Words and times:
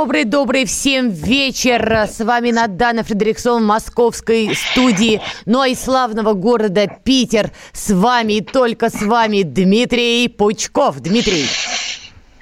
Добрый-добрый 0.00 0.64
всем 0.64 1.10
вечер. 1.10 2.06
С 2.10 2.24
вами 2.24 2.52
Надана 2.52 3.04
Фредериксон 3.04 3.64
в 3.64 3.66
московской 3.66 4.54
студии. 4.54 5.20
Ну 5.44 5.60
а 5.60 5.68
из 5.68 5.78
славного 5.78 6.32
города 6.32 6.86
Питер 7.04 7.50
с 7.74 7.92
вами 7.92 8.38
и 8.38 8.40
только 8.40 8.88
с 8.88 9.02
вами 9.02 9.42
Дмитрий 9.42 10.26
Пучков. 10.28 11.00
Дмитрий. 11.00 11.44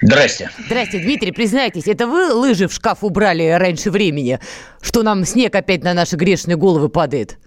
Здрасте. 0.01 0.49
Здрасте, 0.67 0.99
Дмитрий, 0.99 1.33
признайтесь, 1.33 1.87
это 1.87 2.07
вы 2.07 2.33
лыжи 2.33 2.69
в 2.69 2.73
шкаф 2.73 3.03
убрали 3.03 3.49
раньше 3.49 3.91
времени, 3.91 4.39
что 4.81 5.03
нам 5.03 5.25
снег 5.25 5.53
опять 5.53 5.83
на 5.83 5.93
наши 5.93 6.15
грешные 6.15 6.55
головы 6.55 6.87
падает? 6.87 7.37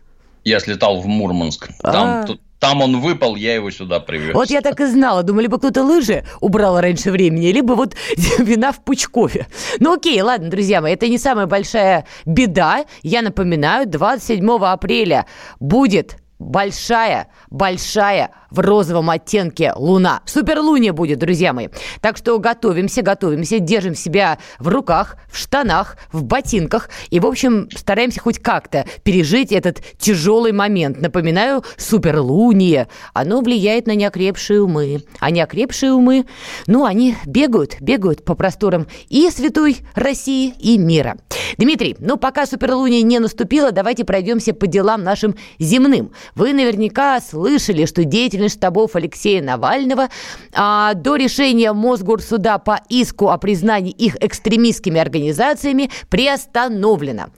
Я 0.44 0.60
слетал 0.60 1.00
в 1.00 1.06
Мурманск. 1.06 1.68
Там, 1.82 2.08
А. 2.08 2.24
тут- 2.26 2.40
там 2.58 2.80
он 2.80 3.00
выпал, 3.00 3.34
я 3.34 3.54
его 3.56 3.72
сюда 3.72 3.98
привез. 3.98 4.34
Вот 4.34 4.48
я 4.50 4.60
так 4.60 4.78
и 4.80 4.86
знала. 4.86 5.24
Думаю, 5.24 5.42
либо 5.42 5.58
кто-то 5.58 5.82
лыжи 5.82 6.24
убрал 6.40 6.80
раньше 6.80 7.10
времени, 7.10 7.48
либо 7.48 7.72
вот 7.72 7.94
вина 8.38 8.70
в 8.70 8.84
Пучкове. 8.84 9.48
Ну 9.80 9.94
окей, 9.94 10.20
ладно, 10.22 10.48
друзья 10.48 10.80
мои, 10.80 10.92
это 10.94 11.08
не 11.08 11.18
самая 11.18 11.46
большая 11.46 12.06
беда. 12.24 12.84
Я 13.02 13.22
напоминаю, 13.22 13.88
27 13.88 14.48
апреля 14.64 15.26
будет 15.58 16.18
большая, 16.42 17.28
большая 17.50 18.30
в 18.50 18.60
розовом 18.60 19.08
оттенке 19.10 19.72
луна. 19.74 20.20
Суперлуния 20.26 20.92
будет, 20.92 21.18
друзья 21.18 21.52
мои. 21.52 21.68
Так 22.00 22.16
что 22.16 22.38
готовимся, 22.38 23.02
готовимся, 23.02 23.58
держим 23.58 23.94
себя 23.94 24.38
в 24.58 24.68
руках, 24.68 25.16
в 25.30 25.38
штанах, 25.38 25.96
в 26.12 26.22
ботинках. 26.22 26.90
И, 27.10 27.18
в 27.18 27.26
общем, 27.26 27.68
стараемся 27.74 28.20
хоть 28.20 28.38
как-то 28.38 28.84
пережить 29.04 29.52
этот 29.52 29.80
тяжелый 29.98 30.52
момент. 30.52 31.00
Напоминаю, 31.00 31.64
суперлуние, 31.78 32.88
оно 33.14 33.40
влияет 33.40 33.86
на 33.86 33.94
неокрепшие 33.94 34.60
умы. 34.60 35.02
А 35.18 35.30
неокрепшие 35.30 35.92
умы, 35.92 36.26
ну, 36.66 36.84
они 36.84 37.16
бегают, 37.24 37.80
бегают 37.80 38.24
по 38.24 38.34
просторам 38.34 38.86
и 39.08 39.30
святой 39.30 39.78
России, 39.94 40.54
и 40.58 40.76
мира. 40.78 41.16
Дмитрий, 41.58 41.96
ну, 41.98 42.16
пока 42.16 42.46
суперлуния 42.46 43.02
не 43.02 43.18
наступила, 43.18 43.72
давайте 43.72 44.04
пройдемся 44.04 44.54
по 44.54 44.66
делам 44.66 45.02
нашим 45.02 45.34
земным. 45.58 46.12
Вы 46.34 46.52
наверняка 46.52 47.20
слышали, 47.20 47.86
что 47.86 48.04
деятельность 48.04 48.56
штабов 48.56 48.96
Алексея 48.96 49.42
Навального 49.42 50.08
а, 50.54 50.94
до 50.94 51.16
решения 51.16 51.72
Мосгорсуда 51.72 52.58
по 52.58 52.80
иску 52.88 53.30
о 53.30 53.38
признании 53.38 53.92
их 53.92 54.16
экстремистскими 54.20 55.00
организациями 55.00 55.90
приостановлена. 56.08 57.30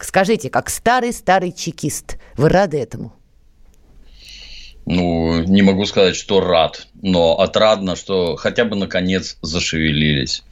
Скажите, 0.00 0.48
как 0.48 0.70
старый-старый 0.70 1.52
чекист, 1.52 2.16
вы 2.36 2.48
рады 2.48 2.78
этому? 2.78 3.19
Ну, 4.92 5.44
не 5.44 5.62
могу 5.62 5.86
сказать, 5.86 6.16
что 6.16 6.40
рад, 6.40 6.88
но 7.00 7.38
отрадно, 7.38 7.94
что 7.94 8.34
хотя 8.34 8.64
бы 8.64 8.74
наконец 8.74 9.36
зашевелились. 9.40 10.42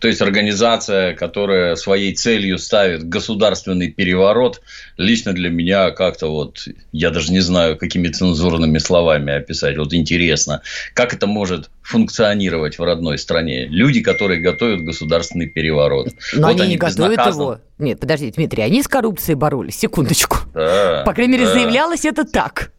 То 0.00 0.08
есть 0.08 0.20
организация, 0.20 1.14
которая 1.14 1.76
своей 1.76 2.12
целью 2.12 2.58
ставит 2.58 3.08
государственный 3.08 3.92
переворот, 3.92 4.62
лично 4.96 5.32
для 5.32 5.48
меня 5.48 5.92
как-то 5.92 6.26
вот, 6.26 6.66
я 6.90 7.10
даже 7.10 7.30
не 7.30 7.38
знаю, 7.38 7.78
какими 7.78 8.08
цензурными 8.08 8.78
словами 8.78 9.32
описать. 9.32 9.78
Вот 9.78 9.94
интересно, 9.94 10.62
как 10.92 11.14
это 11.14 11.28
может 11.28 11.70
функционировать 11.82 12.80
в 12.80 12.82
родной 12.82 13.16
стране? 13.16 13.66
Люди, 13.66 14.00
которые 14.00 14.40
готовят 14.40 14.80
государственный 14.80 15.46
переворот. 15.46 16.08
Но 16.32 16.48
Вот 16.48 16.60
они 16.60 16.70
не 16.70 16.76
готовят 16.78 17.24
его. 17.26 17.60
Нет, 17.78 18.00
подождите, 18.00 18.32
Дмитрий, 18.32 18.64
они 18.64 18.82
с 18.82 18.88
коррупцией 18.88 19.36
боролись. 19.36 19.78
Секундочку. 19.78 20.38
Да, 20.52 21.04
По 21.06 21.12
крайней 21.12 21.34
мере, 21.34 21.44
да. 21.44 21.52
заявлялось 21.52 22.04
это 22.04 22.24
так. 22.24 22.72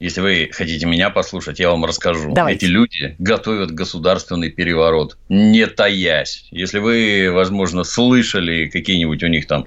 Если 0.00 0.22
вы 0.22 0.48
хотите 0.50 0.86
меня 0.86 1.10
послушать, 1.10 1.60
я 1.60 1.68
вам 1.68 1.84
расскажу. 1.84 2.32
Давайте. 2.32 2.64
Эти 2.64 2.70
люди 2.70 3.16
готовят 3.18 3.70
государственный 3.70 4.50
переворот, 4.50 5.18
не 5.28 5.66
таясь. 5.66 6.46
Если 6.50 6.78
вы, 6.78 7.30
возможно, 7.30 7.84
слышали 7.84 8.66
какие-нибудь 8.66 9.22
у 9.22 9.26
них 9.26 9.46
там 9.46 9.66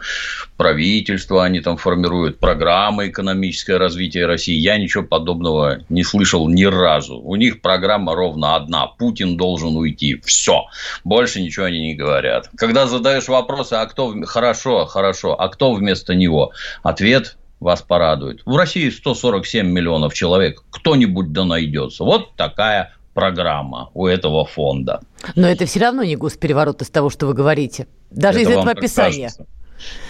правительства, 0.57 1.45
они 1.45 1.61
там 1.61 1.77
формируют 1.77 2.39
программы 2.39 3.09
экономическое 3.09 3.77
развитие 3.77 4.25
России, 4.25 4.55
я 4.55 4.77
ничего 4.77 5.03
подобного 5.03 5.83
не 5.89 6.03
слышал 6.03 6.49
ни 6.49 6.63
разу. 6.63 7.19
У 7.19 7.35
них 7.35 7.61
программа 7.61 8.15
ровно 8.15 8.55
одна. 8.55 8.87
Путин 8.87 9.37
должен 9.37 9.77
уйти. 9.77 10.19
Все. 10.25 10.65
Больше 11.03 11.41
ничего 11.41 11.67
они 11.67 11.79
не 11.79 11.93
говорят. 11.93 12.49
Когда 12.57 12.87
задаешь 12.87 13.27
вопросы, 13.27 13.73
а 13.73 13.85
кто... 13.85 14.15
Хорошо, 14.25 14.85
хорошо. 14.85 15.39
А 15.39 15.47
кто 15.49 15.73
вместо 15.73 16.15
него? 16.15 16.53
Ответ 16.81 17.37
вас 17.63 17.81
порадует. 17.81 18.41
В 18.45 18.55
России 18.55 18.89
147 18.89 19.65
миллионов 19.67 20.13
человек. 20.13 20.63
Кто-нибудь 20.69 21.31
да 21.31 21.45
найдется. 21.45 22.03
Вот 22.03 22.35
такая 22.35 22.93
программа 23.13 23.89
у 23.93 24.05
этого 24.07 24.45
фонда. 24.45 25.01
Но 25.35 25.47
это 25.47 25.65
все 25.65 25.79
равно 25.79 26.03
не 26.03 26.15
госпереворот 26.15 26.81
из 26.81 26.89
того, 26.89 27.09
что 27.09 27.27
вы 27.27 27.33
говорите. 27.33 27.87
Даже 28.11 28.41
Это 28.41 28.51
из 28.51 28.57
этого 28.57 28.71
описания. 28.71 29.23
кажется. 29.29 29.45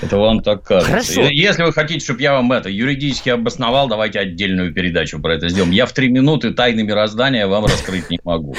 Это 0.01 0.17
вам 0.17 0.41
так 0.41 0.63
кажется. 0.63 0.91
Хорошо. 0.91 1.21
Если 1.31 1.63
вы 1.63 1.71
хотите, 1.71 2.03
чтобы 2.03 2.21
я 2.21 2.33
вам 2.33 2.51
это 2.51 2.69
юридически 2.69 3.29
обосновал, 3.29 3.87
давайте 3.87 4.19
отдельную 4.19 4.73
передачу 4.73 5.19
про 5.21 5.35
это 5.35 5.49
сделаем. 5.49 5.71
Я 5.71 5.85
в 5.85 5.93
три 5.93 6.09
минуты 6.09 6.51
тайны 6.51 6.83
мироздания 6.83 7.47
вам 7.47 7.65
раскрыть 7.65 8.09
не 8.09 8.19
могу. 8.23 8.55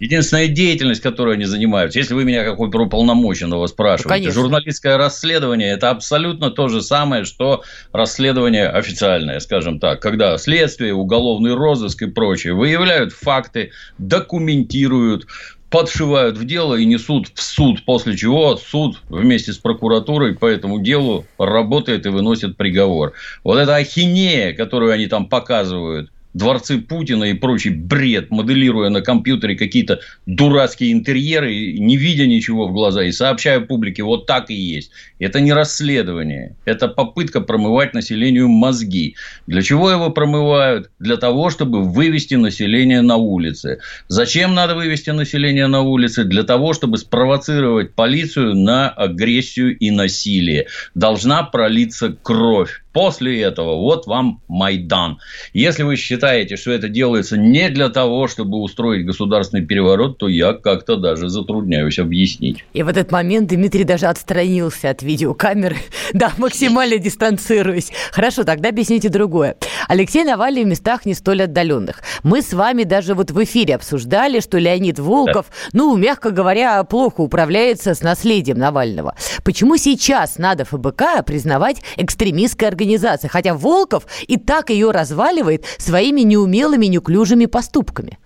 Единственная 0.00 0.48
деятельность, 0.48 1.00
которой 1.00 1.36
они 1.36 1.44
занимаются, 1.44 1.98
если 1.98 2.14
вы 2.14 2.24
меня 2.24 2.44
как 2.44 2.58
уполномоченного 2.58 3.66
спрашиваете, 3.68 4.08
конечно. 4.08 4.32
журналистское 4.32 4.96
расследование– 4.96 5.70
это 5.72 5.90
абсолютно 5.90 6.50
то 6.50 6.68
же 6.68 6.82
самое, 6.82 7.24
что 7.24 7.62
расследование 7.92 8.68
официальное, 8.68 9.38
скажем 9.40 9.78
так, 9.78 10.00
когда 10.00 10.36
следствие, 10.38 10.92
уголовный 10.92 11.54
розыск 11.54 12.02
и 12.02 12.06
прочее 12.06 12.54
выявляют 12.54 13.12
факты, 13.12 13.70
документируют, 13.98 15.26
подшивают 15.72 16.36
в 16.36 16.44
дело 16.44 16.74
и 16.74 16.84
несут 16.84 17.32
в 17.34 17.42
суд, 17.42 17.84
после 17.86 18.14
чего 18.16 18.56
суд 18.56 19.00
вместе 19.08 19.52
с 19.54 19.58
прокуратурой 19.58 20.34
по 20.34 20.44
этому 20.44 20.80
делу 20.80 21.24
работает 21.38 22.04
и 22.04 22.10
выносит 22.10 22.58
приговор. 22.58 23.14
Вот 23.42 23.58
эта 23.58 23.76
ахинея, 23.76 24.52
которую 24.52 24.92
они 24.92 25.06
там 25.06 25.26
показывают, 25.28 26.11
дворцы 26.34 26.78
Путина 26.78 27.24
и 27.24 27.34
прочий 27.34 27.70
бред, 27.70 28.30
моделируя 28.30 28.90
на 28.90 29.00
компьютере 29.02 29.56
какие-то 29.56 30.00
дурацкие 30.26 30.92
интерьеры, 30.92 31.72
не 31.78 31.96
видя 31.96 32.26
ничего 32.26 32.68
в 32.68 32.72
глаза, 32.72 33.04
и 33.04 33.12
сообщая 33.12 33.60
публике, 33.60 34.02
вот 34.02 34.26
так 34.26 34.50
и 34.50 34.54
есть. 34.54 34.90
Это 35.18 35.40
не 35.40 35.52
расследование, 35.52 36.56
это 36.64 36.88
попытка 36.88 37.40
промывать 37.40 37.94
населению 37.94 38.48
мозги. 38.48 39.16
Для 39.46 39.62
чего 39.62 39.90
его 39.90 40.10
промывают? 40.10 40.90
Для 40.98 41.16
того, 41.16 41.50
чтобы 41.50 41.82
вывести 41.82 42.34
население 42.34 43.02
на 43.02 43.16
улицы. 43.16 43.80
Зачем 44.08 44.54
надо 44.54 44.74
вывести 44.74 45.10
население 45.10 45.66
на 45.66 45.80
улицы? 45.80 46.24
Для 46.24 46.42
того, 46.42 46.72
чтобы 46.72 46.98
спровоцировать 46.98 47.94
полицию 47.94 48.54
на 48.54 48.88
агрессию 48.88 49.76
и 49.76 49.90
насилие. 49.90 50.66
Должна 50.94 51.42
пролиться 51.42 52.16
кровь. 52.22 52.82
После 52.92 53.40
этого 53.40 53.76
вот 53.76 54.06
вам 54.06 54.40
Майдан. 54.48 55.18
Если 55.52 55.82
вы 55.82 55.96
считаете, 55.96 56.56
что 56.56 56.72
это 56.72 56.88
делается 56.88 57.36
не 57.36 57.70
для 57.70 57.88
того, 57.88 58.28
чтобы 58.28 58.58
устроить 58.58 59.06
государственный 59.06 59.64
переворот, 59.64 60.18
то 60.18 60.28
я 60.28 60.52
как-то 60.52 60.96
даже 60.96 61.28
затрудняюсь 61.28 61.98
объяснить. 61.98 62.64
И 62.74 62.82
в 62.82 62.88
этот 62.88 63.10
момент 63.10 63.48
Дмитрий 63.48 63.84
даже 63.84 64.06
отстранился 64.06 64.90
от 64.90 65.02
видеокамеры. 65.02 65.76
Да, 66.12 66.30
максимально 66.36 66.98
дистанцируясь. 66.98 67.90
Хорошо, 68.10 68.44
тогда 68.44 68.68
объясните 68.68 69.08
другое. 69.08 69.56
Алексей 69.88 70.24
Навальный 70.24 70.64
в 70.64 70.66
местах 70.66 71.06
не 71.06 71.14
столь 71.14 71.44
отдаленных. 71.44 72.02
Мы 72.22 72.42
с 72.42 72.52
вами 72.52 72.82
даже 72.82 73.14
вот 73.14 73.30
в 73.30 73.42
эфире 73.44 73.76
обсуждали, 73.76 74.40
что 74.40 74.58
Леонид 74.58 74.98
Волков, 74.98 75.46
ну, 75.72 75.96
мягко 75.96 76.30
говоря, 76.30 76.84
плохо 76.84 77.22
управляется 77.22 77.94
с 77.94 78.02
наследием 78.02 78.58
Навального. 78.58 79.14
Почему 79.42 79.78
сейчас 79.78 80.36
надо 80.36 80.66
ФБК 80.66 81.24
признавать 81.24 81.82
экстремистской 81.96 82.68
организацией, 82.68 82.81
хотя 83.28 83.54
Волков 83.54 84.06
и 84.26 84.36
так 84.36 84.70
ее 84.70 84.90
разваливает 84.90 85.64
своими 85.78 86.22
неумелыми, 86.22 86.86
неуклюжими 86.86 87.46
поступками? 87.46 88.18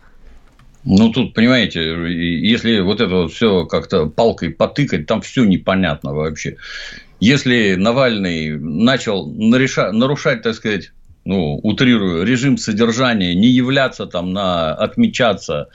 Ну, 0.84 1.10
тут, 1.10 1.34
понимаете, 1.34 1.80
если 1.82 2.78
вот 2.80 3.00
это 3.00 3.12
вот 3.12 3.32
все 3.32 3.66
как-то 3.66 4.06
палкой 4.06 4.50
потыкать, 4.50 5.06
там 5.06 5.20
все 5.20 5.44
непонятно 5.44 6.14
вообще. 6.14 6.56
Если 7.18 7.74
Навальный 7.74 8.56
начал 8.58 9.28
нареша- 9.28 9.90
нарушать, 9.90 10.42
так 10.42 10.54
сказать, 10.54 10.92
ну, 11.26 11.58
утрирую, 11.62 12.24
режим 12.24 12.56
содержания, 12.56 13.34
не 13.34 13.48
являться 13.48 14.06
там 14.06 14.32
на, 14.32 14.72
отмечаться 14.72 15.68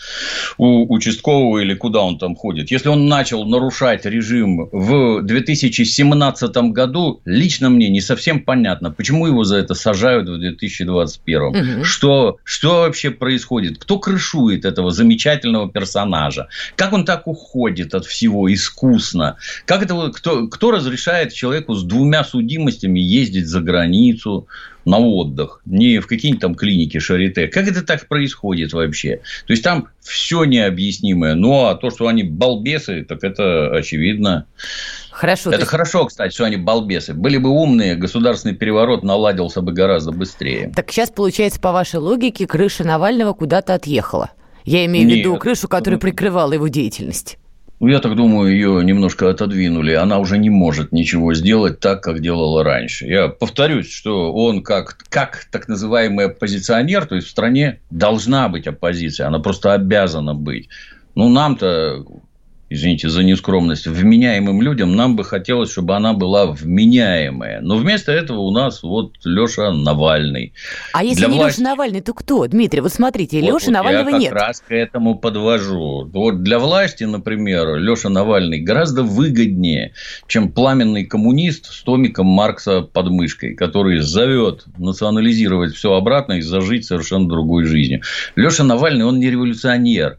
у 0.58 0.92
участкового 0.92 1.60
или 1.60 1.74
куда 1.74 2.00
он 2.00 2.18
там 2.18 2.36
ходит. 2.36 2.72
Если 2.72 2.88
он 2.88 3.08
начал 3.08 3.46
нарушать 3.46 4.06
режим 4.06 4.70
в 4.72 5.22
2017 5.22 6.56
году, 6.72 7.22
лично 7.26 7.70
мне 7.70 7.90
не 7.90 8.00
совсем 8.00 8.40
понятно, 8.40 8.92
почему 8.92 9.28
его 9.28 9.44
за 9.44 9.58
это 9.58 9.74
сажают 9.74 10.30
в 10.30 10.40
2021. 10.40 11.42
Угу. 11.42 11.84
Что, 11.84 12.38
что 12.46 12.82
вообще 12.82 13.12
происходит? 13.12 13.78
Кто 13.78 14.00
крышует 14.00 14.64
этого 14.64 14.92
замечательного 14.92 15.70
персонажа? 15.70 16.48
Как 16.78 16.94
он 16.94 17.04
так 17.04 17.28
уходит 17.28 17.94
от 17.94 18.06
всего 18.06 18.52
искусно? 18.52 19.36
Как 19.66 19.84
это, 19.84 20.12
кто, 20.12 20.48
кто 20.48 20.72
разрешает 20.72 21.34
человеку 21.34 21.74
с 21.74 21.84
двумя 21.84 22.24
судимостями 22.24 23.02
ездить 23.02 23.48
за 23.48 23.60
границу? 23.60 24.48
На 24.86 25.00
отдых, 25.00 25.62
не 25.66 26.00
в 26.00 26.08
какие-нибудь 26.08 26.42
там 26.42 26.56
клиники 26.56 27.00
Шарите. 27.00 27.48
Как 27.48 27.68
это 27.68 27.84
так 27.84 28.08
происходит 28.08 28.74
вообще? 28.74 29.22
То 29.46 29.54
есть, 29.54 29.64
там 29.64 29.88
все 30.02 30.44
необъяснимое. 30.46 31.36
Ну, 31.36 31.66
а 31.66 31.76
то, 31.76 31.90
что 31.90 32.08
они 32.08 32.24
балбесы, 32.24 33.04
так 33.04 33.24
это 33.24 33.76
очевидно. 33.76 34.46
Хорошо. 35.12 35.50
Это 35.52 35.60
есть... 35.60 35.70
хорошо, 35.70 36.06
кстати, 36.06 36.34
что 36.34 36.46
они 36.46 36.58
балбесы. 36.58 37.14
Были 37.14 37.38
бы 37.38 37.50
умные, 37.50 37.96
государственный 37.96 38.56
переворот 38.56 39.04
наладился 39.04 39.62
бы 39.62 39.72
гораздо 39.72 40.12
быстрее. 40.12 40.72
Так 40.76 40.92
сейчас, 40.92 41.12
получается, 41.12 41.60
по 41.60 41.72
вашей 41.72 42.00
логике, 42.00 42.48
крыша 42.48 42.84
Навального 42.84 43.34
куда-то 43.34 43.74
отъехала. 43.74 44.32
Я 44.64 44.86
имею 44.86 45.08
в 45.08 45.12
виду 45.12 45.38
крышу, 45.38 45.68
которая 45.68 46.00
прикрывала 46.00 46.54
его 46.54 46.68
деятельность. 46.68 47.38
Ну, 47.82 47.88
я 47.88 48.00
так 48.00 48.16
думаю, 48.16 48.54
ее 48.54 48.86
немножко 48.86 49.28
отодвинули. 49.28 49.94
Она 49.94 50.20
уже 50.20 50.38
не 50.38 50.52
может 50.52 50.92
ничего 50.92 51.34
сделать 51.34 51.80
так, 51.80 52.04
как 52.04 52.20
делала 52.20 52.64
раньше. 52.64 53.08
Я 53.08 53.28
повторюсь, 53.28 53.92
что 53.92 54.32
он 54.32 54.62
как, 54.62 55.00
как 55.10 55.48
так 55.52 55.68
называемый 55.68 56.28
оппозиционер, 56.28 57.08
то 57.08 57.16
есть 57.16 57.28
в 57.28 57.32
стране 57.32 57.80
должна 57.90 58.50
быть 58.50 58.68
оппозиция, 58.68 59.26
она 59.26 59.40
просто 59.40 59.74
обязана 59.74 60.36
быть. 60.36 60.70
Ну, 61.16 61.28
нам-то 61.30 62.06
извините 62.72 63.10
за 63.10 63.22
нескромность, 63.24 63.86
вменяемым 63.86 64.62
людям, 64.62 64.96
нам 64.96 65.18
бы 65.18 65.26
хотелось, 65.26 65.70
чтобы 65.72 65.96
она 65.96 66.14
была 66.14 66.46
вменяемая. 66.46 67.60
Но 67.60 67.76
вместо 67.76 68.14
этого 68.14 68.40
у 68.40 68.52
нас 68.52 68.82
вот 68.82 69.14
Леша 69.26 69.74
Навальный. 69.74 70.54
А 70.94 71.04
если 71.04 71.26
Для 71.26 71.28
не 71.28 71.38
власти... 71.38 71.60
Леша 71.60 71.70
Навальный, 71.70 72.02
то 72.02 72.14
кто? 72.14 72.48
Дмитрий, 72.48 72.80
вот 72.80 72.94
смотрите, 72.94 73.42
вот, 73.42 73.46
Леша 73.46 73.66
вот 73.66 73.74
Навального 73.74 74.10
я 74.10 74.18
нет. 74.18 74.24
Я 74.24 74.30
как 74.30 74.48
раз 74.48 74.62
к 74.62 74.72
этому 74.72 75.16
подвожу. 75.16 76.10
Вот 76.12 76.44
для 76.44 76.60
власти, 76.60 77.04
например, 77.04 77.76
Леша 77.76 78.08
Навальный 78.08 78.62
гораздо 78.62 79.04
выгоднее, 79.04 79.94
чем 80.28 80.50
пламенный 80.50 81.04
коммунист 81.04 81.66
с 81.66 81.84
томиком 81.84 82.28
Маркса 82.28 82.82
под 82.82 83.10
мышкой, 83.10 83.54
который 83.54 84.00
зовет 84.00 84.64
национализировать 84.78 85.76
все 85.76 85.94
обратно 85.94 86.34
и 86.34 86.42
зажить 86.42 86.86
совершенно 86.86 87.28
другой 87.28 87.66
жизнью. 87.66 88.02
Леша 88.38 88.64
Навальный, 88.64 89.04
он 89.04 89.20
не 89.20 89.30
революционер 89.30 90.18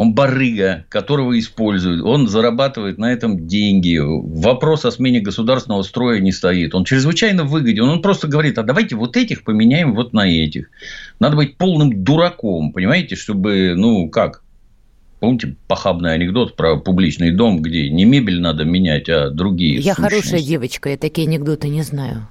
он 0.00 0.14
барыга, 0.14 0.86
которого 0.88 1.38
используют, 1.38 2.02
он 2.02 2.26
зарабатывает 2.26 2.96
на 2.96 3.12
этом 3.12 3.46
деньги. 3.46 3.98
Вопрос 4.00 4.86
о 4.86 4.90
смене 4.90 5.20
государственного 5.20 5.82
строя 5.82 6.20
не 6.20 6.32
стоит. 6.32 6.74
Он 6.74 6.86
чрезвычайно 6.86 7.44
выгоден. 7.44 7.82
Он 7.82 8.00
просто 8.00 8.26
говорит, 8.26 8.56
а 8.56 8.62
давайте 8.62 8.96
вот 8.96 9.18
этих 9.18 9.44
поменяем 9.44 9.94
вот 9.94 10.14
на 10.14 10.26
этих. 10.26 10.70
Надо 11.18 11.36
быть 11.36 11.58
полным 11.58 12.02
дураком, 12.02 12.72
понимаете, 12.72 13.14
чтобы, 13.14 13.74
ну, 13.76 14.08
как, 14.08 14.42
Помните 15.18 15.54
похабный 15.68 16.14
анекдот 16.14 16.56
про 16.56 16.78
публичный 16.78 17.30
дом, 17.30 17.60
где 17.60 17.90
не 17.90 18.06
мебель 18.06 18.40
надо 18.40 18.64
менять, 18.64 19.10
а 19.10 19.28
другие 19.28 19.80
Я 19.80 19.94
сущности. 19.94 20.00
хорошая 20.00 20.40
девочка, 20.40 20.88
я 20.88 20.96
такие 20.96 21.28
анекдоты 21.28 21.68
не 21.68 21.82
знаю. 21.82 22.26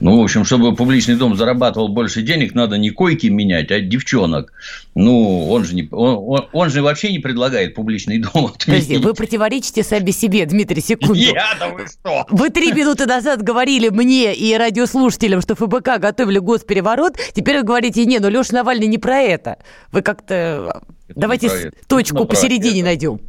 Ну, 0.00 0.18
в 0.18 0.24
общем, 0.24 0.44
чтобы 0.44 0.74
публичный 0.74 1.16
дом 1.16 1.36
зарабатывал 1.36 1.88
больше 1.88 2.22
денег, 2.22 2.54
надо 2.54 2.78
не 2.78 2.90
койки 2.90 3.26
менять, 3.26 3.70
а 3.70 3.80
девчонок. 3.80 4.52
Ну, 4.94 5.48
он 5.50 5.64
же, 5.64 5.74
не, 5.74 5.86
он, 5.90 6.16
он, 6.26 6.48
он 6.52 6.70
же 6.70 6.82
вообще 6.82 7.12
не 7.12 7.18
предлагает 7.18 7.74
публичный 7.74 8.18
дом 8.18 8.46
отменить. 8.54 8.64
Подожди, 8.66 8.96
вы 8.96 9.14
противоречите 9.14 9.82
сами 9.82 10.10
себе, 10.10 10.46
Дмитрий, 10.46 10.80
секунду. 10.80 11.14
Я-то 11.14 11.68
вы 11.68 11.86
что? 11.86 12.26
Вы 12.30 12.48
три 12.50 12.72
минуты 12.72 13.04
назад 13.04 13.42
говорили 13.42 13.90
мне 13.90 14.34
и 14.34 14.56
радиослушателям, 14.56 15.42
что 15.42 15.54
ФБК 15.54 15.98
готовили 15.98 16.38
госпереворот. 16.38 17.16
Теперь 17.34 17.58
вы 17.58 17.64
говорите, 17.64 18.04
не, 18.06 18.18
ну 18.18 18.30
Леша 18.30 18.54
Навальный 18.54 18.86
не 18.86 18.98
про 18.98 19.18
это. 19.18 19.58
Вы 19.92 20.00
как-то... 20.02 20.82
Давайте 21.08 21.72
точку 21.88 22.24
посередине 22.24 22.82
найдем. 22.82 23.20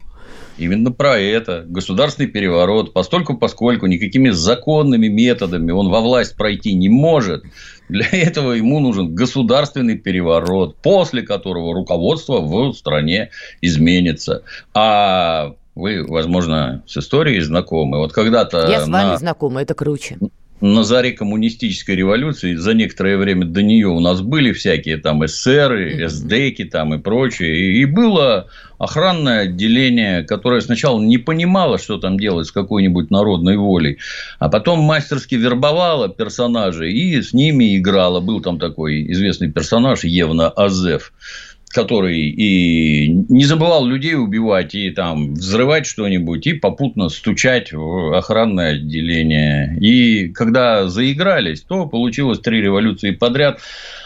Именно 0.62 0.92
про 0.92 1.18
это. 1.18 1.66
Государственный 1.68 2.30
переворот. 2.30 2.94
Постольку, 2.94 3.36
поскольку 3.36 3.88
никакими 3.88 4.30
законными 4.30 5.08
методами 5.08 5.72
он 5.72 5.90
во 5.90 6.02
власть 6.02 6.36
пройти 6.36 6.76
не 6.76 6.88
может, 6.88 7.44
для 7.90 8.08
этого 8.12 8.52
ему 8.52 8.80
нужен 8.80 9.16
государственный 9.16 9.98
переворот, 9.98 10.76
после 10.78 11.24
которого 11.24 11.74
руководство 11.74 12.42
в 12.42 12.74
стране 12.74 13.32
изменится. 13.62 14.44
А 14.76 15.56
вы, 15.74 16.06
возможно, 16.06 16.84
с 16.86 16.96
историей 16.98 17.40
знакомы. 17.42 17.98
Вот 17.98 18.14
когда-то 18.14 18.68
Я 18.70 18.82
с 18.82 18.88
вами 18.88 19.10
на... 19.10 19.18
знакома, 19.18 19.64
это 19.64 19.74
круче 19.74 20.18
на 20.62 20.84
заре 20.84 21.12
коммунистической 21.12 21.96
революции, 21.96 22.56
за 22.56 22.74
некоторое 22.74 23.18
время 23.18 23.46
до 23.46 23.64
нее 23.64 23.88
у 23.88 24.00
нас 24.00 24.22
были 24.22 24.52
всякие 24.52 24.98
там 24.98 25.26
эсеры, 25.26 26.06
эсдеки 26.06 26.66
там 26.66 26.94
и 26.94 27.00
прочее. 27.00 27.78
И 27.78 27.86
было 27.86 28.48
охранное 28.78 29.42
отделение, 29.42 30.24
которое 30.24 30.62
сначала 30.62 31.00
не 31.00 31.18
понимало, 31.18 31.78
что 31.78 31.98
там 31.98 32.20
делать 32.20 32.48
с 32.48 32.52
какой-нибудь 32.52 33.12
народной 33.12 33.58
волей, 33.58 33.98
а 34.40 34.50
потом 34.50 34.80
мастерски 34.80 35.36
вербовало 35.36 36.10
персонажей 36.10 36.92
и 36.94 37.22
с 37.22 37.34
ними 37.34 37.78
играло. 37.78 38.20
Был 38.20 38.42
там 38.42 38.60
такой 38.60 39.12
известный 39.12 39.52
персонаж 39.52 40.04
Евна 40.04 40.50
Азеф 40.50 41.12
который 41.72 42.20
и 42.20 43.08
не 43.08 43.46
забывал 43.46 43.86
людей 43.86 44.16
убивать, 44.16 44.76
и 44.76 44.92
там 44.92 45.34
взрывать 45.34 45.86
что-нибудь, 45.86 46.48
и 46.48 46.54
попутно 46.54 47.10
стучать 47.10 47.74
в 47.74 48.18
охранное 48.18 48.76
отделение. 48.76 49.78
И 49.80 50.30
когда 50.30 50.88
заигрались, 50.88 51.62
то 51.62 51.86
получилось 51.86 52.40
три 52.40 52.62
революции 52.62 53.12
подряд. 53.12 53.60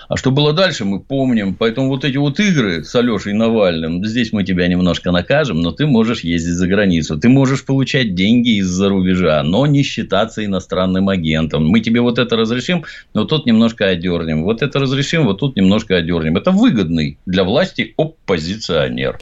А 0.08 0.18
что 0.18 0.32
было 0.32 0.54
дальше, 0.54 0.86
мы 0.86 1.00
помним. 1.00 1.56
Поэтому 1.56 1.88
вот 1.88 2.06
эти 2.06 2.18
вот 2.18 2.40
игры 2.40 2.84
с 2.84 2.96
Алешей 2.96 3.34
Навальным, 3.34 4.06
здесь 4.06 4.32
мы 4.34 4.44
тебя 4.44 4.68
немножко 4.68 5.12
накажем, 5.12 5.62
но 5.62 5.72
ты 5.72 5.88
можешь 5.88 6.22
ездить 6.22 6.54
за 6.54 6.68
границу. 6.68 7.18
Ты 7.18 7.30
можешь 7.30 7.66
получать 7.66 8.14
деньги 8.14 8.60
из-за 8.60 8.90
рубежа, 8.90 9.42
но 9.44 9.66
не 9.66 9.84
считаться 9.84 10.46
иностранным 10.46 11.10
агентом. 11.10 11.68
Мы 11.68 11.80
тебе 11.80 12.02
вот 12.02 12.20
это 12.20 12.36
разрешим, 12.36 12.86
но 13.14 13.26
тут 13.26 13.46
немножко 13.46 13.88
одернем. 13.88 14.44
Вот 14.44 14.62
это 14.62 14.80
разрешим, 14.80 15.26
вот 15.26 15.40
тут 15.40 15.56
немножко 15.56 15.96
одернем. 15.96 16.38
Это 16.38 16.52
выгодный 16.52 17.18
для 17.26 17.44
власти 17.44 17.94
оппозиционер. 17.98 19.20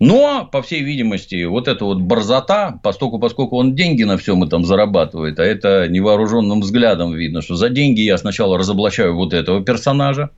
Но, 0.00 0.48
по 0.50 0.60
всей 0.60 0.82
видимости, 0.82 1.44
вот 1.44 1.68
эта 1.68 1.84
вот 1.84 2.00
борзота, 2.00 2.80
поскольку, 2.82 3.18
поскольку 3.18 3.56
он 3.56 3.74
деньги 3.74 4.02
на 4.02 4.18
всем 4.18 4.42
этом 4.42 4.64
зарабатывает, 4.64 5.38
а 5.38 5.44
это 5.44 5.86
невооруженным 5.88 6.60
взглядом 6.60 7.14
видно, 7.14 7.42
что 7.42 7.54
за 7.54 7.68
деньги 7.68 8.00
я 8.00 8.18
сначала 8.18 8.58
разоблачаю 8.58 9.14
вот 9.14 9.32
этого 9.32 9.62
персонажа, 9.62 10.30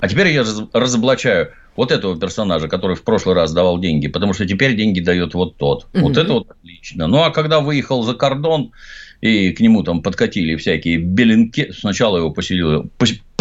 а 0.00 0.08
теперь 0.08 0.28
я 0.28 0.44
разоблачаю 0.72 1.50
вот 1.76 1.92
этого 1.92 2.18
персонажа, 2.18 2.68
который 2.68 2.96
в 2.96 3.02
прошлый 3.02 3.34
раз 3.34 3.52
давал 3.52 3.78
деньги, 3.78 4.08
потому 4.08 4.34
что 4.34 4.46
теперь 4.46 4.74
деньги 4.74 5.00
дает 5.00 5.34
вот 5.34 5.56
тот. 5.56 5.86
Угу. 5.94 6.00
Вот 6.02 6.16
это 6.16 6.32
вот 6.32 6.50
отлично. 6.50 7.06
Ну, 7.06 7.22
а 7.22 7.30
когда 7.30 7.60
выехал 7.60 8.02
за 8.02 8.14
кордон, 8.14 8.72
и 9.20 9.52
к 9.52 9.60
нему 9.60 9.84
там 9.84 10.02
подкатили 10.02 10.56
всякие 10.56 10.98
беленки, 10.98 11.72
сначала 11.72 12.18
его 12.18 12.30
поселила, 12.30 12.86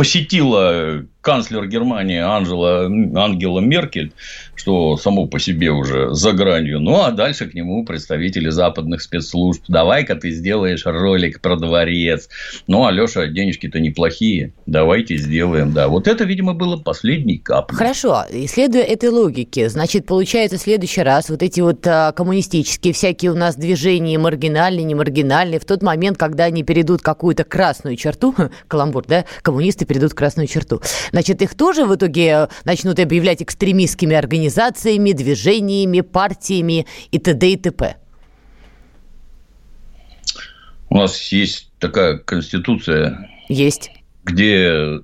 посетила 0.02 1.06
канцлер 1.22 1.68
Германии 1.68 2.18
Анжела, 2.18 2.86
Ангела 2.86 3.60
Меркель, 3.60 4.12
что 4.56 4.98
само 4.98 5.28
по 5.28 5.40
себе 5.40 5.72
уже 5.72 6.14
за 6.14 6.34
гранью. 6.34 6.80
Ну, 6.80 7.02
а 7.02 7.12
дальше 7.12 7.48
к 7.48 7.54
нему 7.54 7.86
представители 7.86 8.50
западных 8.50 9.02
спецслужб. 9.02 9.64
Давай-ка 9.68 10.16
ты 10.16 10.32
сделаешь 10.32 10.86
ролик 10.86 11.42
про 11.42 11.56
дворец. 11.56 12.30
Ну, 12.68 12.86
Алеша, 12.86 13.28
денежки-то 13.28 13.80
неплохие. 13.80 14.54
Давайте 14.66 15.18
сделаем, 15.18 15.74
да. 15.74 15.88
Вот 15.88 16.08
это, 16.08 16.24
видимо, 16.24 16.54
было 16.54 16.78
последний 16.78 17.38
кап. 17.38 17.72
Хорошо. 17.72 18.24
Исследуя 18.32 18.84
этой 18.84 19.10
логике, 19.10 19.70
значит, 19.70 20.06
получается, 20.06 20.58
в 20.58 20.62
следующий 20.62 21.02
раз 21.02 21.30
вот 21.30 21.44
эти 21.44 21.62
вот 21.62 21.86
а, 21.86 22.12
коммунистические 22.12 22.94
всякие 22.94 23.32
у 23.32 23.36
нас 23.36 23.56
движения, 23.56 24.18
маргинальные, 24.18 24.84
не 24.84 24.96
маргинальные, 24.96 25.60
в 25.60 25.66
тот 25.66 25.82
момент, 25.82 26.18
когда 26.18 26.46
они 26.46 26.64
перейдут 26.64 27.02
какую-то 27.02 27.44
красную 27.44 27.96
черту, 27.96 28.34
каламбур, 28.68 29.06
да, 29.08 29.26
коммунисты 29.42 29.86
перейдут 29.92 30.14
красную 30.14 30.48
черту, 30.48 30.82
значит, 31.12 31.42
их 31.42 31.54
тоже 31.54 31.86
в 31.86 31.94
итоге 31.94 32.28
э, 32.28 32.48
начнут 32.64 32.98
объявлять 32.98 33.42
экстремистскими 33.42 34.16
организациями, 34.16 35.12
движениями, 35.12 36.00
партиями 36.00 36.86
и 37.12 37.20
т.д. 37.20 37.52
и 37.52 37.58
т.п. 37.58 37.98
У 40.90 40.96
нас 40.96 41.30
есть 41.34 41.72
такая 41.80 42.18
конституция. 42.20 43.30
Есть. 43.50 43.92
Где 44.24 45.02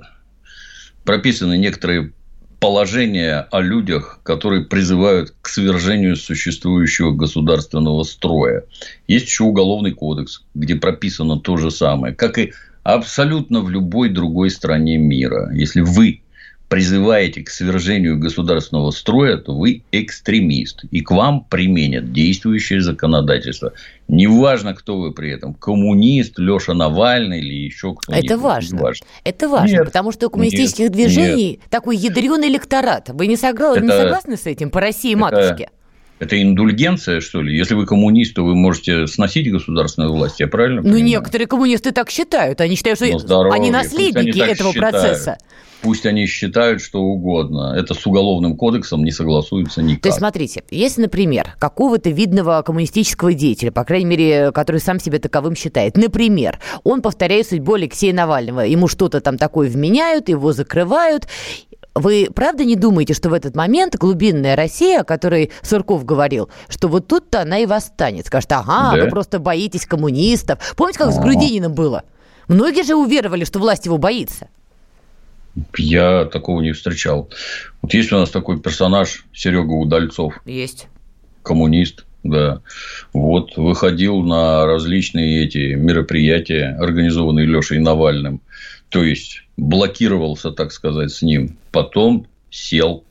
прописаны 1.03 1.58
некоторые 1.58 2.13
положения 2.62 3.46
о 3.51 3.60
людях, 3.60 4.22
которые 4.24 4.63
призывают 4.63 5.36
к 5.41 5.50
свержению 5.50 6.15
существующего 6.15 7.12
государственного 7.12 8.03
строя. 8.03 8.63
Есть 9.08 9.27
еще 9.27 9.44
уголовный 9.44 9.91
кодекс, 9.91 10.44
где 10.56 10.75
прописано 10.75 11.39
то 11.39 11.58
же 11.58 11.72
самое, 11.72 12.15
как 12.15 12.38
и 12.38 12.53
абсолютно 12.96 13.62
в 13.62 13.70
любой 13.70 14.10
другой 14.10 14.50
стране 14.50 14.98
мира. 14.98 15.51
Если 15.53 15.82
вы 15.82 16.22
призываете 16.70 17.44
к 17.44 17.50
свержению 17.50 18.17
государственного 18.17 18.91
строя, 18.91 19.38
то 19.38 19.58
вы 19.58 19.84
экстремист. 19.91 20.84
И 20.91 21.01
к 21.01 21.12
вам 21.12 21.46
применят 21.50 22.12
действующее 22.12 22.82
законодательство. 22.82 23.74
Неважно, 24.08 24.74
кто 24.74 25.00
вы 25.00 25.13
при 25.13 25.32
этом. 25.32 25.53
Коммунист, 25.53 26.39
Леша 26.39 26.74
Навальный 26.74 27.39
или 27.39 27.53
еще 27.53 27.94
кто-нибудь. 27.94 28.25
Это 28.25 28.38
важно. 28.38 28.82
важно. 28.82 29.06
Это 29.24 29.50
важно, 29.50 29.75
нет, 29.75 29.86
потому 29.86 30.12
что 30.12 30.27
у 30.27 30.29
коммунистических 30.29 30.86
нет, 30.86 30.91
движений 30.91 31.51
нет. 31.51 31.70
такой 31.70 31.98
ядреный 31.98 32.50
электорат. 32.50 33.10
Вы 33.10 33.27
не, 33.27 33.38
согла... 33.38 33.72
это, 33.72 33.82
не 33.82 33.91
согласны 33.91 34.38
с 34.38 34.46
этим 34.46 34.70
по 34.70 34.82
России 34.82 35.13
матушке? 35.13 35.70
Это 36.19 36.41
индульгенция, 36.41 37.21
что 37.21 37.41
ли? 37.41 37.55
Если 37.55 37.75
вы 37.75 37.86
коммунист, 37.86 38.33
то 38.33 38.43
вы 38.43 38.55
можете 38.55 39.05
сносить 39.07 39.51
государственную 39.51 40.12
власть, 40.12 40.39
я 40.39 40.47
правильно 40.47 40.81
Ну, 40.81 40.97
некоторые 40.97 41.47
коммунисты 41.47 41.91
так 41.91 42.09
считают. 42.09 42.59
Они 42.59 42.75
считают, 42.75 42.97
что 43.00 43.07
ну, 43.12 43.19
здоровье. 43.19 43.53
они 43.53 43.69
наследники 43.69 44.39
они 44.39 44.51
этого 44.51 44.74
считают. 44.74 44.95
процесса. 44.95 45.38
Пусть 45.81 46.07
они 46.07 46.25
считают 46.25 46.81
что 46.81 47.01
угодно. 47.01 47.75
Это 47.77 47.93
с 47.93 48.05
уголовным 48.07 48.57
кодексом 48.57 49.03
не 49.03 49.12
согласуется 49.12 49.83
никак. 49.83 50.01
То 50.01 50.09
есть, 50.09 50.17
смотрите, 50.17 50.63
если, 50.71 51.01
например, 51.01 51.55
какого-то 51.59 52.09
видного 52.09 52.62
коммунистического 52.63 53.33
деятеля, 53.33 53.71
по 53.71 53.83
крайней 53.83 54.05
мере, 54.05 54.51
который 54.51 54.81
сам 54.81 55.00
себя 55.00 55.19
таковым 55.19 55.55
считает, 55.55 55.95
например, 55.95 56.59
он 56.83 57.03
повторяет 57.03 57.47
судьбу 57.47 57.75
Алексея 57.75 58.13
Навального, 58.13 58.62
ему 58.62 58.88
что-то 58.88 59.21
там 59.21 59.38
такое 59.38 59.69
вменяют, 59.69 60.29
его 60.29 60.51
закрывают, 60.51 61.27
вы 62.00 62.30
правда 62.34 62.63
не 62.63 62.75
думаете, 62.75 63.13
что 63.13 63.30
в 63.30 63.34
этот 63.34 63.56
момент 63.56 63.96
глубинная 63.96 64.56
Россия, 64.56 65.01
о 65.01 65.04
которой 65.04 65.51
Сурков 65.62 66.06
говорил, 66.06 66.50
что 66.70 66.88
вот 66.88 67.08
тут-то 67.08 67.42
она 67.42 67.60
и 67.60 67.66
восстанет? 67.66 68.27
Скажет, 68.27 68.51
ага, 68.51 68.96
да? 68.96 69.04
вы 69.04 69.10
просто 69.10 69.39
боитесь 69.39 69.86
коммунистов. 69.86 70.60
Помните, 70.75 71.00
как 71.00 71.10
ага. 71.10 71.18
с 71.18 71.22
Грудининым 71.22 71.74
было? 71.74 72.04
Многие 72.48 72.84
же 72.84 72.96
уверовали, 72.96 73.44
что 73.44 73.60
власть 73.60 73.86
его 73.86 73.98
боится. 73.98 74.48
Я 75.77 76.25
такого 76.25 76.62
не 76.62 76.72
встречал. 76.72 77.30
Вот 77.82 77.94
есть 77.94 78.12
у 78.12 78.18
нас 78.18 78.30
такой 78.30 78.60
персонаж 78.60 79.25
Серега 79.34 79.72
Удальцов. 79.72 80.39
Есть. 80.46 80.88
Коммунист, 81.42 82.06
да. 82.24 82.62
Вот 83.13 83.58
выходил 83.58 84.22
на 84.22 84.66
различные 84.66 85.46
эти 85.46 85.74
мероприятия, 85.74 86.77
организованные 86.80 87.46
Лешей 87.46 87.80
Навальным. 87.80 88.42
То 88.89 89.03
есть 89.03 89.44
блокировался, 89.58 90.51
так 90.51 90.72
сказать, 90.72 91.12
с 91.12 91.22
ним. 91.22 91.58
Потом 91.72 92.27
сел 92.50 93.03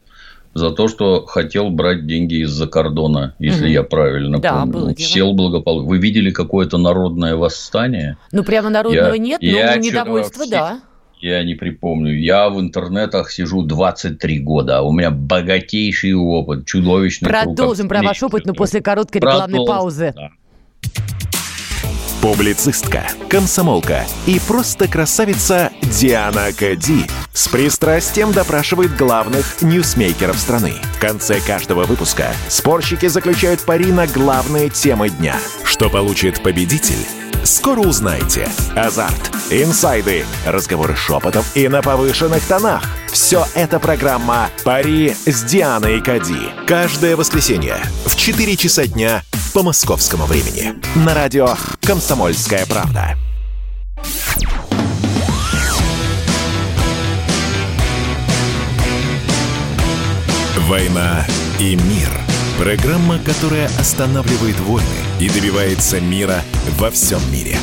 за 0.57 0.71
то, 0.71 0.89
что 0.89 1.27
хотел 1.27 1.69
брать 1.69 2.07
деньги 2.07 2.43
из-за 2.45 2.67
кордона, 2.67 3.35
если 3.39 3.65
угу. 3.65 3.73
я 3.73 3.83
правильно 3.83 4.39
да, 4.39 4.61
помню. 4.61 4.73
Было 4.73 4.97
Сел 4.97 5.35
благополучно. 5.35 5.89
Вы 5.89 5.99
видели 5.99 6.31
какое-то 6.31 6.79
народное 6.79 7.37
восстание? 7.37 8.17
Ну, 8.33 8.43
прямо 8.43 8.71
народного 8.71 9.13
я, 9.13 9.19
нет, 9.19 9.43
но 9.43 9.49
я 9.49 9.77
недовольство, 9.77 10.47
да. 10.49 10.81
Я 11.21 11.43
не 11.45 11.55
припомню. 11.55 12.19
Я 12.19 12.49
в 12.51 12.61
интернетах 12.61 13.31
сижу 13.31 13.63
23 13.63 14.39
года. 14.41 14.83
У 14.83 14.93
меня 14.93 15.11
богатейший 15.11 16.15
опыт, 16.15 16.67
чудовищный 16.67 17.29
Продолжим 17.29 17.89
про 17.89 18.03
ваш 18.03 18.23
опыт, 18.23 18.45
но 18.47 18.53
после 18.53 18.81
короткой 18.81 19.23
рекламной 19.23 19.59
Продолжим, 19.59 19.67
паузы. 19.67 20.13
Да. 20.15 20.31
Публицистка, 22.27 23.07
комсомолка 23.31 24.05
и 24.27 24.41
просто 24.41 24.89
красавица 24.89 25.71
Диана 25.81 26.49
Кади 26.53 27.07
с 27.33 27.47
пристрастием 27.47 28.33
допрашивает 28.33 28.97
главных 28.97 29.63
ньюсмейкеров 29.63 30.37
страны. 30.37 30.73
В 30.97 30.99
конце 30.99 31.39
каждого 31.39 31.85
выпуска 31.85 32.33
спорщики 32.49 33.07
заключают 33.07 33.61
пари 33.61 33.93
на 33.93 34.09
главные 34.09 34.71
темы 34.71 35.09
дня. 35.09 35.37
Что 35.63 35.89
получит 35.89 36.43
победитель? 36.43 36.99
Скоро 37.45 37.79
узнаете. 37.79 38.49
Азарт, 38.75 39.31
инсайды, 39.51 40.25
разговоры 40.45 40.97
шепотов 40.97 41.47
и 41.55 41.69
на 41.69 41.81
повышенных 41.81 42.43
тонах. 42.43 42.83
Все 43.13 43.47
это 43.55 43.79
программа 43.79 44.51
«Пари 44.65 45.15
с 45.27 45.45
Дианой 45.45 46.03
Кади». 46.03 46.51
Каждое 46.67 47.15
воскресенье 47.15 47.77
в 48.05 48.17
4 48.17 48.57
часа 48.57 48.89
дня 48.89 49.23
по 49.57 49.63
московскому 49.63 50.27
времени. 50.27 50.75
На 51.07 51.15
радио 51.15 51.49
«Комсомольская 51.81 52.67
правда». 52.67 53.17
«Война 60.69 61.25
и 61.59 61.75
мир»– 61.75 62.11
Программа, 62.59 63.19
которая 63.19 63.67
останавливает 63.79 64.59
войны 64.61 64.87
и 65.21 65.29
добивается 65.29 66.01
мира 66.01 66.43
во 66.79 66.91
всем 66.91 67.21
мире. 67.31 67.59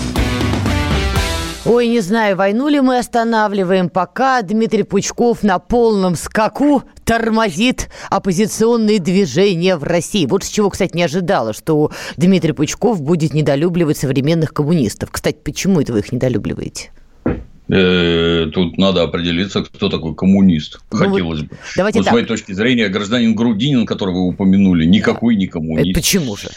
Ой, 1.66 1.88
не 1.88 2.02
знаю, 2.02 2.36
войну 2.36 2.68
ли 2.68 2.82
мы 2.82 2.98
останавливаем, 2.98 3.88
пока 3.88 4.42
Дмитрий 4.42 4.84
Пучков 4.84 5.44
на 5.44 5.60
полном 5.60 6.16
скаку 6.18 6.84
тормозит 7.06 7.90
оппозиционные 8.10 9.00
движения 9.00 9.78
в 9.78 9.84
России. 9.84 10.26
Вот 10.26 10.44
с 10.44 10.50
чего, 10.50 10.70
кстати, 10.70 10.94
не 10.94 11.04
ожидала, 11.04 11.54
что 11.54 11.90
Дмитрий 12.18 12.52
Пучков 12.52 13.02
будет 13.02 13.34
недолюбливать 13.34 13.98
современных 13.98 14.54
коммунистов. 14.54 15.10
Кстати, 15.10 15.38
почему 15.42 15.80
это 15.80 15.94
вы 15.94 16.00
их 16.00 16.12
недолюбливаете? 16.12 16.92
Э, 17.70 18.48
тут 18.54 18.78
надо 18.78 19.04
определиться, 19.04 19.64
кто 19.64 19.88
такой 19.88 20.16
коммунист. 20.16 20.82
Ну, 20.92 20.98
Хотелось 20.98 21.44
бы. 21.44 21.50
Давайте 21.78 22.00
вот 22.00 22.06
так. 22.06 22.12
с 22.12 22.14
моей 22.14 22.26
точки 22.26 22.52
зрения, 22.52 22.90
гражданин 22.90 23.36
Грудинин, 23.36 23.86
которого 23.86 24.16
вы 24.16 24.28
упомянули, 24.28 24.84
никакой 24.84 25.38
не 25.38 25.48
коммунист. 25.48 25.92
Это 25.92 25.98
почему 25.98 26.36
же? 26.36 26.50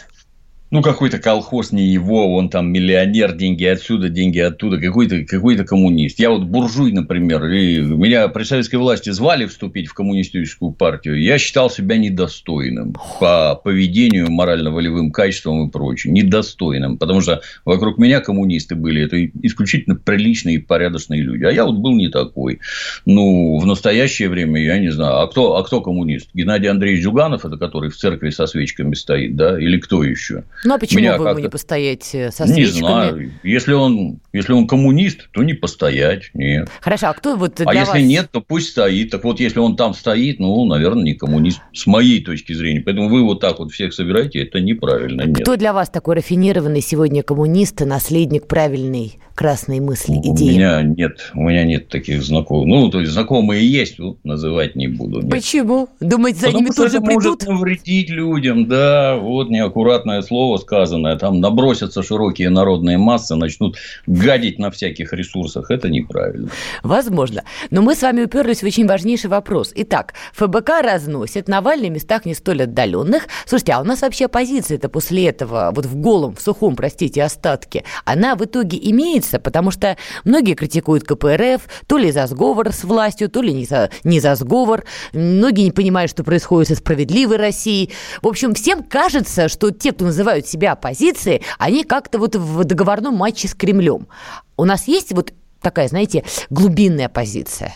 Ну, 0.69 0.81
какой-то 0.81 1.17
колхоз 1.17 1.71
не 1.71 1.85
его, 1.85 2.35
он 2.35 2.49
там 2.49 2.71
миллионер, 2.71 3.33
деньги 3.33 3.63
отсюда, 3.63 4.09
деньги 4.09 4.39
оттуда, 4.39 4.79
какой-то 4.79 5.23
какой 5.23 5.57
коммунист. 5.57 6.19
Я 6.19 6.29
вот 6.29 6.43
буржуй, 6.43 6.91
например, 6.91 7.45
и 7.45 7.79
меня 7.79 8.27
при 8.27 8.43
советской 8.43 8.75
власти 8.75 9.09
звали 9.11 9.45
вступить 9.45 9.87
в 9.87 9.93
коммунистическую 9.93 10.71
партию, 10.71 11.21
я 11.21 11.37
считал 11.37 11.69
себя 11.69 11.97
недостойным 11.97 12.95
по 13.19 13.55
поведению, 13.63 14.29
морально-волевым 14.29 15.11
качествам 15.11 15.67
и 15.67 15.71
прочее, 15.71 16.11
недостойным, 16.11 16.97
потому 16.97 17.21
что 17.21 17.41
вокруг 17.63 17.97
меня 17.97 18.19
коммунисты 18.19 18.75
были, 18.75 19.03
это 19.03 19.25
исключительно 19.25 19.95
приличные 19.95 20.57
и 20.57 20.59
порядочные 20.59 21.21
люди, 21.21 21.45
а 21.45 21.51
я 21.51 21.65
вот 21.65 21.77
был 21.77 21.95
не 21.95 22.09
такой. 22.09 22.59
Ну, 23.05 23.57
в 23.57 23.65
настоящее 23.65 24.27
время, 24.27 24.61
я 24.61 24.79
не 24.79 24.89
знаю, 24.89 25.21
а 25.21 25.27
кто, 25.27 25.55
а 25.55 25.63
кто 25.63 25.79
коммунист? 25.79 26.29
Геннадий 26.33 26.69
Андреевич 26.69 27.03
Зюганов, 27.03 27.45
это 27.45 27.57
который 27.57 27.89
в 27.89 27.95
церкви 27.95 28.31
со 28.31 28.47
свечками 28.47 28.93
стоит, 28.95 29.35
да, 29.37 29.57
или 29.59 29.79
кто 29.79 30.03
еще? 30.03 30.43
Ну, 30.63 30.73
а 30.73 30.77
почему 30.79 31.01
Меня 31.01 31.17
бы 31.17 31.29
ему 31.29 31.39
не 31.39 31.49
постоять 31.49 32.09
э, 32.13 32.31
со 32.31 32.47
свечками? 32.47 32.65
Не 32.65 32.79
знаю. 32.79 33.31
Если 33.43 33.73
он, 33.73 34.19
если 34.33 34.53
он 34.53 34.67
коммунист, 34.67 35.29
то 35.31 35.43
не 35.43 35.53
постоять, 35.53 36.31
нет. 36.33 36.69
Хорошо, 36.81 37.07
а 37.07 37.13
кто 37.13 37.35
вот 37.35 37.55
для 37.55 37.65
А 37.65 37.73
вас... 37.73 37.87
если 37.93 38.01
нет, 38.07 38.29
то 38.31 38.41
пусть 38.41 38.69
стоит. 38.69 39.11
Так 39.11 39.23
вот, 39.23 39.39
если 39.39 39.59
он 39.59 39.75
там 39.75 39.93
стоит, 39.93 40.39
ну, 40.39 40.65
наверное, 40.65 41.03
не 41.03 41.13
коммунист, 41.13 41.61
с 41.73 41.85
моей 41.85 42.23
точки 42.23 42.53
зрения. 42.53 42.81
Поэтому 42.81 43.09
вы 43.09 43.23
вот 43.23 43.39
так 43.39 43.59
вот 43.59 43.71
всех 43.71 43.93
собираете, 43.93 44.41
это 44.41 44.59
неправильно, 44.59 45.23
нет. 45.23 45.41
Кто 45.41 45.55
для 45.57 45.73
вас 45.73 45.89
такой 45.89 46.15
рафинированный 46.15 46.81
сегодня 46.81 47.23
коммунист, 47.23 47.79
наследник 47.81 48.47
правильной 48.47 49.19
красной 49.35 49.79
мысли, 49.79 50.15
идеи? 50.23 50.53
У 50.53 50.57
меня 50.57 50.81
нет, 50.81 51.31
у 51.35 51.41
меня 51.41 51.63
нет 51.63 51.89
таких 51.89 52.23
знакомых. 52.23 52.67
Ну, 52.67 52.89
то 52.89 52.99
есть, 53.01 53.11
знакомые 53.11 53.69
есть, 53.69 53.99
ну, 53.99 54.17
называть 54.23 54.75
не 54.75 54.87
буду. 54.87 55.21
Нет. 55.21 55.29
Почему? 55.29 55.89
Думаете, 55.99 56.39
за 56.39 56.45
Потому 56.47 56.63
ними 56.63 56.73
тоже 56.73 57.01
придут? 57.01 57.23
может 57.23 57.47
навредить 57.47 58.09
людям, 58.09 58.67
да, 58.67 59.15
вот 59.17 59.49
неаккуратное 59.49 60.21
слово 60.23 60.46
слово 60.47 60.57
сказанное, 60.57 61.17
там 61.17 61.41
набросятся 61.41 62.03
широкие 62.03 62.49
народные 62.49 62.97
массы, 62.97 63.35
начнут 63.35 63.77
гадить 64.05 64.59
на 64.59 64.71
всяких 64.71 65.11
ресурсах. 65.13 65.71
Это 65.71 65.89
неправильно. 65.89 66.49
Возможно. 66.83 67.43
Но 67.69 67.81
мы 67.81 67.95
с 67.95 68.01
вами 68.01 68.23
уперлись 68.23 68.63
в 68.63 68.65
очень 68.65 68.87
важнейший 68.87 69.29
вопрос. 69.29 69.73
Итак, 69.75 70.13
ФБК 70.33 70.81
разносит, 70.81 71.47
Навальный 71.47 71.89
в 71.89 71.93
местах 71.93 72.25
не 72.25 72.33
столь 72.33 72.63
отдаленных. 72.63 73.27
Слушайте, 73.45 73.73
а 73.73 73.81
у 73.81 73.83
нас 73.83 74.01
вообще 74.01 74.25
оппозиция-то 74.25 74.87
после 74.89 75.27
этого, 75.27 75.71
вот 75.73 75.85
в 75.85 75.95
голом, 75.97 76.35
в 76.35 76.41
сухом, 76.41 76.75
простите, 76.75 77.23
остатке, 77.23 77.83
она 78.05 78.35
в 78.35 78.45
итоге 78.45 78.79
имеется, 78.91 79.39
потому 79.39 79.71
что 79.71 79.97
многие 80.23 80.53
критикуют 80.53 81.03
КПРФ, 81.03 81.61
то 81.87 81.97
ли 81.97 82.11
за 82.11 82.27
сговор 82.27 82.71
с 82.71 82.83
властью, 82.83 83.29
то 83.29 83.41
ли 83.41 83.53
не 83.53 83.65
за, 83.65 83.89
не 84.05 84.19
за 84.19 84.35
сговор. 84.35 84.85
Многие 85.13 85.63
не 85.63 85.71
понимают, 85.71 86.09
что 86.11 86.23
происходит 86.23 86.69
со 86.69 86.75
справедливой 86.75 87.37
Россией. 87.37 87.91
В 88.21 88.27
общем, 88.27 88.53
всем 88.53 88.83
кажется, 88.83 89.49
что 89.49 89.71
те, 89.71 89.91
кто 89.91 90.05
называют 90.05 90.36
называют 90.37 90.47
себя 90.47 90.73
оппозицией, 90.73 91.41
они 91.57 91.83
как-то 91.83 92.19
вот 92.19 92.35
в 92.35 92.63
договорном 92.63 93.15
матче 93.15 93.47
с 93.47 93.53
Кремлем. 93.53 94.07
У 94.55 94.65
нас 94.65 94.87
есть 94.87 95.11
вот 95.13 95.33
такая, 95.61 95.87
знаете, 95.87 96.23
глубинная 96.49 97.09
позиция? 97.09 97.75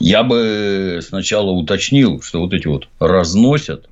Я 0.00 0.22
бы 0.24 1.00
сначала 1.06 1.50
уточнил, 1.50 2.20
что 2.22 2.40
вот 2.40 2.52
эти 2.52 2.66
вот 2.66 2.88
разносят, 2.98 3.88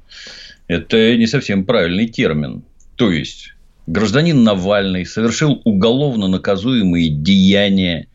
это 0.68 1.16
не 1.16 1.26
совсем 1.26 1.64
правильный 1.64 2.08
термин. 2.08 2.62
То 2.96 3.10
есть, 3.12 3.54
гражданин 3.86 4.42
Навальный 4.42 5.06
совершил 5.06 5.60
уголовно 5.64 6.28
наказуемые 6.28 7.08
деяния, 7.08 8.06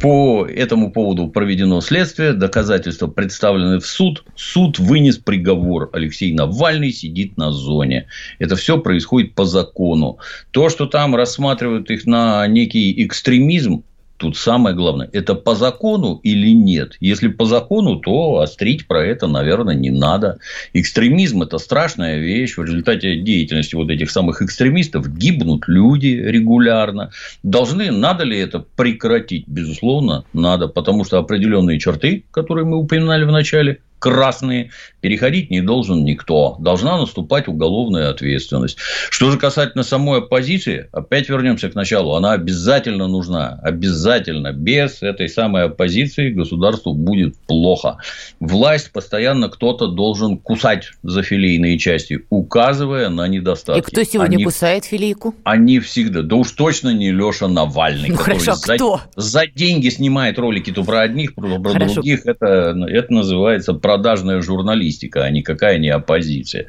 по 0.00 0.46
этому 0.46 0.90
поводу 0.90 1.28
проведено 1.28 1.80
следствие, 1.80 2.32
доказательства 2.32 3.06
представлены 3.06 3.78
в 3.78 3.86
суд. 3.86 4.24
Суд 4.34 4.78
вынес 4.78 5.18
приговор. 5.18 5.90
Алексей 5.92 6.34
Навальный 6.34 6.92
сидит 6.92 7.36
на 7.36 7.52
зоне. 7.52 8.08
Это 8.38 8.56
все 8.56 8.78
происходит 8.78 9.34
по 9.34 9.44
закону. 9.44 10.18
То, 10.50 10.68
что 10.68 10.86
там 10.86 11.14
рассматривают 11.14 11.90
их 11.90 12.06
на 12.06 12.46
некий 12.48 13.04
экстремизм, 13.06 13.84
Тут 14.22 14.36
самое 14.36 14.76
главное, 14.76 15.10
это 15.12 15.34
по 15.34 15.56
закону 15.56 16.20
или 16.22 16.54
нет? 16.54 16.96
Если 17.00 17.26
по 17.26 17.44
закону, 17.44 17.96
то 17.96 18.38
острить 18.38 18.86
про 18.86 19.04
это, 19.04 19.26
наверное, 19.26 19.74
не 19.74 19.90
надо. 19.90 20.38
Экстремизм– 20.74 21.42
это 21.42 21.58
страшная 21.58 22.20
вещь. 22.20 22.56
В 22.56 22.62
результате 22.62 23.16
деятельности 23.16 23.74
вот 23.74 23.90
этих 23.90 24.12
самых 24.12 24.40
экстремистов 24.40 25.12
гибнут 25.12 25.64
люди 25.66 26.06
регулярно. 26.06 27.10
Должны, 27.42 27.90
надо 27.90 28.22
ли 28.22 28.38
это 28.38 28.60
прекратить? 28.60 29.48
Безусловно, 29.48 30.22
надо. 30.32 30.68
Потому 30.68 31.02
что 31.02 31.18
определенные 31.18 31.80
черты, 31.80 32.22
которые 32.30 32.64
мы 32.64 32.76
упоминали 32.76 33.24
в 33.24 33.32
начале, 33.32 33.80
красные, 34.02 34.70
переходить 35.00 35.48
не 35.50 35.62
должен 35.62 36.04
никто. 36.04 36.56
Должна 36.58 36.98
наступать 36.98 37.46
уголовная 37.46 38.10
ответственность. 38.10 38.76
Что 39.10 39.30
же 39.30 39.38
касательно 39.38 39.84
самой 39.84 40.18
оппозиции, 40.18 40.88
опять 40.90 41.28
вернемся 41.28 41.70
к 41.70 41.76
началу. 41.76 42.14
Она 42.14 42.32
обязательно 42.32 43.06
нужна. 43.06 43.60
Обязательно. 43.62 44.52
Без 44.52 45.02
этой 45.02 45.28
самой 45.28 45.64
оппозиции 45.66 46.30
государству 46.30 46.94
будет 46.94 47.36
плохо. 47.46 47.98
Власть 48.40 48.90
постоянно 48.90 49.48
кто-то 49.48 49.86
должен 49.86 50.36
кусать 50.36 50.90
за 51.04 51.22
филейные 51.22 51.78
части, 51.78 52.24
указывая 52.28 53.08
на 53.08 53.28
недостатки. 53.28 53.78
И 53.78 53.82
кто 53.82 54.02
сегодня 54.02 54.34
они, 54.34 54.44
кусает 54.44 54.84
филейку? 54.84 55.36
Они 55.44 55.78
всегда. 55.78 56.22
Да 56.22 56.34
уж 56.34 56.50
точно 56.50 56.92
не 56.92 57.12
Леша 57.12 57.46
Навальный. 57.46 58.08
Ну, 58.08 58.16
хорошо, 58.16 58.54
за, 58.54 58.74
кто? 58.74 59.00
За 59.14 59.46
деньги 59.46 59.90
снимает 59.90 60.40
ролики 60.40 60.72
то 60.72 60.82
про 60.82 61.02
одних, 61.02 61.36
про 61.36 61.62
хорошо. 61.62 61.94
других. 61.94 62.26
Это, 62.26 62.74
это 62.88 63.12
называется 63.12 63.74
продажная 63.92 64.40
журналистика, 64.40 65.24
а 65.24 65.30
никакая 65.30 65.76
не 65.78 65.90
оппозиция. 65.90 66.68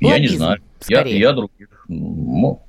Лоббизм, 0.00 0.14
я 0.14 0.18
не 0.18 0.28
знаю. 0.28 0.60
Я, 0.88 1.02
я 1.02 1.32
других. 1.32 1.84
Ну, 1.88 2.62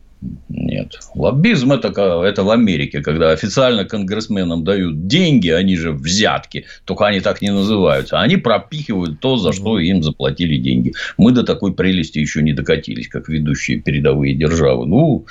нет. 0.49 0.99
Лоббизм 1.13 1.71
это, 1.71 1.89
это 2.23 2.43
в 2.43 2.49
Америке, 2.49 3.01
когда 3.01 3.29
официально 3.31 3.85
конгрессменам 3.85 4.63
дают 4.63 5.05
деньги, 5.05 5.49
они 5.49 5.75
же 5.75 5.91
взятки, 5.91 6.65
только 6.85 7.05
они 7.05 7.19
так 7.19 7.43
не 7.43 7.51
называются. 7.51 8.19
Они 8.19 8.37
пропихивают 8.37 9.19
то, 9.19 9.37
за 9.37 9.53
что 9.53 9.77
им 9.77 10.01
заплатили 10.01 10.57
деньги. 10.57 10.93
Мы 11.17 11.31
до 11.31 11.43
такой 11.43 11.73
прелести 11.73 12.17
еще 12.17 12.41
не 12.41 12.53
докатились, 12.53 13.07
как 13.07 13.29
ведущие 13.29 13.81
передовые 13.81 14.33
державы. 14.33 14.87
Ну, 14.87 15.27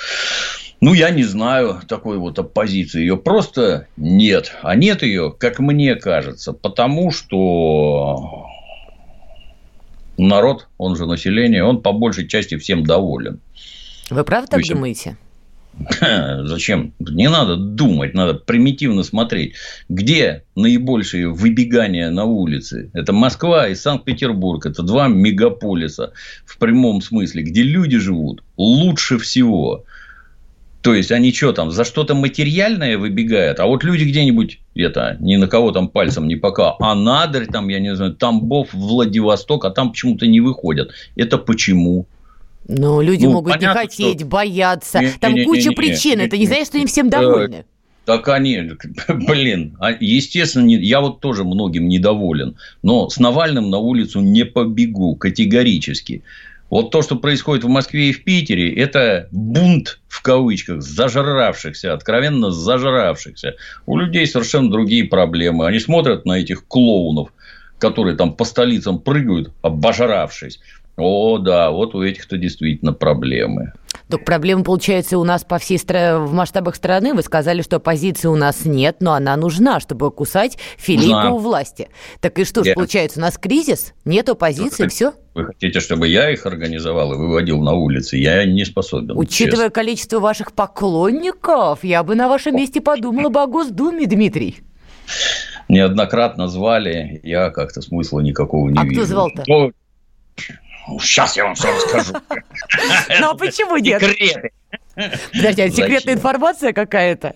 ну, 0.80 0.94
я 0.94 1.10
не 1.10 1.24
знаю 1.24 1.80
такой 1.86 2.18
вот 2.18 2.38
оппозиции. 2.38 3.00
Ее 3.00 3.16
просто 3.18 3.88
нет. 3.96 4.52
А 4.62 4.76
нет 4.76 5.02
ее, 5.02 5.34
как 5.36 5.58
мне 5.58 5.94
кажется, 5.94 6.52
потому 6.52 7.10
что 7.10 8.46
народ, 10.28 10.68
он 10.78 10.96
же 10.96 11.06
население, 11.06 11.64
он 11.64 11.82
по 11.82 11.92
большей 11.92 12.28
части 12.28 12.56
всем 12.56 12.84
доволен. 12.84 13.40
Вы 14.10 14.24
правда 14.24 14.50
так 14.50 14.60
есть, 14.60 14.72
думаете? 14.72 15.16
Зачем? 16.44 16.92
Не 16.98 17.28
надо 17.30 17.56
думать, 17.56 18.14
надо 18.14 18.34
примитивно 18.34 19.02
смотреть. 19.02 19.54
Где 19.88 20.44
наибольшие 20.56 21.28
выбегания 21.28 22.10
на 22.10 22.24
улицы? 22.24 22.90
Это 22.92 23.12
Москва 23.12 23.68
и 23.68 23.74
Санкт-Петербург. 23.74 24.66
Это 24.66 24.82
два 24.82 25.08
мегаполиса 25.08 26.12
в 26.44 26.58
прямом 26.58 27.00
смысле, 27.00 27.42
где 27.42 27.62
люди 27.62 27.98
живут 27.98 28.42
лучше 28.56 29.18
всего. 29.18 29.84
То 30.82 30.94
есть, 30.94 31.12
они 31.12 31.32
что 31.32 31.52
там, 31.52 31.70
за 31.70 31.84
что-то 31.84 32.14
материальное 32.14 32.96
выбегают, 32.96 33.60
а 33.60 33.66
вот 33.66 33.84
люди 33.84 34.04
где-нибудь, 34.04 34.59
это, 34.74 35.16
ни 35.20 35.36
на 35.36 35.48
кого 35.48 35.72
там 35.72 35.88
пальцем 35.88 36.28
не 36.28 36.36
пока, 36.36 36.76
а 36.78 36.94
Надрь, 36.94 37.46
там, 37.46 37.68
я 37.68 37.80
не 37.80 37.94
знаю, 37.94 38.14
Тамбов, 38.14 38.72
Владивосток, 38.72 39.64
а 39.64 39.70
там 39.70 39.90
почему-то 39.90 40.26
не 40.26 40.40
выходят. 40.40 40.90
Это 41.16 41.38
почему? 41.38 42.06
Ну, 42.68 43.00
люди 43.00 43.26
ну, 43.26 43.32
могут 43.32 43.54
понятно, 43.54 43.80
не 43.80 43.86
хотеть, 43.86 44.20
что... 44.20 44.28
бояться. 44.28 45.00
Не, 45.00 45.08
там 45.18 45.34
не, 45.34 45.44
куча 45.44 45.62
не, 45.62 45.68
не, 45.68 45.74
причин. 45.74 46.18
Не, 46.18 46.26
это 46.26 46.36
не 46.36 46.46
значит, 46.46 46.68
что 46.68 46.76
они 46.76 46.86
всем 46.86 47.10
довольны. 47.10 47.64
Так 48.04 48.28
они, 48.28 48.72
блин, 49.08 49.76
а, 49.80 49.92
естественно, 49.98 50.68
я 50.68 51.00
вот 51.00 51.20
тоже 51.20 51.44
многим 51.44 51.88
недоволен, 51.88 52.56
но 52.82 53.08
с 53.08 53.18
Навальным 53.18 53.70
на 53.70 53.78
улицу 53.78 54.20
не 54.20 54.44
побегу 54.44 55.16
категорически. 55.16 56.22
Вот 56.70 56.92
то, 56.92 57.02
что 57.02 57.16
происходит 57.16 57.64
в 57.64 57.68
Москве 57.68 58.10
и 58.10 58.12
в 58.12 58.22
Питере, 58.22 58.72
это 58.74 59.28
бунт, 59.32 59.98
в 60.08 60.22
кавычках, 60.22 60.82
зажравшихся, 60.82 61.92
откровенно 61.92 62.52
зажравшихся. 62.52 63.56
У 63.86 63.98
людей 63.98 64.26
совершенно 64.26 64.70
другие 64.70 65.04
проблемы. 65.04 65.66
Они 65.66 65.80
смотрят 65.80 66.24
на 66.24 66.38
этих 66.38 66.66
клоунов, 66.66 67.32
которые 67.78 68.16
там 68.16 68.34
по 68.34 68.44
столицам 68.44 69.00
прыгают, 69.00 69.52
обожравшись. 69.62 70.60
О, 71.00 71.38
да, 71.38 71.70
вот 71.70 71.94
у 71.94 72.02
этих-то 72.02 72.36
действительно 72.36 72.92
проблемы. 72.92 73.72
Так 74.08 74.24
проблема 74.24 74.64
получается 74.64 75.18
у 75.18 75.24
нас 75.24 75.44
по 75.44 75.58
всей 75.58 75.78
стра... 75.78 76.18
в 76.18 76.32
масштабах 76.32 76.74
страны. 76.74 77.14
Вы 77.14 77.22
сказали, 77.22 77.62
что 77.62 77.76
оппозиции 77.76 78.26
у 78.26 78.34
нас 78.34 78.64
нет, 78.64 78.96
но 79.00 79.12
она 79.12 79.36
нужна, 79.36 79.78
чтобы 79.78 80.10
кусать 80.10 80.58
филейку 80.76 81.34
у 81.34 81.38
власти. 81.38 81.88
Так 82.20 82.38
и 82.38 82.44
что 82.44 82.64
ж, 82.64 82.74
получается, 82.74 83.20
у 83.20 83.22
нас 83.22 83.38
кризис? 83.38 83.94
Нет 84.04 84.28
оппозиции, 84.28 84.88
все? 84.88 85.12
Вы 85.34 85.46
хотите, 85.46 85.78
чтобы 85.78 86.08
я 86.08 86.30
их 86.30 86.44
организовал 86.44 87.12
и 87.12 87.16
выводил 87.16 87.60
на 87.62 87.72
улицы? 87.72 88.16
Я 88.16 88.44
не 88.44 88.64
способен. 88.64 89.16
Учитывая 89.16 89.66
честно. 89.66 89.70
количество 89.70 90.18
ваших 90.18 90.52
поклонников, 90.52 91.84
я 91.84 92.02
бы 92.02 92.16
на 92.16 92.28
вашем 92.28 92.56
месте 92.56 92.80
подумала 92.80 93.28
бы 93.28 93.40
о 93.40 93.46
Госдуме, 93.46 94.06
Дмитрий. 94.06 94.58
Неоднократно 95.68 96.48
звали, 96.48 97.20
я 97.22 97.50
как-то 97.50 97.80
смысла 97.80 98.18
никакого 98.20 98.70
не 98.70 98.78
а 98.78 98.84
вижу. 98.84 99.00
А 99.00 99.04
кто 99.04 99.06
звал-то? 99.06 99.72
Сейчас 100.98 101.36
я 101.36 101.44
вам 101.44 101.54
все 101.54 101.72
расскажу. 101.72 102.14
Ну 103.20 103.30
а 103.30 103.34
почему 103.34 103.76
нет? 103.76 104.02
Секреты. 104.02 104.50
Подожди, 105.32 105.62
а 105.62 105.70
секретная 105.70 106.14
информация 106.14 106.72
какая-то? 106.72 107.34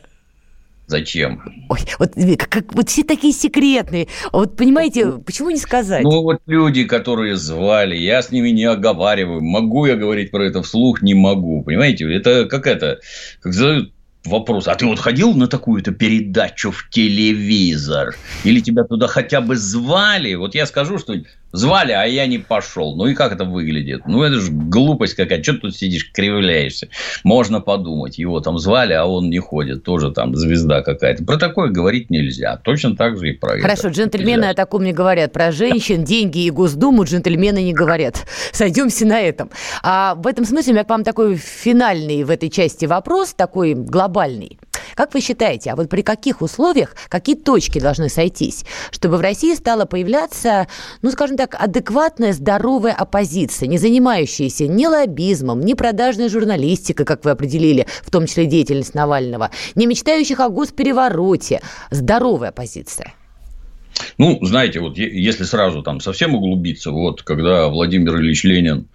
Зачем? 0.87 1.43
Ой, 1.71 1.79
вот 1.99 2.13
как, 2.39 2.49
как 2.51 2.75
вот 2.75 2.91
все 2.91 3.05
такие 3.05 3.33
секретные. 3.33 4.09
Вот 4.33 4.57
понимаете, 4.57 5.13
почему 5.13 5.49
не 5.49 5.57
сказать? 5.57 6.03
Ну 6.03 6.23
вот 6.23 6.43
люди, 6.47 6.85
которые 6.85 7.37
звали, 7.37 7.97
я 7.97 8.21
с 8.21 8.31
ними 8.31 8.51
не 8.51 8.65
оговариваю. 8.65 9.41
Могу 9.41 9.87
я 9.87 9.97
говорить 9.97 10.31
про 10.31 10.45
это 10.45 10.63
вслух? 10.63 11.01
Не 11.01 11.15
могу. 11.15 11.63
Понимаете, 11.63 12.13
это 12.15 12.45
как 12.45 12.67
это, 12.67 13.01
как 13.41 13.55
задают 13.55 13.95
вопрос, 14.25 14.69
а 14.69 14.75
ты 14.75 14.85
вот 14.87 14.99
ходил 14.99 15.35
на 15.35 15.49
такую-то 15.49 15.93
передачу 15.93 16.71
в 16.71 16.91
телевизор? 16.91 18.15
Или 18.45 18.61
тебя 18.61 18.85
туда 18.85 19.07
хотя 19.07 19.41
бы 19.41 19.57
звали? 19.57 20.35
Вот 20.35 20.55
я 20.55 20.67
скажу, 20.67 20.99
что 20.99 21.15
звали, 21.55 21.93
а 21.93 22.05
я 22.05 22.27
не 22.27 22.39
пошел. 22.39 22.97
Ну 22.97 23.07
и 23.07 23.15
как 23.15 23.33
это 23.33 23.45
выглядит? 23.45 24.03
Ну 24.07 24.23
это 24.23 24.41
же 24.41 24.51
глупость 24.51 25.15
какая. 25.15 25.43
Что 25.43 25.55
ты 25.55 25.59
тут 25.61 25.77
сидишь, 25.77 26.11
кривляешься? 26.13 26.89
Можно 27.23 27.61
подумать, 27.61 28.19
его 28.19 28.41
там 28.41 28.59
звали, 28.59 28.93
а 28.93 29.07
он 29.07 29.31
не 29.31 29.39
ходит. 29.39 29.85
Тоже 29.85 30.11
там 30.11 30.35
звезда 30.35 30.83
какая-то. 30.83 31.25
Про 31.25 31.37
такое 31.37 31.71
говорить 31.71 32.11
нельзя. 32.11 32.57
Точно 32.65 32.97
так 32.97 33.19
же 33.19 33.31
и 33.31 33.33
про 33.33 33.61
Хорошо, 33.61 33.89
это. 33.89 33.97
Джентльмены 33.97 34.43
нельзя. 34.43 34.51
о 34.51 34.55
таком 34.55 34.85
не 34.85 34.93
говорят. 34.93 35.33
Про 35.33 35.53
женщин, 35.53 36.05
деньги 36.05 36.45
и 36.45 36.51
Госдуму 36.51 37.05
джентльмены 37.05 37.63
не 37.63 37.73
говорят. 37.73 38.27
Сойдемся 38.53 39.07
на 39.07 39.21
этом. 39.21 39.51
А 39.83 40.17
в 40.17 40.27
этом 40.27 40.45
смысле 40.45 40.73
у 40.73 40.75
меня 40.75 40.85
к 40.85 40.91
вам 40.91 41.05
такой 41.05 41.37
финальный 41.37 42.25
в 42.25 42.31
этой 42.31 42.51
части 42.51 42.85
вопрос, 42.87 43.33
такой 43.35 43.75
глобальный. 43.75 44.59
Как 44.95 45.15
вы 45.15 45.21
считаете, 45.21 45.71
а 45.71 45.77
вот 45.77 45.89
при 45.89 46.03
каких 46.03 46.43
условиях, 46.43 46.95
какие 47.09 47.37
точки 47.37 47.81
должны 47.81 48.09
сойтись, 48.09 48.65
чтобы 48.91 49.17
в 49.17 49.21
России 49.21 49.55
стала 49.55 49.85
появляться, 49.85 50.69
ну, 51.03 51.11
скажем 51.11 51.37
так, 51.37 51.57
адекватная, 51.59 52.33
здоровая 52.33 52.93
оппозиция, 52.93 53.67
не 53.69 53.79
занимающаяся 53.79 54.67
ни 54.67 54.87
лоббизмом, 54.87 55.61
ни 55.61 55.75
продажной 55.75 56.29
журналистикой, 56.29 57.07
как 57.07 57.25
вы 57.25 57.33
определили, 57.33 57.87
в 58.03 58.11
том 58.11 58.27
числе 58.27 58.47
деятельность 58.47 58.95
Навального, 58.95 59.51
не 59.75 59.87
мечтающих 59.87 60.41
о 60.41 60.49
госперевороте, 60.49 61.61
здоровая 61.91 62.51
оппозиция? 62.51 63.15
Ну, 64.19 64.39
знаете, 64.43 64.81
вот 64.81 64.99
если 64.99 65.45
сразу 65.45 65.83
там 65.83 66.01
совсем 66.01 66.35
углубиться, 66.35 66.91
вот 66.91 67.23
когда 67.23 67.69
Владимир 67.69 68.17
Ильич 68.17 68.45
Ленин 68.45 68.89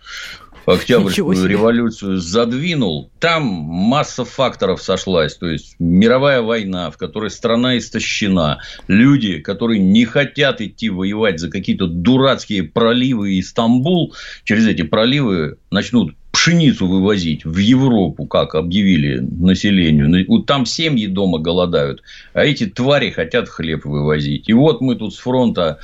Октябрьскую 0.69 1.47
революцию 1.47 2.17
задвинул, 2.17 3.11
там 3.19 3.43
масса 3.43 4.25
факторов 4.25 4.81
сошлась. 4.81 5.35
То 5.35 5.47
есть, 5.47 5.75
мировая 5.79 6.41
война, 6.41 6.91
в 6.91 6.97
которой 6.97 7.29
страна 7.29 7.77
истощена. 7.77 8.59
Люди, 8.87 9.39
которые 9.39 9.79
не 9.79 10.05
хотят 10.05 10.61
идти 10.61 10.89
воевать 10.89 11.39
за 11.39 11.49
какие-то 11.49 11.87
дурацкие 11.87 12.63
проливы 12.63 13.33
и 13.33 13.41
Стамбул, 13.41 14.13
через 14.43 14.67
эти 14.67 14.83
проливы 14.83 15.57
начнут 15.71 16.15
пшеницу 16.31 16.87
вывозить 16.87 17.43
в 17.43 17.57
Европу, 17.57 18.25
как 18.25 18.55
объявили 18.55 19.19
населению. 19.19 20.43
Там 20.43 20.65
семьи 20.65 21.07
дома 21.07 21.39
голодают, 21.39 22.03
а 22.33 22.45
эти 22.45 22.65
твари 22.65 23.09
хотят 23.09 23.49
хлеб 23.49 23.85
вывозить. 23.85 24.47
И 24.47 24.53
вот 24.53 24.81
мы 24.81 24.95
тут 24.95 25.15
с 25.15 25.17
фронта 25.17 25.79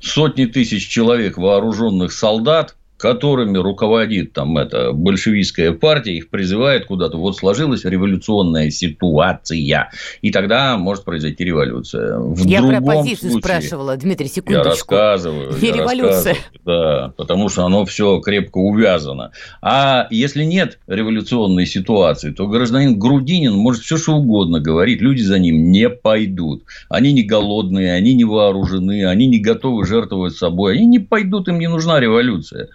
сотни 0.00 0.46
тысяч 0.46 0.86
человек 0.88 1.36
вооруженных 1.36 2.12
солдат 2.12 2.76
которыми 2.96 3.58
руководит 3.58 4.32
там 4.32 4.56
эта 4.58 4.92
большевистская 4.92 5.72
партия, 5.72 6.16
их 6.16 6.30
призывает 6.30 6.86
куда-то. 6.86 7.18
Вот 7.18 7.36
сложилась 7.36 7.84
революционная 7.84 8.70
ситуация, 8.70 9.90
и 10.22 10.30
тогда 10.30 10.76
может 10.76 11.04
произойти 11.04 11.44
революция. 11.44 12.18
В 12.18 12.46
я 12.46 12.62
про 12.62 12.78
оппозицию 12.78 13.32
случае, 13.32 13.58
спрашивала, 13.58 13.96
Дмитрий, 13.96 14.28
секундочку. 14.28 14.64
Я 14.64 14.70
рассказываю. 14.70 15.52
Не 15.60 15.68
я 15.68 15.74
революция. 15.74 16.34
Рассказываю, 16.34 16.56
да, 16.64 17.12
потому 17.16 17.48
что 17.48 17.64
оно 17.64 17.84
все 17.84 18.20
крепко 18.20 18.58
увязано. 18.58 19.32
А 19.60 20.06
если 20.10 20.44
нет 20.44 20.78
революционной 20.86 21.66
ситуации, 21.66 22.30
то 22.30 22.46
гражданин 22.46 22.98
Грудинин 22.98 23.54
может 23.54 23.82
все 23.82 23.96
что 23.96 24.16
угодно 24.16 24.60
говорить, 24.60 25.00
люди 25.00 25.22
за 25.22 25.38
ним 25.38 25.70
не 25.70 25.88
пойдут. 25.88 26.64
Они 26.88 27.12
не 27.12 27.22
голодные, 27.22 27.92
они 27.92 28.14
не 28.14 28.24
вооружены, 28.24 29.06
они 29.06 29.26
не 29.26 29.38
готовы 29.38 29.86
жертвовать 29.86 30.34
собой, 30.34 30.74
они 30.74 30.86
не 30.86 30.98
пойдут, 30.98 31.48
им 31.48 31.58
не 31.58 31.68
нужна 31.68 32.00
революция. 32.00 32.68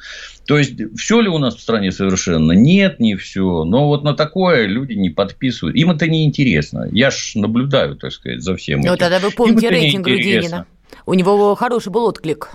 То 0.47 0.57
есть, 0.57 0.73
все 0.97 1.21
ли 1.21 1.29
у 1.29 1.37
нас 1.37 1.55
в 1.55 1.61
стране 1.61 1.91
совершенно? 1.91 2.51
Нет, 2.51 2.99
не 2.99 3.15
все. 3.15 3.63
Но 3.63 3.87
вот 3.87 4.03
на 4.03 4.13
такое 4.13 4.65
люди 4.65 4.93
не 4.93 5.09
подписывают. 5.09 5.77
Им 5.77 5.91
это 5.91 6.07
не 6.07 6.25
интересно. 6.25 6.89
Я 6.91 7.11
ж 7.11 7.33
наблюдаю, 7.35 7.95
так 7.95 8.11
сказать, 8.11 8.41
за 8.41 8.55
всем 8.55 8.81
ну, 8.81 8.97
тогда 8.97 9.19
вы 9.19 9.31
помните 9.31 9.69
рейтинг 9.69 10.05
Грудинина. 10.05 10.65
У 11.05 11.13
него 11.13 11.55
хороший 11.55 11.91
был 11.91 12.05
отклик. 12.05 12.49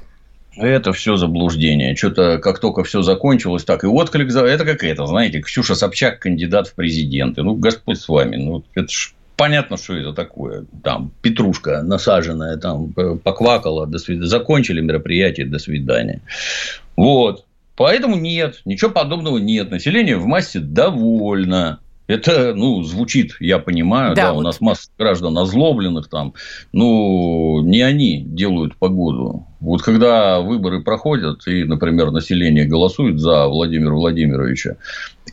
Это 0.56 0.92
все 0.92 1.16
заблуждение. 1.16 1.94
Что-то 1.96 2.38
как 2.38 2.60
только 2.60 2.82
все 2.82 3.02
закончилось, 3.02 3.64
так 3.64 3.84
и 3.84 3.86
отклик 3.86 4.30
за... 4.30 4.44
Это 4.44 4.64
как 4.64 4.82
это, 4.84 5.06
знаете, 5.06 5.40
Ксюша 5.40 5.74
Собчак, 5.74 6.18
кандидат 6.20 6.68
в 6.68 6.74
президенты. 6.74 7.42
Ну, 7.42 7.54
Господь 7.54 7.98
с 7.98 8.08
вами. 8.08 8.36
Ну, 8.36 8.64
это 8.74 8.88
ж 8.88 9.12
понятно, 9.36 9.76
что 9.76 9.94
это 9.94 10.12
такое. 10.12 10.64
Там 10.82 11.12
петрушка 11.20 11.82
насаженная, 11.82 12.56
там 12.56 12.92
поквакала, 12.92 13.86
до 13.86 13.98
свидания. 13.98 14.28
Закончили 14.28 14.80
мероприятие, 14.80 15.46
до 15.46 15.58
свидания. 15.58 16.22
Вот. 16.96 17.44
Поэтому 17.76 18.16
нет, 18.16 18.62
ничего 18.64 18.90
подобного 18.90 19.38
нет. 19.38 19.70
Население 19.70 20.16
в 20.16 20.26
массе 20.26 20.60
довольно. 20.60 21.80
Это, 22.06 22.54
ну, 22.54 22.82
звучит, 22.84 23.34
я 23.40 23.58
понимаю, 23.58 24.14
да, 24.14 24.26
да 24.26 24.32
вот. 24.32 24.38
у 24.38 24.42
нас 24.42 24.60
масса 24.60 24.88
граждан 24.96 25.36
озлобленных 25.36 26.08
там, 26.08 26.34
ну, 26.72 27.62
не 27.62 27.82
они 27.82 28.22
делают 28.24 28.76
погоду. 28.76 29.44
Вот 29.58 29.82
когда 29.82 30.40
выборы 30.40 30.82
проходят, 30.82 31.46
и, 31.48 31.64
например, 31.64 32.12
население 32.12 32.64
голосует 32.64 33.18
за 33.18 33.48
Владимира 33.48 33.94
Владимировича, 33.94 34.76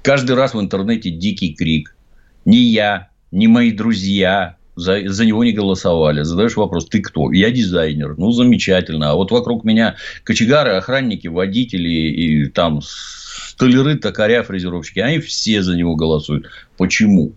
каждый 0.01 0.35
раз 0.35 0.55
в 0.55 0.59
интернете 0.59 1.11
дикий 1.11 1.53
крик. 1.53 1.95
Не 2.43 2.57
я, 2.57 3.09
не 3.31 3.47
мои 3.47 3.71
друзья, 3.71 4.57
за, 4.75 5.07
за 5.07 5.25
него 5.25 5.43
не 5.43 5.51
голосовали. 5.51 6.23
Задаешь 6.23 6.55
вопрос, 6.55 6.87
ты 6.87 7.01
кто? 7.01 7.31
Я 7.31 7.51
дизайнер. 7.51 8.15
Ну, 8.17 8.31
замечательно. 8.31 9.11
А 9.11 9.15
вот 9.15 9.31
вокруг 9.31 9.63
меня 9.63 9.95
кочегары, 10.23 10.71
охранники, 10.71 11.27
водители 11.27 11.89
и 11.89 12.47
там 12.47 12.81
столяры, 12.81 13.95
токаря, 13.95 14.43
фрезеровщики. 14.43 14.99
Они 14.99 15.19
все 15.19 15.61
за 15.61 15.75
него 15.75 15.95
голосуют. 15.95 16.47
Почему? 16.77 17.33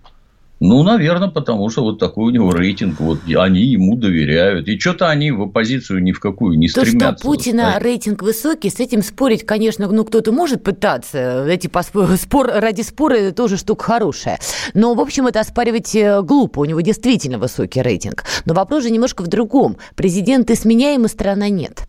Ну, 0.58 0.82
наверное, 0.82 1.28
потому 1.28 1.68
что 1.68 1.82
вот 1.82 1.98
такой 1.98 2.26
у 2.26 2.30
него 2.30 2.50
рейтинг, 2.50 2.98
вот 3.00 3.18
они 3.26 3.62
ему 3.62 3.94
доверяют. 3.94 4.68
И 4.68 4.78
что-то 4.78 5.10
они 5.10 5.30
в 5.30 5.42
оппозицию 5.42 6.02
ни 6.02 6.12
в 6.12 6.20
какую 6.20 6.58
не 6.58 6.68
стремятся. 6.68 6.98
То, 6.98 7.18
что 7.18 7.28
Путина 7.28 7.70
ставить. 7.70 7.84
рейтинг 7.84 8.22
высокий, 8.22 8.70
с 8.70 8.80
этим 8.80 9.02
спорить, 9.02 9.44
конечно, 9.44 9.86
ну, 9.86 10.04
кто-то 10.04 10.32
может 10.32 10.62
пытаться. 10.62 11.46
Эти 11.46 11.70
спор, 12.16 12.50
ради 12.54 12.80
спора 12.80 13.14
это 13.16 13.34
тоже 13.34 13.58
штука 13.58 13.84
хорошая. 13.84 14.38
Но, 14.72 14.94
в 14.94 15.00
общем, 15.00 15.26
это 15.26 15.40
оспаривать 15.40 15.94
э, 15.94 16.22
глупо. 16.22 16.60
У 16.60 16.64
него 16.64 16.80
действительно 16.80 17.38
высокий 17.38 17.82
рейтинг. 17.82 18.24
Но 18.46 18.54
вопрос 18.54 18.84
же 18.84 18.90
немножко 18.90 19.22
в 19.22 19.26
другом. 19.26 19.76
Президент 19.94 20.50
и 20.50 20.54
сменяемый 20.54 21.10
страна 21.10 21.50
нет. 21.50 21.86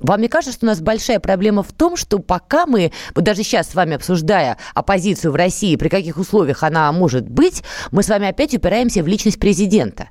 Вам 0.00 0.20
не 0.20 0.28
кажется, 0.28 0.56
что 0.56 0.66
у 0.66 0.68
нас 0.68 0.80
большая 0.80 1.20
проблема 1.20 1.62
в 1.62 1.72
том, 1.72 1.96
что 1.96 2.18
пока 2.18 2.66
мы, 2.66 2.92
вот 3.14 3.24
даже 3.24 3.42
сейчас 3.42 3.70
с 3.70 3.74
вами 3.74 3.96
обсуждая 3.96 4.58
оппозицию 4.74 5.32
в 5.32 5.36
России, 5.36 5.76
при 5.76 5.88
каких 5.88 6.18
условиях 6.18 6.62
она 6.62 6.90
может 6.92 7.28
быть, 7.28 7.62
мы 7.90 8.02
с 8.02 8.08
вами 8.08 8.28
опять 8.28 8.54
упираемся 8.54 9.02
в 9.02 9.06
личность 9.06 9.38
президента. 9.38 10.08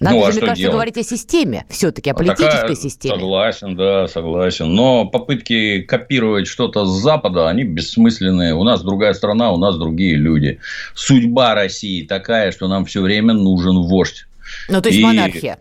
Надо 0.00 0.16
ну, 0.16 0.24
а 0.24 0.32
же, 0.32 0.38
мне 0.38 0.40
кажется, 0.40 0.62
делать? 0.62 0.74
говорить 0.74 0.96
о 0.96 1.02
системе 1.02 1.66
все-таки, 1.68 2.08
о 2.08 2.14
политической 2.14 2.60
Такая, 2.60 2.74
системе. 2.74 3.14
Согласен, 3.16 3.76
да, 3.76 4.08
согласен. 4.08 4.74
Но 4.74 5.04
попытки 5.04 5.82
копировать 5.82 6.46
что-то 6.46 6.86
с 6.86 7.02
Запада, 7.02 7.50
они 7.50 7.64
бессмысленные. 7.64 8.54
У 8.54 8.64
нас 8.64 8.82
другая 8.82 9.12
страна, 9.12 9.52
у 9.52 9.58
нас 9.58 9.76
другие 9.76 10.16
люди. 10.16 10.58
Судьба 10.94 11.54
России 11.54 12.06
такая, 12.06 12.50
что 12.50 12.66
нам 12.66 12.86
все 12.86 13.02
время 13.02 13.34
нужен 13.34 13.82
вождь. 13.82 14.26
Ну, 14.70 14.80
то 14.80 14.88
есть 14.88 15.00
И... 15.00 15.04
монархия. 15.04 15.58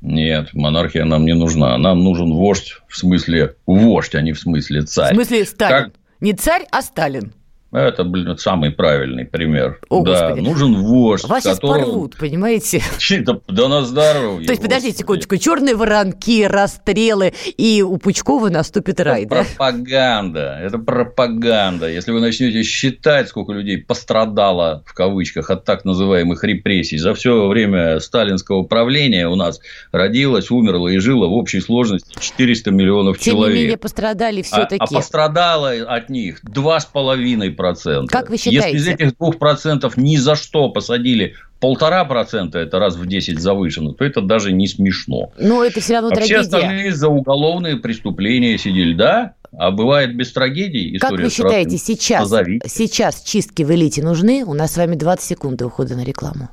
Нет, 0.00 0.54
монархия 0.54 1.04
нам 1.04 1.24
не 1.24 1.34
нужна. 1.34 1.76
Нам 1.78 2.04
нужен 2.04 2.32
вождь, 2.32 2.80
в 2.88 2.96
смысле 2.96 3.56
вождь, 3.66 4.14
а 4.14 4.20
не 4.20 4.32
в 4.32 4.38
смысле 4.38 4.82
царь. 4.82 5.12
В 5.12 5.16
смысле 5.16 5.44
Сталин. 5.44 5.84
Как... 5.84 5.94
Не 6.20 6.32
царь, 6.34 6.66
а 6.70 6.82
Сталин. 6.82 7.32
Это, 7.70 8.04
блин, 8.04 8.38
самый 8.38 8.70
правильный 8.70 9.26
пример. 9.26 9.78
О, 9.90 10.02
да, 10.02 10.30
Господи. 10.30 10.46
нужен 10.46 10.74
вождь. 10.76 11.24
Вас 11.24 11.44
которого... 11.44 11.76
сейчас 11.76 11.86
порвут, 11.86 12.16
понимаете? 12.16 12.82
Да, 13.28 13.40
да 13.48 13.68
на 13.68 13.82
здоровье. 13.82 14.46
То 14.46 14.52
есть, 14.52 14.62
подождите 14.62 14.98
секундочку, 14.98 15.36
черные 15.36 15.74
воронки, 15.74 16.44
расстрелы, 16.44 17.32
и 17.56 17.82
у 17.82 17.98
Пучкова 17.98 18.48
наступит 18.48 19.00
рай, 19.00 19.24
это 19.24 19.34
да? 19.34 19.44
пропаганда, 19.44 20.58
это 20.62 20.78
пропаганда. 20.78 21.90
Если 21.90 22.12
вы 22.12 22.20
начнете 22.20 22.62
считать, 22.62 23.28
сколько 23.28 23.52
людей 23.52 23.78
пострадало, 23.78 24.82
в 24.86 24.94
кавычках, 24.94 25.50
от 25.50 25.64
так 25.64 25.84
называемых 25.84 26.44
репрессий, 26.44 26.98
за 26.98 27.14
все 27.14 27.48
время 27.48 28.00
сталинского 28.00 28.62
правления 28.62 29.28
у 29.28 29.34
нас 29.34 29.60
родилось, 29.90 30.50
умерло 30.50 30.88
и 30.88 30.98
жило 30.98 31.26
в 31.26 31.32
общей 31.32 31.60
сложности 31.60 32.14
400 32.18 32.70
миллионов 32.70 33.18
Тем 33.18 33.34
человек. 33.34 33.52
Тем 33.52 33.56
не 33.56 33.62
менее, 33.62 33.78
пострадали 33.78 34.42
все-таки. 34.42 34.80
А, 34.80 34.84
а 34.84 34.94
пострадало 34.94 35.70
от 35.70 36.08
них 36.08 36.42
2,5 36.44 37.57
процента. 37.58 38.10
Как 38.10 38.30
вы 38.30 38.38
считаете? 38.38 38.72
Если 38.72 38.78
из 38.78 38.88
этих 38.88 39.18
двух 39.18 39.38
процентов 39.38 39.98
ни 39.98 40.16
за 40.16 40.34
что 40.34 40.70
посадили 40.70 41.34
полтора 41.60 42.04
процента, 42.04 42.58
это 42.58 42.78
раз 42.78 42.96
в 42.96 43.06
10 43.06 43.38
завышено, 43.38 43.92
то 43.92 44.04
это 44.04 44.22
даже 44.22 44.52
не 44.52 44.66
смешно. 44.66 45.32
Но 45.38 45.62
это 45.62 45.80
все 45.80 45.94
равно 45.94 46.10
Вообще 46.10 46.36
трагедия. 46.36 46.56
остальные 46.56 46.94
за 46.94 47.08
уголовные 47.08 47.76
преступления 47.76 48.56
сидели, 48.56 48.94
да? 48.94 49.34
А 49.56 49.70
бывает 49.70 50.16
без 50.16 50.32
трагедий. 50.32 50.96
История 50.96 51.16
как 51.16 51.24
вы 51.24 51.30
считаете, 51.30 51.78
сейчас, 51.78 52.32
сейчас 52.66 53.22
чистки 53.22 53.62
в 53.62 53.70
элите 53.70 54.02
нужны? 54.02 54.44
У 54.44 54.54
нас 54.54 54.72
с 54.72 54.76
вами 54.76 54.94
20 54.94 55.24
секунд 55.24 55.58
до 55.58 55.66
ухода 55.66 55.96
на 55.96 56.04
рекламу. 56.04 56.48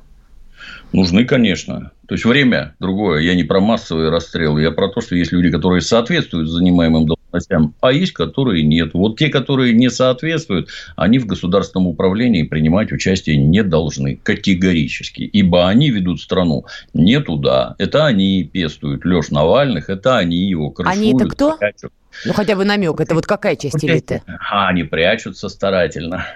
Нужны, 0.92 1.24
конечно. 1.24 1.90
То 2.06 2.14
есть 2.14 2.24
время 2.24 2.74
другое. 2.78 3.20
Я 3.20 3.34
не 3.34 3.44
про 3.44 3.60
массовые 3.60 4.10
расстрелы, 4.10 4.62
я 4.62 4.70
про 4.70 4.88
то, 4.88 5.00
что 5.00 5.16
есть 5.16 5.32
люди, 5.32 5.50
которые 5.50 5.80
соответствуют 5.80 6.48
занимаемым 6.48 7.06
должностям, 7.06 7.74
а 7.80 7.92
есть, 7.92 8.12
которые 8.12 8.62
нет. 8.62 8.94
Вот 8.94 9.18
те, 9.18 9.28
которые 9.28 9.74
не 9.74 9.90
соответствуют, 9.90 10.68
они 10.94 11.18
в 11.18 11.26
государственном 11.26 11.88
управлении 11.88 12.44
принимать 12.44 12.92
участие 12.92 13.36
не 13.36 13.62
должны 13.62 14.16
категорически, 14.22 15.22
ибо 15.22 15.68
они 15.68 15.90
ведут 15.90 16.20
страну 16.20 16.64
не 16.94 17.20
туда. 17.20 17.74
Это 17.78 18.06
они 18.06 18.44
пестуют 18.44 19.04
Леш 19.04 19.30
Навальных, 19.30 19.90
это 19.90 20.18
они 20.18 20.48
его 20.48 20.70
крышуют. 20.70 20.98
Они 20.98 21.14
это 21.14 21.26
кто? 21.26 21.56
Прячут. 21.56 21.92
Ну, 22.24 22.32
хотя 22.32 22.56
бы 22.56 22.64
намек. 22.64 23.00
Это 23.00 23.14
вот 23.14 23.26
какая 23.26 23.56
часть 23.56 23.84
элиты? 23.84 24.22
А, 24.50 24.68
они 24.68 24.84
прячутся 24.84 25.48
старательно. 25.48 26.26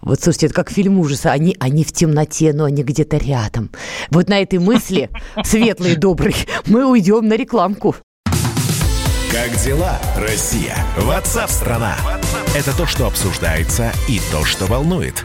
Вот 0.00 0.20
слушайте, 0.20 0.46
это 0.46 0.54
как 0.54 0.70
фильм 0.70 0.98
ужаса. 0.98 1.32
Они, 1.32 1.56
они 1.60 1.84
в 1.84 1.92
темноте, 1.92 2.52
но 2.52 2.64
они 2.64 2.82
где-то 2.82 3.16
рядом. 3.16 3.70
Вот 4.10 4.28
на 4.28 4.40
этой 4.40 4.58
мысли, 4.58 5.10
светлый 5.44 5.96
добрый, 5.96 6.34
мы 6.66 6.86
уйдем 6.86 7.28
на 7.28 7.34
рекламку. 7.34 7.96
Как 9.32 9.56
дела, 9.64 9.98
Россия? 10.16 10.76
Ватсап-страна! 10.96 11.96
Это 12.54 12.76
то, 12.76 12.86
что 12.86 13.06
обсуждается 13.06 13.92
и 14.08 14.20
то, 14.30 14.44
что 14.44 14.66
волнует. 14.66 15.24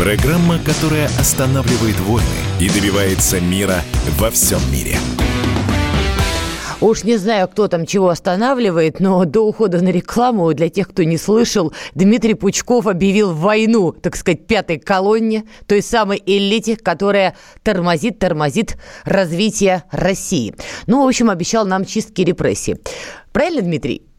Программа, 0.00 0.58
которая 0.58 1.08
останавливает 1.18 2.00
войны 2.00 2.24
и 2.58 2.70
добивается 2.70 3.38
мира 3.38 3.82
во 4.18 4.30
всем 4.30 4.58
мире. 4.72 4.96
Уж 6.80 7.04
не 7.04 7.18
знаю, 7.18 7.46
кто 7.48 7.68
там 7.68 7.84
чего 7.84 8.08
останавливает, 8.08 8.98
но 8.98 9.26
до 9.26 9.42
ухода 9.42 9.82
на 9.82 9.90
рекламу, 9.90 10.54
для 10.54 10.70
тех, 10.70 10.88
кто 10.88 11.02
не 11.02 11.18
слышал, 11.18 11.74
Дмитрий 11.94 12.32
Пучков 12.32 12.86
объявил 12.86 13.34
войну, 13.34 13.92
так 13.92 14.16
сказать, 14.16 14.46
пятой 14.46 14.78
колонне, 14.78 15.44
той 15.66 15.82
самой 15.82 16.22
элите, 16.24 16.78
которая 16.78 17.36
тормозит, 17.62 18.18
тормозит 18.18 18.78
развитие 19.04 19.84
России. 19.90 20.54
Ну, 20.86 21.04
в 21.04 21.08
общем, 21.08 21.28
обещал 21.28 21.66
нам 21.66 21.84
чистки 21.84 22.22
репрессий. 22.22 22.76
Правильно, 23.32 23.60
Дмитрий? 23.60 24.09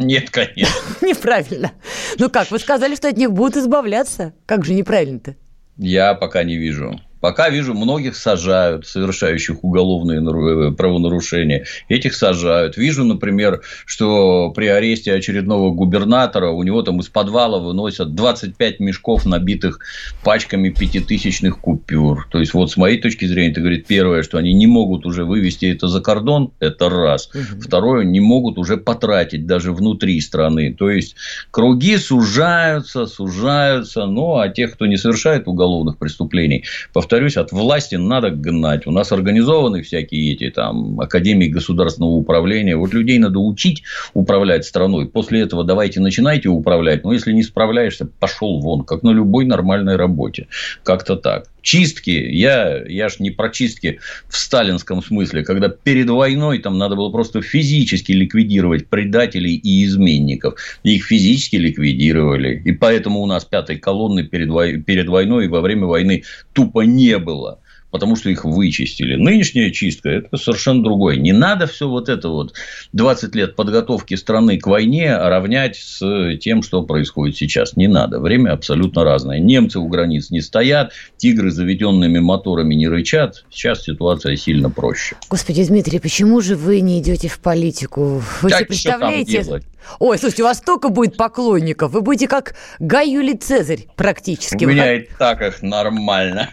Нет, 0.00 0.30
конечно. 0.30 0.74
Неправильно. 1.02 1.72
Ну 2.18 2.30
как, 2.30 2.50
вы 2.50 2.58
сказали, 2.58 2.94
что 2.94 3.08
от 3.08 3.18
них 3.18 3.30
будут 3.32 3.56
избавляться. 3.56 4.32
Как 4.46 4.64
же 4.64 4.72
неправильно-то? 4.72 5.36
Я 5.76 6.14
пока 6.14 6.42
не 6.42 6.56
вижу. 6.56 6.98
Пока 7.20 7.50
вижу, 7.50 7.74
многих 7.74 8.16
сажают, 8.16 8.86
совершающих 8.86 9.62
уголовные 9.62 10.20
э, 10.20 10.72
правонарушения. 10.72 11.66
Этих 11.88 12.14
сажают. 12.14 12.76
Вижу, 12.76 13.04
например, 13.04 13.60
что 13.84 14.50
при 14.50 14.66
аресте 14.66 15.12
очередного 15.12 15.70
губернатора 15.70 16.50
у 16.50 16.62
него 16.62 16.82
там 16.82 17.00
из 17.00 17.08
подвала 17.08 17.58
выносят 17.58 18.14
25 18.14 18.80
мешков, 18.80 19.26
набитых 19.26 19.80
пачками 20.24 20.70
пятитысячных 20.70 21.58
купюр. 21.58 22.26
То 22.30 22.40
есть, 22.40 22.54
вот 22.54 22.70
с 22.70 22.76
моей 22.76 23.00
точки 23.00 23.26
зрения, 23.26 23.50
это 23.52 23.60
говорит, 23.60 23.86
первое, 23.86 24.22
что 24.22 24.38
они 24.38 24.54
не 24.54 24.66
могут 24.66 25.04
уже 25.04 25.24
вывести 25.24 25.66
это 25.66 25.88
за 25.88 26.00
кордон, 26.00 26.52
это 26.58 26.88
раз. 26.88 27.30
Угу. 27.34 27.60
Второе, 27.62 28.04
не 28.04 28.20
могут 28.20 28.58
уже 28.58 28.78
потратить 28.78 29.46
даже 29.46 29.72
внутри 29.72 30.20
страны. 30.20 30.74
То 30.78 30.90
есть, 30.90 31.16
круги 31.50 31.98
сужаются, 31.98 33.06
сужаются. 33.06 34.06
Ну, 34.06 34.38
а 34.38 34.48
тех, 34.48 34.72
кто 34.72 34.86
не 34.86 34.96
совершает 34.96 35.46
уголовных 35.46 35.98
преступлений, 35.98 36.64
повторюсь, 37.10 37.36
от 37.36 37.50
власти 37.50 37.96
надо 37.96 38.30
гнать. 38.30 38.86
У 38.86 38.92
нас 38.92 39.10
организованы 39.10 39.82
всякие 39.82 40.32
эти 40.32 40.48
там 40.48 41.00
академии 41.00 41.48
государственного 41.48 42.12
управления. 42.12 42.76
Вот 42.76 42.94
людей 42.94 43.18
надо 43.18 43.40
учить 43.40 43.82
управлять 44.14 44.64
страной. 44.64 45.08
После 45.08 45.40
этого 45.40 45.64
давайте 45.64 45.98
начинайте 45.98 46.48
управлять. 46.48 47.02
Но 47.02 47.12
если 47.12 47.32
не 47.32 47.42
справляешься, 47.42 48.06
пошел 48.06 48.60
вон, 48.60 48.84
как 48.84 49.02
на 49.02 49.10
любой 49.10 49.44
нормальной 49.44 49.96
работе. 49.96 50.46
Как-то 50.84 51.16
так. 51.16 51.48
Чистки, 51.62 52.10
я, 52.10 52.82
я 52.86 53.08
ж 53.08 53.16
не 53.18 53.30
про 53.30 53.50
чистки 53.50 54.00
в 54.28 54.36
сталинском 54.36 55.02
смысле, 55.02 55.44
когда 55.44 55.68
перед 55.68 56.10
войной 56.10 56.58
там 56.58 56.78
надо 56.78 56.96
было 56.96 57.10
просто 57.10 57.42
физически 57.42 58.12
ликвидировать 58.12 58.88
предателей 58.88 59.54
и 59.54 59.84
изменников. 59.84 60.58
Их 60.82 61.04
физически 61.04 61.56
ликвидировали. 61.56 62.60
И 62.64 62.72
поэтому 62.72 63.20
у 63.20 63.26
нас 63.26 63.44
пятой 63.44 63.78
колонны 63.78 64.24
перед, 64.24 64.84
перед 64.84 65.08
войной 65.08 65.44
и 65.44 65.48
во 65.48 65.60
время 65.60 65.86
войны 65.86 66.24
тупо 66.52 66.80
не 66.82 67.18
было 67.18 67.59
потому 67.90 68.16
что 68.16 68.30
их 68.30 68.44
вычистили. 68.44 69.16
Нынешняя 69.16 69.70
чистка– 69.70 70.08
это 70.10 70.36
совершенно 70.36 70.82
другое. 70.82 71.16
Не 71.16 71.32
надо 71.32 71.66
все 71.66 71.88
вот 71.88 72.08
это 72.08 72.28
вот 72.28 72.54
20 72.92 73.34
лет 73.34 73.56
подготовки 73.56 74.14
страны 74.14 74.58
к 74.58 74.66
войне 74.66 75.16
равнять 75.16 75.76
с 75.76 76.36
тем, 76.38 76.62
что 76.62 76.82
происходит 76.82 77.36
сейчас. 77.36 77.76
Не 77.76 77.88
надо. 77.88 78.20
Время 78.20 78.52
абсолютно 78.52 79.04
разное. 79.04 79.38
Немцы 79.38 79.78
у 79.78 79.88
границ 79.88 80.30
не 80.30 80.40
стоят, 80.40 80.92
тигры 81.16 81.50
заведенными 81.50 82.18
моторами 82.18 82.74
не 82.74 82.88
рычат. 82.88 83.44
Сейчас 83.50 83.82
ситуация 83.82 84.36
сильно 84.36 84.70
проще. 84.70 85.16
Господи, 85.28 85.64
Дмитрий, 85.64 85.98
почему 85.98 86.40
же 86.40 86.56
вы 86.56 86.80
не 86.80 87.00
идете 87.00 87.28
в 87.28 87.38
политику? 87.40 88.22
Вы 88.42 88.50
так, 88.50 88.68
представляете? 88.68 89.62
Ой, 89.98 90.18
слушайте, 90.18 90.42
у 90.42 90.46
вас 90.46 90.58
столько 90.58 90.88
будет 90.88 91.16
поклонников. 91.16 91.92
Вы 91.92 92.02
будете 92.02 92.28
как 92.28 92.54
Гай 92.78 93.10
Юлий 93.10 93.36
Цезарь 93.36 93.86
практически. 93.96 94.64
У 94.64 94.68
меня 94.68 94.94
и 94.94 95.08
так 95.18 95.42
их 95.42 95.62
нормально. 95.62 96.50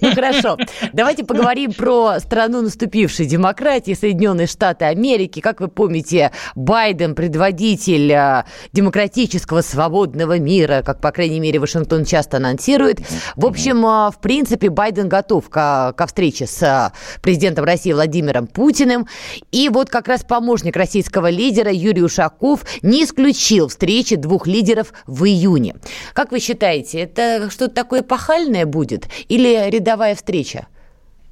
Ну, 0.00 0.12
хорошо. 0.12 0.58
Давайте 0.92 1.24
поговорим 1.24 1.72
про 1.72 2.18
страну 2.20 2.62
наступившей 2.62 3.26
демократии, 3.26 3.94
Соединенные 3.94 4.46
Штаты 4.46 4.84
Америки. 4.86 5.40
Как 5.40 5.60
вы 5.60 5.68
помните, 5.68 6.32
Байден, 6.54 7.14
предводитель 7.14 8.12
а, 8.12 8.46
демократического 8.72 9.62
свободного 9.62 10.38
мира, 10.38 10.82
как, 10.84 11.00
по 11.00 11.12
крайней 11.12 11.40
мере, 11.40 11.58
Вашингтон 11.58 12.04
часто 12.04 12.38
анонсирует. 12.38 13.00
В 13.36 13.46
общем, 13.46 13.84
а, 13.86 14.10
в 14.10 14.20
принципе, 14.20 14.70
Байден 14.70 15.08
готов 15.08 15.48
ко, 15.48 15.94
ко 15.96 16.06
встрече 16.06 16.46
с 16.46 16.62
а, 16.62 16.92
президентом 17.22 17.64
России 17.64 17.92
Владимиром 17.92 18.46
Путиным. 18.46 19.06
И 19.52 19.68
вот 19.68 19.90
как 19.90 20.08
раз 20.08 20.24
помощник 20.24 20.76
российского 20.76 21.30
лидера 21.30 21.72
Юрий 21.72 22.02
Ушаков 22.02 22.64
не 22.82 23.04
исключил 23.04 23.68
встречи 23.68 24.16
двух 24.16 24.46
лидеров 24.46 24.92
в 25.06 25.24
июне. 25.24 25.76
Как 26.12 26.32
вы 26.32 26.40
считаете, 26.40 27.00
это 27.00 27.50
что-то 27.50 27.74
такое 27.74 28.02
пахальное 28.02 28.66
будет 28.66 29.06
или 29.28 29.70
рядовая 29.70 30.14
встреча? 30.14 30.65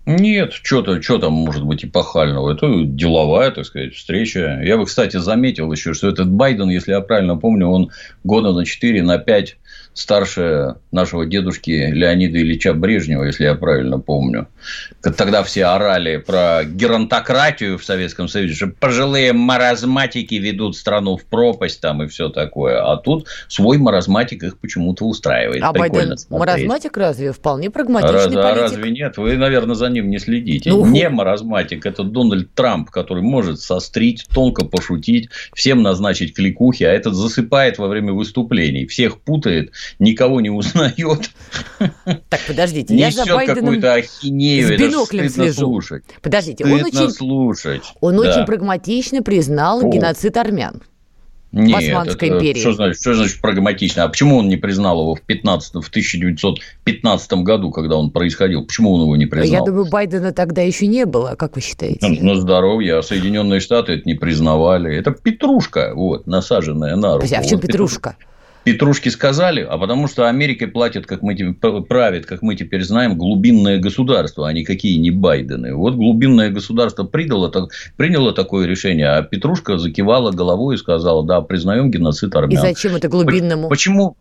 Нет, 0.07 0.53
что-то, 0.53 1.01
что 1.01 1.19
там 1.19 1.33
может 1.33 1.65
быть 1.65 1.85
эпохального. 1.85 2.53
Это 2.53 2.85
деловая, 2.85 3.51
так 3.51 3.65
сказать, 3.65 3.95
встреча. 3.95 4.61
Я 4.63 4.77
бы, 4.77 4.85
кстати, 4.85 5.17
заметил 5.17 5.73
еще, 5.73 5.95
что 5.95 6.09
этот 6.09 6.29
Байден, 6.29 6.69
если 6.69 6.93
я 6.93 7.01
правильно 7.01 7.37
помню, 7.37 7.69
он 7.69 7.91
года 8.23 8.53
на 8.53 8.67
4, 8.67 9.03
на 9.03 9.17
5 9.17 9.57
старше 9.95 10.75
нашего 10.91 11.25
дедушки 11.25 11.71
Леонида 11.71 12.39
Ильича 12.39 12.75
Брежнева, 12.75 13.25
если 13.25 13.45
я 13.45 13.55
правильно 13.55 13.99
помню. 13.99 14.49
Тогда 15.17 15.43
все 15.45 15.67
орали 15.67 16.17
про 16.17 16.65
геронтократию 16.65 17.79
в 17.79 17.85
Советском 17.85 18.29
Союзе, 18.29 18.55
что 18.55 18.67
пожилые 18.67 19.33
маразматики 19.33 20.35
ведут 20.35 20.77
страну 20.77 21.17
в 21.17 21.25
пропасть 21.25 21.81
там 21.81 22.03
и 22.03 22.09
все 22.09 22.29
такое. 22.29 22.83
А 22.83 22.97
тут 22.97 23.29
свой 23.49 23.79
маразматик 23.79 24.43
их 24.43 24.59
почему-то 24.59 25.05
устраивает. 25.07 25.63
А 25.63 25.73
Байден 25.73 26.15
маразматик 26.29 26.97
разве? 26.97 27.33
Вполне 27.33 27.71
прагматичный 27.71 28.15
Раз, 28.15 28.25
политик. 28.25 28.45
А 28.45 28.55
разве 28.55 28.91
нет? 28.91 29.17
Вы, 29.17 29.37
наверное, 29.37 29.77
за 29.77 29.89
ним 29.89 30.11
не 30.11 30.19
следите. 30.19 30.71
Ну, 30.71 30.87
не 30.87 31.09
маразматик, 31.09 31.87
это 31.87 32.03
Дональд 32.03 32.53
Трамп, 32.55 32.91
который 32.91 33.23
может 33.23 33.61
сострить, 33.61 34.27
тонко 34.33 34.65
пошутить, 34.65 35.29
всем 35.55 35.83
назначить 35.83 36.35
кликухи, 36.35 36.83
а 36.83 36.91
этот 36.91 37.15
засыпает 37.15 37.79
во 37.79 37.87
время 37.87 38.13
выступлений, 38.13 38.87
всех 38.87 39.21
путает 39.21 39.73
никого 39.99 40.41
не 40.41 40.51
узнает. 40.51 41.31
Так, 42.29 42.41
подождите, 42.47 42.95
я 42.97 43.11
за 43.11 43.27
Байденом 43.27 43.65
какую-то 43.65 43.95
ахинею, 43.95 44.69
с 44.69 44.81
биноклем 44.81 45.29
слежу. 45.29 45.65
Слушать. 45.65 46.05
Подождите, 46.23 46.65
он 46.65 46.73
очень, 46.73 47.11
слушать. 47.11 47.83
он 48.01 48.17
да. 48.17 48.21
очень 48.23 48.47
прагматично 48.47 49.23
признал 49.23 49.85
О. 49.85 49.91
геноцид 49.91 50.37
армян. 50.37 50.83
Нет, 51.55 51.79
Османской 51.79 52.29
это, 52.29 52.39
империи. 52.39 52.61
Что 52.61 52.73
значит, 52.73 53.01
что 53.01 53.15
значит 53.15 53.41
прагматично? 53.41 54.03
А 54.03 54.09
почему 54.09 54.39
он 54.39 54.49
не 54.49 54.57
признал 54.57 55.01
его 55.01 55.15
в, 55.15 55.21
15, 55.21 55.75
в 55.75 55.89
1915 55.89 57.33
году, 57.35 57.71
когда 57.71 57.97
он 57.97 58.11
происходил? 58.11 58.65
Почему 58.65 58.93
он 58.93 59.03
его 59.03 59.17
не 59.17 59.27
признал? 59.27 59.61
Я 59.61 59.65
думаю, 59.65 59.89
Байдена 59.89 60.33
тогда 60.33 60.63
еще 60.63 60.89
не 60.89 61.07
было. 61.07 61.37
Как 61.37 61.55
вы 61.55 61.63
считаете? 61.63 62.05
На, 62.07 62.35
на 62.35 62.41
здоровье. 62.41 62.97
А 62.97 63.03
Соединенные 63.03 63.61
Штаты 63.61 63.93
это 63.93 64.03
не 64.05 64.15
признавали. 64.15 64.97
Это 64.97 65.13
петрушка, 65.13 65.93
вот, 65.95 66.27
насаженная 66.27 66.97
на 66.97 67.15
руку. 67.15 67.27
А 67.33 67.41
в 67.41 67.47
чем 67.47 67.59
вот, 67.59 67.67
петрушка? 67.67 68.11
петрушка? 68.11 68.34
Петрушки 68.65 69.11
сказали, 69.11 69.61
а 69.61 69.77
потому 69.77 70.09
что 70.09 70.27
Америкой 70.27 70.69
платят, 70.69 71.07
как 71.07 71.23
мы 71.23 71.35
правит, 71.83 72.25
как 72.25 72.41
мы 72.41 72.57
теперь 72.57 72.83
знаем, 72.83 73.19
глубинное 73.19 73.79
государство, 73.79 74.49
а 74.49 74.53
никакие 74.53 74.99
не 74.99 75.11
Байдены. 75.11 75.75
Вот 75.75 75.95
глубинное 75.95 76.51
государство 76.51 77.05
приняло, 77.05 77.53
приняло 77.97 78.33
такое 78.33 78.67
решение, 78.67 79.09
а 79.09 79.23
Петрушка 79.23 79.77
закивала 79.77 80.31
головой 80.33 80.77
и 80.77 80.79
сказала, 80.79 81.25
да, 81.25 81.43
признаем 81.43 81.91
геноцид 81.91 82.35
армян. 82.35 82.53
И 82.53 82.57
зачем 82.57 82.97
это 82.97 83.09
глубинному? 83.09 83.69
Почему? 83.69 84.17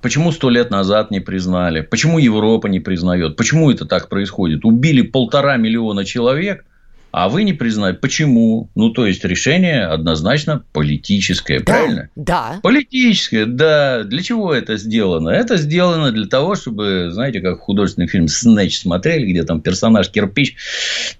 Почему 0.00 0.32
сто 0.32 0.50
лет 0.50 0.70
назад 0.70 1.10
не 1.10 1.20
признали? 1.20 1.80
Почему 1.80 2.18
Европа 2.18 2.66
не 2.66 2.80
признает? 2.80 3.36
Почему 3.36 3.70
это 3.70 3.84
так 3.84 4.08
происходит? 4.08 4.64
Убили 4.64 5.02
полтора 5.02 5.56
миллиона 5.56 6.04
человек, 6.04 6.64
а 7.12 7.28
вы 7.28 7.44
не 7.44 7.52
признаете. 7.52 7.98
Почему? 7.98 8.70
Ну, 8.74 8.88
то 8.90 9.06
есть, 9.06 9.22
решение 9.24 9.84
однозначно 9.84 10.64
политическое, 10.72 11.58
да, 11.58 11.64
правильно? 11.64 12.08
Да. 12.16 12.60
Политическое, 12.62 13.44
да. 13.44 14.02
Для 14.02 14.22
чего 14.22 14.52
это 14.54 14.78
сделано? 14.78 15.28
Это 15.28 15.58
сделано 15.58 16.10
для 16.10 16.26
того, 16.26 16.54
чтобы, 16.54 17.10
знаете, 17.12 17.40
как 17.40 17.60
художественный 17.60 18.08
фильм 18.08 18.28
«Снэч» 18.28 18.80
смотрели, 18.80 19.30
где 19.30 19.44
там 19.44 19.60
персонаж 19.60 20.08
Кирпич 20.10 20.56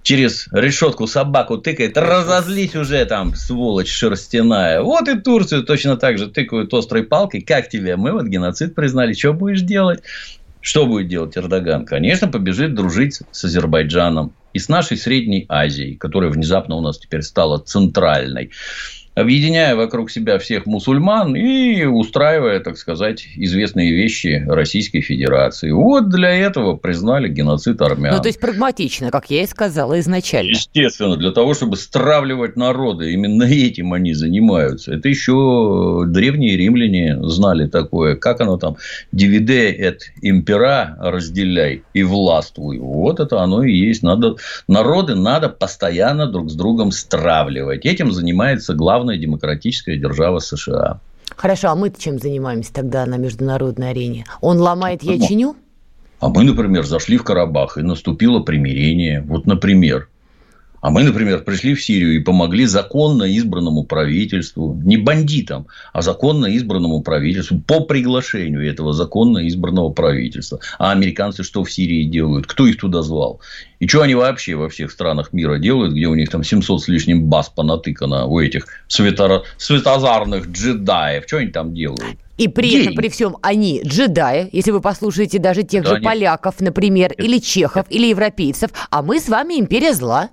через 0.03 0.49
решетку 0.51 1.07
собаку 1.07 1.59
тыкает, 1.59 1.99
разозлись 1.99 2.75
уже 2.75 3.05
там, 3.05 3.35
сволочь 3.35 3.93
шерстяная. 3.93 4.81
Вот 4.81 5.09
и 5.09 5.19
Турцию 5.19 5.63
точно 5.63 5.99
так 5.99 6.17
же 6.17 6.29
тыкают 6.29 6.73
острой 6.73 7.03
палкой. 7.03 7.43
Как 7.43 7.69
тебе? 7.69 7.97
Мы 7.97 8.13
вот 8.13 8.25
геноцид 8.25 8.75
признали. 8.75 9.13
Что 9.13 9.35
будешь 9.35 9.61
делать? 9.61 10.01
Что 10.63 10.87
будет 10.87 11.09
делать 11.09 11.37
Эрдоган? 11.37 11.85
Конечно, 11.85 12.29
побежит 12.29 12.75
дружить 12.75 13.21
с 13.31 13.45
Азербайджаном 13.45 14.33
и 14.53 14.59
с 14.59 14.69
нашей 14.69 14.97
Средней 14.97 15.47
Азией, 15.49 15.97
которая 15.97 16.31
внезапно 16.31 16.77
у 16.77 16.81
нас 16.81 16.99
теперь 16.99 17.23
стала 17.23 17.59
центральной 17.59 18.51
объединяя 19.15 19.77
вокруг 19.77 20.11
себя 20.11 20.39
всех 20.39 20.67
мусульман 20.67 21.37
и 21.37 21.85
устраивая, 21.85 22.61
так 22.61 22.79
сказать, 22.79 23.27
известные 23.37 23.93
вещи 23.93 24.45
Российской 24.47 25.01
Федерации. 25.01 25.71
Вот 25.71 26.09
для 26.09 26.31
этого 26.31 26.77
признали 26.77 27.29
геноцид 27.29 27.81
армян. 27.83 28.17
Ну, 28.17 28.23
то 28.23 28.29
есть 28.29 28.41
прагматично, 28.41 29.11
как 29.11 29.31
я 29.31 29.43
и 29.43 29.47
сказала 29.47 30.01
изначально. 30.01 30.51
Естественно, 30.51 31.17
для 31.17 31.31
того, 31.31 31.55
чтобы 31.55 31.77
стравливать 31.77 32.57
народы, 32.57 33.13
именно 33.13 33.45
этим 33.45 33.93
они 33.93 34.15
занимаются. 34.15 34.95
Это 34.95 35.09
еще 35.09 36.05
древние 36.07 36.57
римляне 36.57 37.19
знали 37.23 37.67
такое, 37.67 38.17
как 38.17 38.41
оно 38.41 38.57
там, 38.57 38.77
дивиде 39.13 39.73
et 39.73 39.99
импера 40.23 40.97
разделяй 41.01 41.83
и 41.93 42.03
властвуй. 42.03 42.79
Вот 42.79 43.21
это 43.21 43.41
оно 43.41 43.63
и 43.63 43.73
есть. 43.73 44.03
Надо, 44.03 44.37
народы 44.69 45.15
надо 45.15 45.49
постоянно 45.49 46.27
друг 46.27 46.51
с 46.51 46.55
другом 46.55 46.93
стравливать. 46.93 47.85
Этим 47.85 48.13
занимается 48.13 48.75
главный 48.75 49.02
главная 49.03 49.19
демократическая 49.19 49.97
держава 49.97 50.39
США. 50.39 51.01
Хорошо, 51.37 51.71
а 51.71 51.75
мы 51.75 51.91
чем 51.91 52.19
занимаемся 52.19 52.73
тогда 52.73 53.05
на 53.05 53.17
международной 53.17 53.91
арене? 53.91 54.27
Он 54.41 54.59
ломает 54.59 55.03
яченю? 55.03 55.57
А 56.21 56.29
мы, 56.29 56.45
например, 56.45 56.85
зашли 56.85 57.17
в 57.17 57.25
Карабах, 57.25 57.79
и 57.79 57.83
наступило 57.83 58.41
примирение. 58.41 59.23
Вот, 59.23 59.47
например. 59.47 60.09
А 60.83 60.91
мы, 60.91 61.05
например, 61.05 61.45
пришли 61.45 61.75
в 61.75 61.83
Сирию 61.83 62.17
и 62.17 62.19
помогли 62.19 62.67
законно 62.67 63.23
избранному 63.23 63.85
правительству, 63.85 64.75
не 64.85 64.97
бандитам, 64.97 65.69
а 65.93 66.03
законно 66.03 66.47
избранному 66.47 67.03
правительству 67.03 67.61
по 67.61 67.81
приглашению 67.81 68.69
этого 68.69 68.93
законно 68.93 69.47
избранного 69.47 69.91
правительства. 69.91 70.59
А 70.81 70.91
американцы 70.91 71.45
что 71.45 71.63
в 71.63 71.71
Сирии 71.71 72.03
делают? 72.03 72.49
Кто 72.49 72.67
их 72.67 72.79
туда 72.79 73.03
звал? 73.03 73.41
И 73.79 73.87
что 73.87 74.03
они 74.03 74.17
вообще 74.17 74.57
во 74.57 74.69
всех 74.69 74.91
странах 74.91 75.33
мира 75.33 75.59
делают, 75.59 75.93
где 75.93 76.07
у 76.07 76.17
них 76.17 76.31
там 76.31 76.43
700 76.43 76.83
с 76.83 76.89
лишним 76.89 77.27
баз 77.29 77.49
понатыкано 77.49 78.27
у 78.27 78.41
этих 78.41 78.67
светоро... 78.89 79.45
светозарных 79.59 80.49
джедаев? 80.49 81.25
Что 81.29 81.37
они 81.37 81.53
там 81.53 81.75
делают? 81.75 82.19
И 82.39 82.49
при 82.49 82.71
Где 82.71 82.83
этом, 82.83 82.95
при 82.97 83.09
всем, 83.09 83.37
они 83.41 83.83
джедаи, 83.85 84.49
если 84.51 84.73
вы 84.73 84.81
послушаете 84.81 85.39
даже 85.39 85.63
тех 85.63 85.85
да, 85.85 85.91
же 85.91 85.97
они... 85.97 86.05
поляков, 86.05 86.61
например, 86.61 87.13
или 87.13 87.39
чехов, 87.39 87.87
или 87.89 88.07
европейцев, 88.09 88.71
а 88.91 89.03
мы 89.03 89.21
с 89.21 89.29
вами 89.29 89.61
империя 89.61 89.95
зла. 89.95 90.31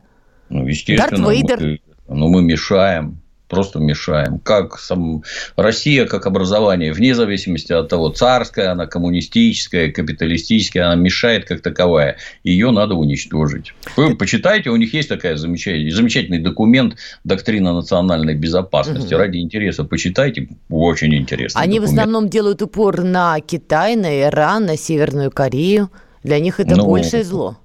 Ну, 0.49 0.67
естественно. 0.67 1.25
Дарт 1.25 1.35
Вейдер. 1.35 1.59
Мы, 1.59 1.79
ну, 2.07 2.27
мы 2.29 2.41
мешаем 2.41 3.21
просто 3.49 3.79
мешаем. 3.79 4.39
Как 4.39 4.79
сам 4.79 5.23
Россия, 5.57 6.05
как 6.05 6.25
образование, 6.27 6.93
вне 6.93 7.15
зависимости 7.15 7.73
от 7.73 7.89
того, 7.89 8.09
царская 8.09 8.71
она, 8.71 8.85
коммунистическая, 8.85 9.91
капиталистическая, 9.91 10.83
она 10.83 10.95
мешает 10.95 11.45
как 11.45 11.61
таковая. 11.61 12.17
Ее 12.43 12.71
надо 12.71 12.95
уничтожить. 12.95 13.73
Вы 13.97 14.15
почитайте, 14.15 14.69
у 14.69 14.75
них 14.75 14.93
есть 14.93 15.09
такая 15.09 15.35
замечательный, 15.35 15.89
замечательный 15.89 16.39
документ 16.39 16.95
«Доктрина 17.23 17.73
национальной 17.73 18.35
безопасности». 18.35 19.13
Угу. 19.13 19.19
Ради 19.19 19.37
интереса 19.39 19.83
почитайте, 19.83 20.47
очень 20.69 21.13
интересно. 21.15 21.59
Они 21.59 21.79
документ. 21.79 21.89
в 21.89 21.91
основном 21.91 22.29
делают 22.29 22.61
упор 22.61 23.01
на 23.01 23.39
Китай, 23.41 23.95
на 23.95 24.21
Иран, 24.21 24.65
на 24.65 24.77
Северную 24.77 25.31
Корею. 25.31 25.89
Для 26.23 26.39
них 26.39 26.59
это 26.59 26.75
ну, 26.75 26.85
большее 26.85 27.23
зло. 27.23 27.57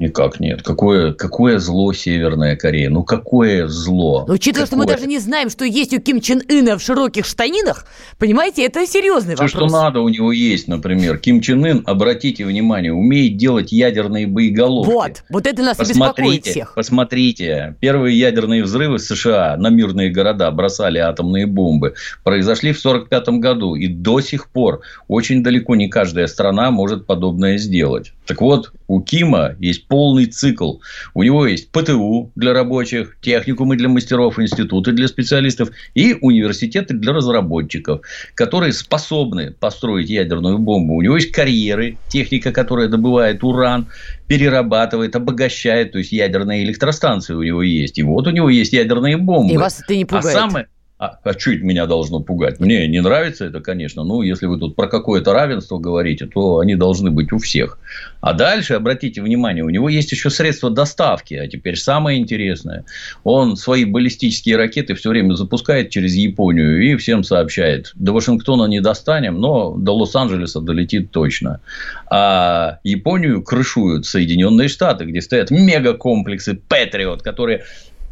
Никак 0.00 0.40
нет. 0.40 0.62
Какое, 0.62 1.12
какое 1.12 1.58
зло 1.58 1.92
Северная 1.92 2.56
Корея? 2.56 2.88
Ну, 2.88 3.04
какое 3.04 3.68
зло? 3.68 4.24
Но 4.26 4.32
учитывая, 4.32 4.64
какое? 4.64 4.66
что 4.66 4.76
мы 4.76 4.86
даже 4.86 5.06
не 5.06 5.18
знаем, 5.18 5.50
что 5.50 5.66
есть 5.66 5.92
у 5.92 6.00
Ким 6.00 6.22
Чен 6.22 6.42
Ына 6.48 6.78
в 6.78 6.82
широких 6.82 7.26
штанинах, 7.26 7.84
понимаете, 8.18 8.64
это 8.64 8.86
серьезный 8.86 9.34
Все, 9.34 9.44
вопрос. 9.44 9.50
что 9.50 9.66
надо 9.66 10.00
у 10.00 10.08
него 10.08 10.32
есть, 10.32 10.68
например. 10.68 11.18
Ким 11.18 11.42
Чен 11.42 11.62
Ын, 11.66 11.82
обратите 11.84 12.46
внимание, 12.46 12.94
умеет 12.94 13.36
делать 13.36 13.72
ядерные 13.72 14.26
боеголовки. 14.26 14.90
Вот, 14.90 15.22
вот 15.28 15.46
это 15.46 15.62
нас 15.62 15.76
посмотрите, 15.76 16.00
беспокоит 16.00 16.46
всех. 16.46 16.74
Посмотрите, 16.74 17.76
первые 17.80 18.18
ядерные 18.18 18.62
взрывы 18.62 18.96
в 18.96 19.02
США 19.02 19.58
на 19.58 19.68
мирные 19.68 20.08
города 20.08 20.50
бросали 20.50 20.96
атомные 20.96 21.44
бомбы. 21.44 21.92
Произошли 22.24 22.72
в 22.72 22.78
1945 22.78 23.38
году, 23.38 23.74
и 23.74 23.86
до 23.86 24.22
сих 24.22 24.48
пор 24.48 24.80
очень 25.08 25.42
далеко 25.42 25.76
не 25.76 25.88
каждая 25.88 26.26
страна 26.26 26.70
может 26.70 27.04
подобное 27.04 27.58
сделать. 27.58 28.14
Так 28.24 28.40
вот, 28.40 28.72
у 28.90 29.00
Кима 29.00 29.54
есть 29.60 29.86
полный 29.86 30.26
цикл. 30.26 30.78
У 31.14 31.22
него 31.22 31.46
есть 31.46 31.70
ПТУ 31.70 32.32
для 32.34 32.52
рабочих, 32.52 33.16
техникумы 33.20 33.76
для 33.76 33.88
мастеров, 33.88 34.40
институты 34.40 34.90
для 34.90 35.06
специалистов 35.06 35.70
и 35.94 36.16
университеты 36.20 36.94
для 36.94 37.12
разработчиков, 37.12 38.00
которые 38.34 38.72
способны 38.72 39.52
построить 39.52 40.10
ядерную 40.10 40.58
бомбу. 40.58 40.94
У 40.94 41.02
него 41.02 41.14
есть 41.14 41.30
карьеры, 41.30 41.98
техника, 42.08 42.50
которая 42.50 42.88
добывает 42.88 43.44
уран, 43.44 43.86
перерабатывает, 44.26 45.14
обогащает, 45.14 45.92
то 45.92 45.98
есть 45.98 46.10
ядерные 46.10 46.64
электростанции 46.64 47.34
у 47.34 47.42
него 47.44 47.62
есть. 47.62 47.96
И 47.96 48.02
вот 48.02 48.26
у 48.26 48.30
него 48.30 48.50
есть 48.50 48.72
ядерные 48.72 49.16
бомбы. 49.18 49.54
И 49.54 49.56
вас 49.56 49.80
это 49.80 49.94
не 49.94 50.04
пугает? 50.04 50.36
А 50.36 50.40
самое, 50.40 50.66
а, 51.00 51.18
а 51.24 51.32
что 51.32 51.52
это 51.52 51.64
меня 51.64 51.86
должно 51.86 52.20
пугать? 52.20 52.60
Мне 52.60 52.86
не 52.86 53.00
нравится 53.00 53.46
это, 53.46 53.60
конечно. 53.60 54.04
Ну, 54.04 54.20
если 54.20 54.44
вы 54.44 54.58
тут 54.58 54.76
про 54.76 54.86
какое-то 54.86 55.32
равенство 55.32 55.78
говорите, 55.78 56.26
то 56.26 56.58
они 56.58 56.74
должны 56.74 57.10
быть 57.10 57.32
у 57.32 57.38
всех. 57.38 57.78
А 58.20 58.34
дальше, 58.34 58.74
обратите 58.74 59.22
внимание, 59.22 59.64
у 59.64 59.70
него 59.70 59.88
есть 59.88 60.12
еще 60.12 60.28
средства 60.28 60.68
доставки. 60.68 61.32
А 61.32 61.48
теперь 61.48 61.76
самое 61.76 62.20
интересное. 62.20 62.84
Он 63.24 63.56
свои 63.56 63.86
баллистические 63.86 64.58
ракеты 64.58 64.92
все 64.94 65.08
время 65.08 65.36
запускает 65.36 65.88
через 65.88 66.14
Японию 66.14 66.82
и 66.82 66.96
всем 66.96 67.24
сообщает. 67.24 67.92
До 67.94 68.12
Вашингтона 68.12 68.66
не 68.66 68.80
достанем, 68.80 69.40
но 69.40 69.74
до 69.74 69.96
Лос-Анджелеса 69.96 70.60
долетит 70.60 71.12
точно. 71.12 71.62
А 72.10 72.78
Японию 72.84 73.42
крышуют 73.42 74.04
Соединенные 74.04 74.68
Штаты, 74.68 75.06
где 75.06 75.22
стоят 75.22 75.50
мегакомплексы 75.50 76.60
Патриот, 76.68 77.22
которые 77.22 77.64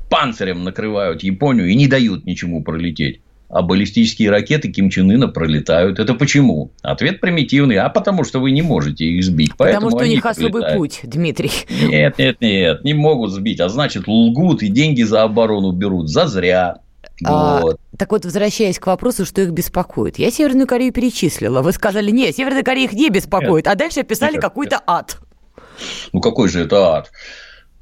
панцирем 0.08 0.64
накрывают 0.64 1.22
Японию 1.22 1.68
и 1.68 1.74
не 1.74 1.86
дают 1.86 2.24
ничему 2.24 2.62
пролететь. 2.62 3.20
А 3.48 3.62
баллистические 3.62 4.28
ракеты 4.28 4.70
Ким 4.70 4.90
Чен 4.90 5.10
Ына 5.10 5.28
пролетают. 5.28 5.98
Это 5.98 6.12
почему? 6.12 6.70
Ответ 6.82 7.18
примитивный. 7.20 7.76
А 7.76 7.88
потому 7.88 8.24
что 8.24 8.40
вы 8.40 8.50
не 8.50 8.60
можете 8.60 9.06
их 9.06 9.24
сбить. 9.24 9.56
Потому 9.56 9.88
что 9.88 10.00
у 10.00 10.06
них 10.06 10.24
особый 10.26 10.76
путь, 10.76 11.00
Дмитрий. 11.02 11.50
Нет, 11.82 12.18
нет, 12.18 12.40
нет. 12.42 12.84
Не 12.84 12.92
могут 12.92 13.32
сбить. 13.32 13.60
А 13.60 13.70
значит, 13.70 14.04
лгут 14.06 14.62
и 14.62 14.68
деньги 14.68 15.02
за 15.02 15.22
оборону 15.22 15.72
берут. 15.72 16.10
За 16.10 16.26
зря. 16.26 16.80
А, 17.24 17.62
вот. 17.62 17.80
Так 17.96 18.12
вот, 18.12 18.26
возвращаясь 18.26 18.78
к 18.78 18.86
вопросу, 18.86 19.24
что 19.24 19.40
их 19.40 19.50
беспокоит. 19.50 20.18
Я 20.18 20.30
Северную 20.30 20.66
Корею 20.66 20.92
перечислила. 20.92 21.62
Вы 21.62 21.72
сказали, 21.72 22.10
нет, 22.10 22.36
Северная 22.36 22.62
Корея 22.62 22.84
их 22.84 22.92
не 22.92 23.08
беспокоит. 23.08 23.64
Нет. 23.64 23.72
А 23.72 23.76
дальше 23.76 24.00
описали 24.00 24.36
какой-то 24.36 24.82
ад. 24.86 25.18
Ну, 26.12 26.20
какой 26.20 26.50
же 26.50 26.60
это 26.60 26.96
ад? 26.96 27.10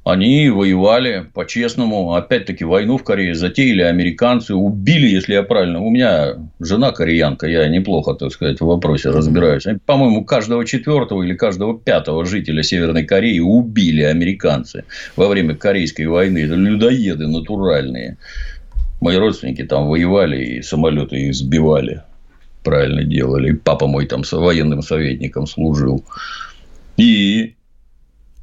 Они 0.07 0.49
воевали 0.49 1.25
по-честному. 1.33 2.13
Опять-таки, 2.13 2.63
войну 2.63 2.97
в 2.97 3.03
Корее 3.03 3.35
затеяли 3.35 3.81
американцы. 3.81 4.55
Убили, 4.55 5.05
если 5.05 5.33
я 5.33 5.43
правильно. 5.43 5.81
У 5.81 5.89
меня 5.89 6.35
жена 6.61 6.93
кореянка, 6.93 7.45
я 7.45 7.67
неплохо, 7.67 8.13
так 8.13 8.31
сказать, 8.31 8.61
в 8.61 8.65
вопросе 8.65 9.09
разбираюсь. 9.09 9.65
По-моему, 9.85 10.23
каждого 10.23 10.63
четвертого 10.63 11.23
или 11.23 11.33
каждого 11.33 11.77
пятого 11.77 12.25
жителя 12.25 12.63
Северной 12.63 13.03
Кореи 13.03 13.39
убили 13.39 14.01
американцы 14.01 14.85
во 15.17 15.27
время 15.27 15.55
Корейской 15.55 16.05
войны. 16.05 16.37
Это 16.37 16.55
людоеды 16.55 17.27
натуральные. 17.27 18.15
Мои 19.01 19.17
родственники 19.17 19.65
там 19.65 19.89
воевали, 19.89 20.41
и 20.41 20.61
самолеты 20.61 21.17
их 21.17 21.35
сбивали. 21.35 22.03
Правильно 22.63 23.03
делали. 23.03 23.51
Папа 23.51 23.87
мой 23.87 24.05
там 24.05 24.23
военным 24.31 24.81
советником 24.83 25.47
служил. 25.47 26.05
И 26.95 27.56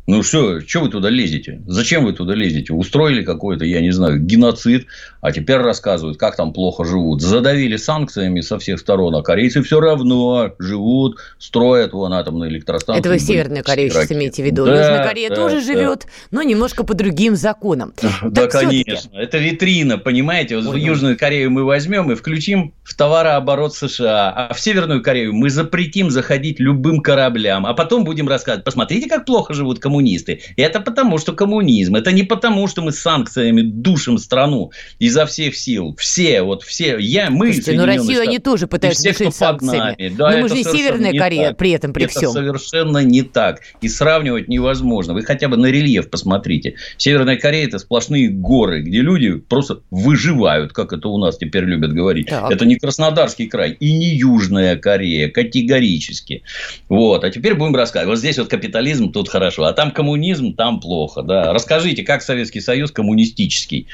ну 0.06 0.22
что, 0.22 0.60
что 0.60 0.80
вы 0.80 0.90
туда 0.90 1.08
лезете? 1.08 1.62
Зачем 1.66 2.04
вы 2.04 2.12
туда 2.12 2.34
лезете? 2.34 2.74
Устроили 2.74 3.22
какой-то, 3.22 3.64
я 3.64 3.80
не 3.80 3.90
знаю, 3.90 4.20
геноцид, 4.20 4.86
а 5.22 5.32
теперь 5.32 5.56
рассказывают, 5.56 6.18
как 6.18 6.36
там 6.36 6.52
плохо 6.52 6.84
живут. 6.84 7.22
Задавили 7.22 7.76
санкциями 7.76 8.42
со 8.42 8.58
всех 8.58 8.80
сторон, 8.80 9.14
а 9.16 9.22
корейцы 9.22 9.62
все 9.62 9.80
равно 9.80 10.52
живут, 10.58 11.18
строят 11.38 11.94
вон 11.94 12.12
атомные 12.12 12.50
электростанции. 12.50 13.00
Это 13.00 13.08
вы 13.08 13.18
Северную 13.18 13.64
Корею 13.64 13.90
сейчас 13.90 14.12
имеете 14.12 14.42
в 14.42 14.46
виду. 14.46 14.66
Да, 14.66 14.72
Южная 14.72 15.08
Корея 15.08 15.28
да, 15.30 15.36
тоже 15.36 15.56
да. 15.56 15.62
живет, 15.62 16.06
но 16.30 16.42
немножко 16.42 16.84
по 16.84 16.94
другим 16.94 17.34
законам. 17.36 17.94
Да, 18.34 18.46
конечно. 18.48 19.16
Это 19.16 19.38
витрина, 19.38 19.96
понимаете? 19.96 20.58
Вот 20.58 20.76
Южную 20.76 21.16
Корею 21.16 21.50
мы 21.50 21.64
возьмем 21.64 22.10
и 22.10 22.14
включим 22.14 22.74
в 22.82 22.94
товарооборот 22.94 23.74
США, 23.74 24.30
а 24.30 24.54
в 24.54 24.60
Северную 24.60 25.02
Корею 25.02 25.32
мы 25.32 25.50
запретим 25.50 26.10
заходить 26.10 26.58
любым 26.58 27.00
кораблям, 27.00 27.64
а 27.64 27.74
потом 27.74 28.04
будем 28.04 28.28
рассказывать, 28.28 28.64
посмотрите, 28.64 29.08
как 29.08 29.24
плохо 29.24 29.54
живут 29.54 29.78
коммунисты 29.78 29.93
коммунисты. 29.94 30.40
Это 30.56 30.80
потому, 30.80 31.18
что 31.18 31.32
коммунизм. 31.32 31.94
Это 31.94 32.10
не 32.12 32.24
потому, 32.24 32.66
что 32.66 32.82
мы 32.82 32.92
санкциями 32.92 33.62
душим 33.62 34.18
страну 34.18 34.72
изо 34.98 35.24
всех 35.26 35.56
сил. 35.56 35.94
Все, 35.98 36.42
вот 36.42 36.62
все, 36.62 36.98
я, 36.98 37.30
мы, 37.30 37.52
Слушайте, 37.52 37.72
но 37.74 37.86
Россию 37.86 38.16
Штаты, 38.16 38.28
они 38.28 38.38
тоже 38.38 38.66
пытаются 38.66 39.00
все, 39.00 39.12
душить 39.12 39.34
санкциями. 39.34 40.12
Да, 40.16 40.30
но 40.30 40.38
мы 40.38 40.48
же 40.48 40.56
не 40.56 40.64
Северная 40.64 41.12
Корея 41.12 41.48
так. 41.48 41.58
при 41.58 41.70
этом, 41.70 41.92
при 41.92 42.04
это 42.04 42.18
всем. 42.18 42.32
совершенно 42.32 42.98
не 42.98 43.22
так. 43.22 43.60
И 43.80 43.88
сравнивать 43.88 44.48
невозможно. 44.48 45.14
Вы 45.14 45.22
хотя 45.22 45.48
бы 45.48 45.56
на 45.56 45.66
рельеф 45.66 46.10
посмотрите. 46.10 46.74
Северная 46.96 47.36
Корея– 47.36 47.66
это 47.68 47.78
сплошные 47.78 48.28
горы, 48.28 48.82
где 48.82 49.00
люди 49.00 49.34
просто 49.34 49.80
выживают, 49.90 50.72
как 50.72 50.92
это 50.92 51.08
у 51.08 51.18
нас 51.18 51.38
теперь 51.38 51.64
любят 51.64 51.92
говорить. 51.92 52.26
Так. 52.26 52.50
Это 52.50 52.64
не 52.66 52.76
Краснодарский 52.76 53.46
край 53.46 53.76
и 53.78 53.92
не 53.92 54.08
Южная 54.16 54.76
Корея, 54.76 55.28
категорически. 55.28 56.42
Вот. 56.88 57.24
А 57.24 57.30
теперь 57.30 57.54
будем 57.54 57.76
рассказывать. 57.76 58.08
Вот 58.14 58.18
здесь 58.18 58.38
вот 58.38 58.48
капитализм, 58.48 59.12
тут 59.12 59.28
хорошо. 59.28 59.64
А 59.64 59.72
там 59.72 59.83
там 59.84 59.90
коммунизм, 59.90 60.54
там 60.54 60.80
плохо. 60.80 61.22
Да. 61.22 61.52
Расскажите, 61.52 62.02
как 62.02 62.22
Советский 62.22 62.60
Союз 62.60 62.90
коммунистический, 62.90 63.86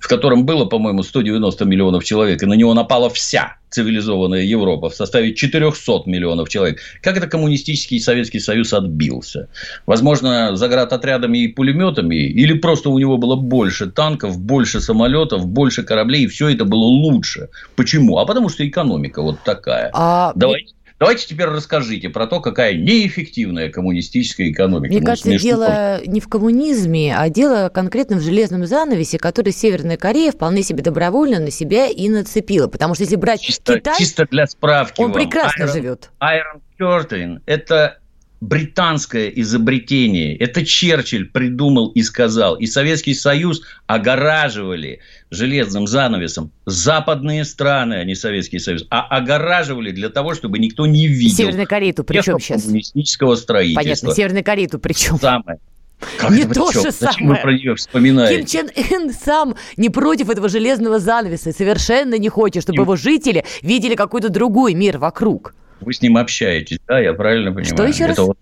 в 0.00 0.08
котором 0.08 0.44
было, 0.44 0.64
по-моему, 0.64 1.04
190 1.04 1.64
миллионов 1.64 2.04
человек, 2.04 2.42
и 2.42 2.46
на 2.46 2.54
него 2.54 2.74
напала 2.74 3.08
вся 3.10 3.56
цивилизованная 3.70 4.42
Европа 4.42 4.90
в 4.90 4.94
составе 4.94 5.34
400 5.34 6.02
миллионов 6.06 6.48
человек. 6.48 6.80
Как 7.00 7.16
это 7.16 7.28
коммунистический 7.28 8.00
Советский 8.00 8.40
Союз 8.40 8.72
отбился? 8.72 9.48
Возможно, 9.86 10.56
заградотрядами 10.56 11.38
и 11.38 11.48
пулеметами? 11.48 12.16
Или 12.16 12.54
просто 12.54 12.90
у 12.90 12.98
него 12.98 13.16
было 13.16 13.36
больше 13.36 13.86
танков, 13.86 14.38
больше 14.38 14.80
самолетов, 14.80 15.46
больше 15.46 15.84
кораблей, 15.84 16.24
и 16.24 16.26
все 16.26 16.48
это 16.48 16.64
было 16.64 16.84
лучше? 16.84 17.50
Почему? 17.76 18.18
А 18.18 18.26
потому 18.26 18.48
что 18.48 18.66
экономика 18.66 19.22
вот 19.22 19.38
такая. 19.44 19.90
А... 19.94 20.32
Давайте 20.34 20.75
Давайте 20.98 21.26
теперь 21.26 21.46
расскажите 21.46 22.08
про 22.08 22.26
то, 22.26 22.40
какая 22.40 22.74
неэффективная 22.74 23.70
коммунистическая 23.70 24.50
экономика. 24.50 24.94
Мне 24.94 25.02
кажется, 25.02 25.28
смешно. 25.28 25.48
дело 25.48 26.00
не 26.06 26.20
в 26.20 26.28
коммунизме, 26.28 27.14
а 27.14 27.28
дело 27.28 27.68
конкретно 27.68 28.16
в 28.16 28.22
железном 28.22 28.66
занавесе, 28.66 29.18
который 29.18 29.52
Северная 29.52 29.98
Корея 29.98 30.32
вполне 30.32 30.62
себе 30.62 30.82
добровольно 30.82 31.38
на 31.38 31.50
себя 31.50 31.88
и 31.88 32.08
нацепила. 32.08 32.66
Потому 32.66 32.94
что 32.94 33.04
если 33.04 33.16
брать 33.16 33.42
чисто, 33.42 33.74
Китай, 33.74 33.94
чисто 33.98 34.26
для 34.30 34.46
справки 34.46 35.00
он 35.00 35.12
вам. 35.12 35.22
прекрасно 35.22 35.64
Iron, 35.64 35.72
живет. 35.72 36.10
Iron 36.22 36.60
Curtain– 36.80 37.40
это 37.46 37.98
британское 38.40 39.28
изобретение. 39.28 40.36
Это 40.36 40.64
Черчилль 40.64 41.26
придумал 41.26 41.88
и 41.88 42.02
сказал. 42.02 42.56
И 42.56 42.66
Советский 42.66 43.14
Союз 43.14 43.62
огораживали 43.86 45.00
железным 45.30 45.86
занавесом 45.86 46.50
западные 46.66 47.44
страны, 47.44 47.94
а 47.94 48.04
не 48.04 48.14
Советский 48.14 48.58
Союз, 48.58 48.86
а 48.90 49.02
огораживали 49.02 49.90
для 49.90 50.08
того, 50.08 50.34
чтобы 50.34 50.58
никто 50.58 50.86
не 50.86 51.06
видел. 51.06 51.36
Северная 51.36 51.66
Корея-то 51.66 52.04
при 52.04 52.20
чем 52.20 52.38
сейчас? 52.38 52.62
Коммунистического 52.62 53.36
строительства. 53.36 53.82
Понятно, 53.82 54.14
Северная 54.14 54.42
Корея-то 54.42 54.78
при 54.78 54.92
чем? 54.92 55.18
Самое. 55.18 55.58
Как 56.18 56.30
не 56.30 56.44
то 56.44 56.70
же 56.72 56.90
Зачем 56.90 57.28
вы 57.28 57.36
про 57.36 57.54
нее 57.54 57.74
вспоминаете? 57.74 58.36
Ким 58.42 58.46
Чен 58.46 58.70
Ын 58.92 59.12
сам 59.14 59.56
не 59.78 59.88
против 59.88 60.28
этого 60.28 60.48
железного 60.48 60.98
занавеса 60.98 61.50
и 61.50 61.52
совершенно 61.52 62.18
не 62.18 62.28
хочет, 62.28 62.62
чтобы 62.62 62.76
Ким... 62.76 62.82
его 62.82 62.96
жители 62.96 63.44
видели 63.62 63.94
какой-то 63.94 64.28
другой 64.28 64.74
мир 64.74 64.98
вокруг. 64.98 65.54
Вы 65.80 65.92
с 65.92 66.02
ним 66.02 66.16
общаетесь, 66.16 66.78
да, 66.86 66.98
я 66.98 67.12
правильно 67.12 67.52
понимаю? 67.52 67.74
Что 67.74 67.84
еще 67.84 68.04
Это 68.04 68.08
раз? 68.08 68.18
Вот 68.18 68.38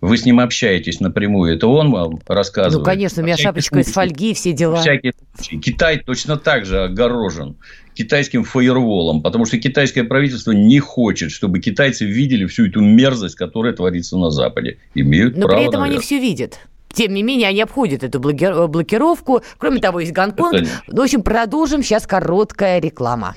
вы 0.00 0.18
с 0.18 0.24
ним 0.24 0.40
общаетесь 0.40 0.98
напрямую, 0.98 1.54
это 1.54 1.68
он 1.68 1.92
вам 1.92 2.20
рассказывает? 2.26 2.78
Ну, 2.78 2.84
конечно, 2.84 3.22
у 3.22 3.24
меня 3.24 3.36
шапочка 3.36 3.76
случай, 3.76 3.88
из 3.88 3.94
фольги, 3.94 4.34
все 4.34 4.52
дела. 4.52 4.80
Всякий 4.80 5.12
случай. 5.36 5.58
Китай 5.58 5.98
точно 5.98 6.36
так 6.36 6.66
же 6.66 6.82
огорожен 6.82 7.56
китайским 7.94 8.44
фаерволом, 8.44 9.22
потому 9.22 9.44
что 9.44 9.58
китайское 9.58 10.04
правительство 10.04 10.52
не 10.52 10.80
хочет, 10.80 11.30
чтобы 11.30 11.60
китайцы 11.60 12.06
видели 12.06 12.46
всю 12.46 12.66
эту 12.66 12.80
мерзость, 12.80 13.36
которая 13.36 13.72
творится 13.72 14.16
на 14.16 14.30
Западе. 14.30 14.78
Имеют 14.94 15.36
Но 15.36 15.46
право, 15.46 15.58
при 15.58 15.68
этом 15.68 15.80
наверное. 15.80 15.98
они 15.98 16.04
все 16.04 16.18
видят. 16.18 16.58
Тем 16.92 17.14
не 17.14 17.22
менее, 17.22 17.48
они 17.48 17.60
обходят 17.60 18.02
эту 18.02 18.18
блокировку. 18.18 19.42
Кроме 19.58 19.80
того, 19.80 20.00
есть 20.00 20.12
Гонконг. 20.12 20.54
Это... 20.54 20.68
В 20.88 21.00
общем, 21.00 21.22
продолжим. 21.22 21.82
Сейчас 21.82 22.06
короткая 22.06 22.80
реклама. 22.80 23.36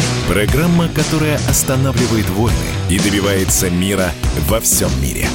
программа, 0.31 0.87
которая 0.87 1.35
останавливает 1.49 2.29
войны 2.29 2.55
и 2.89 2.97
добивается 2.97 3.69
мира 3.69 4.11
во 4.47 4.61
всем 4.61 4.89
мире. 5.01 5.25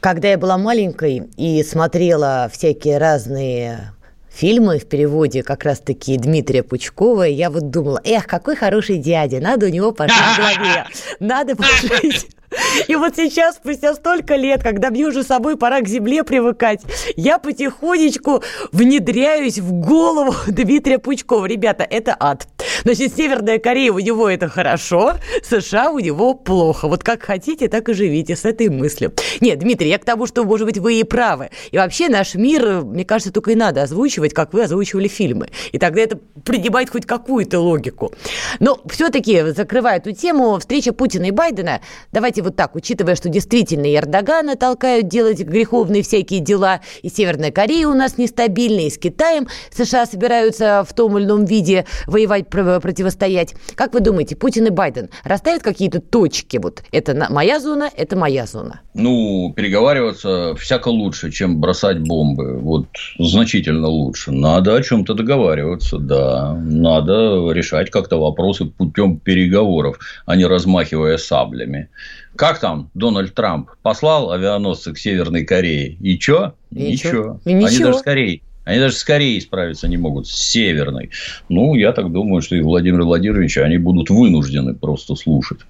Когда 0.00 0.28
я 0.28 0.36
была 0.36 0.58
маленькой 0.58 1.22
и 1.38 1.62
смотрела 1.62 2.50
всякие 2.52 2.98
разные 2.98 3.94
фильмы 4.30 4.78
в 4.78 4.86
переводе 4.86 5.42
как 5.42 5.64
раз-таки 5.64 6.18
Дмитрия 6.18 6.62
Пучкова, 6.62 7.22
я 7.22 7.48
вот 7.48 7.70
думала, 7.70 8.02
эх, 8.04 8.26
какой 8.26 8.54
хороший 8.54 8.98
дядя, 8.98 9.40
надо 9.40 9.64
у 9.64 9.70
него 9.70 9.92
пожить 9.92 10.14
в 10.14 10.36
голове, 10.36 10.84
надо 11.20 11.56
пожить. 11.56 12.28
И 12.88 12.96
вот 12.96 13.16
сейчас, 13.16 13.56
спустя 13.56 13.94
столько 13.94 14.36
лет, 14.36 14.62
когда 14.62 14.90
мне 14.90 15.06
уже 15.06 15.22
с 15.22 15.26
собой 15.26 15.56
пора 15.56 15.80
к 15.80 15.88
земле 15.88 16.24
привыкать, 16.24 16.82
я 17.16 17.38
потихонечку 17.38 18.42
внедряюсь 18.72 19.58
в 19.58 19.72
голову 19.72 20.34
Дмитрия 20.46 20.98
Пучкова. 20.98 21.46
Ребята, 21.46 21.86
это 21.88 22.16
ад. 22.18 22.46
Значит, 22.82 23.16
Северная 23.16 23.58
Корея 23.58 23.92
у 23.92 23.98
него 23.98 24.28
это 24.28 24.48
хорошо, 24.48 25.14
США 25.42 25.90
у 25.90 25.98
него 25.98 26.34
плохо. 26.34 26.88
Вот 26.88 27.02
как 27.02 27.22
хотите, 27.22 27.68
так 27.68 27.88
и 27.88 27.94
живите 27.94 28.36
с 28.36 28.44
этой 28.44 28.68
мыслью. 28.68 29.12
Нет, 29.40 29.58
Дмитрий, 29.58 29.88
я 29.88 29.98
к 29.98 30.04
тому, 30.04 30.26
что, 30.26 30.44
может 30.44 30.66
быть, 30.66 30.78
вы 30.78 31.00
и 31.00 31.04
правы. 31.04 31.50
И 31.70 31.78
вообще 31.78 32.08
наш 32.08 32.34
мир, 32.34 32.82
мне 32.82 33.04
кажется, 33.04 33.32
только 33.32 33.52
и 33.52 33.54
надо 33.54 33.82
озвучивать, 33.82 34.34
как 34.34 34.52
вы 34.52 34.64
озвучивали 34.64 35.08
фильмы. 35.08 35.48
И 35.72 35.78
тогда 35.78 36.02
это 36.02 36.18
принимает 36.44 36.90
хоть 36.90 37.06
какую-то 37.06 37.60
логику. 37.60 38.12
Но 38.60 38.78
все-таки, 38.90 39.42
закрывая 39.52 39.96
эту 39.96 40.12
тему, 40.12 40.58
встреча 40.58 40.92
Путина 40.92 41.26
и 41.26 41.30
Байдена, 41.30 41.80
давайте 42.12 42.42
вот 42.44 42.56
так, 42.56 42.76
учитывая, 42.76 43.16
что 43.16 43.28
действительно 43.28 43.86
и 43.86 43.96
Эрдогана 43.96 44.56
толкают 44.56 45.08
делать 45.08 45.40
греховные 45.40 46.02
всякие 46.02 46.40
дела, 46.40 46.80
и 47.02 47.08
Северная 47.08 47.50
Корея 47.50 47.88
у 47.88 47.94
нас 47.94 48.18
нестабильная, 48.18 48.84
и 48.84 48.90
с 48.90 48.98
Китаем 48.98 49.48
США 49.70 50.06
собираются 50.06 50.84
в 50.88 50.94
том 50.94 51.18
или 51.18 51.24
ином 51.24 51.44
виде 51.44 51.86
воевать, 52.06 52.48
противостоять. 52.48 53.54
Как 53.74 53.94
вы 53.94 54.00
думаете, 54.00 54.36
Путин 54.36 54.66
и 54.66 54.70
Байден 54.70 55.08
расставят 55.24 55.62
какие-то 55.62 56.00
точки? 56.00 56.58
Вот 56.58 56.82
это 56.92 57.26
моя 57.30 57.58
зона, 57.58 57.90
это 57.96 58.16
моя 58.16 58.46
зона. 58.46 58.80
Ну, 58.94 59.52
переговариваться 59.56 60.54
всяко 60.56 60.88
лучше, 60.88 61.30
чем 61.30 61.60
бросать 61.60 61.98
бомбы. 62.00 62.58
Вот 62.58 62.86
значительно 63.18 63.88
лучше. 63.88 64.30
Надо 64.30 64.76
о 64.76 64.82
чем-то 64.82 65.14
договариваться, 65.14 65.98
да. 65.98 66.54
Надо 66.54 67.50
решать 67.52 67.90
как-то 67.90 68.20
вопросы 68.20 68.66
путем 68.66 69.18
переговоров, 69.18 69.98
а 70.26 70.36
не 70.36 70.44
размахивая 70.44 71.16
саблями. 71.16 71.88
Как 72.36 72.58
там 72.58 72.90
Дональд 72.94 73.34
Трамп 73.34 73.70
послал 73.82 74.32
авианосцы 74.32 74.92
к 74.92 74.98
Северной 74.98 75.44
Корее? 75.44 75.96
И 76.00 76.18
чё? 76.18 76.54
И 76.72 76.92
ничего. 76.92 77.40
И 77.44 77.52
Они 77.52 77.64
ничего. 77.64 77.86
даже 77.86 77.98
скорее. 77.98 78.40
Они 78.64 78.80
даже 78.80 78.96
скорее 78.96 79.40
справиться 79.40 79.86
не 79.88 79.96
могут 79.98 80.26
с 80.26 80.32
Северной. 80.32 81.10
Ну, 81.48 81.74
я 81.74 81.92
так 81.92 82.10
думаю, 82.10 82.40
что 82.42 82.56
и 82.56 82.62
Владимир 82.62 83.02
Владимирович, 83.02 83.58
они 83.58 83.76
будут 83.76 84.10
вынуждены 84.10 84.74
просто 84.74 85.14
слушать. 85.16 85.60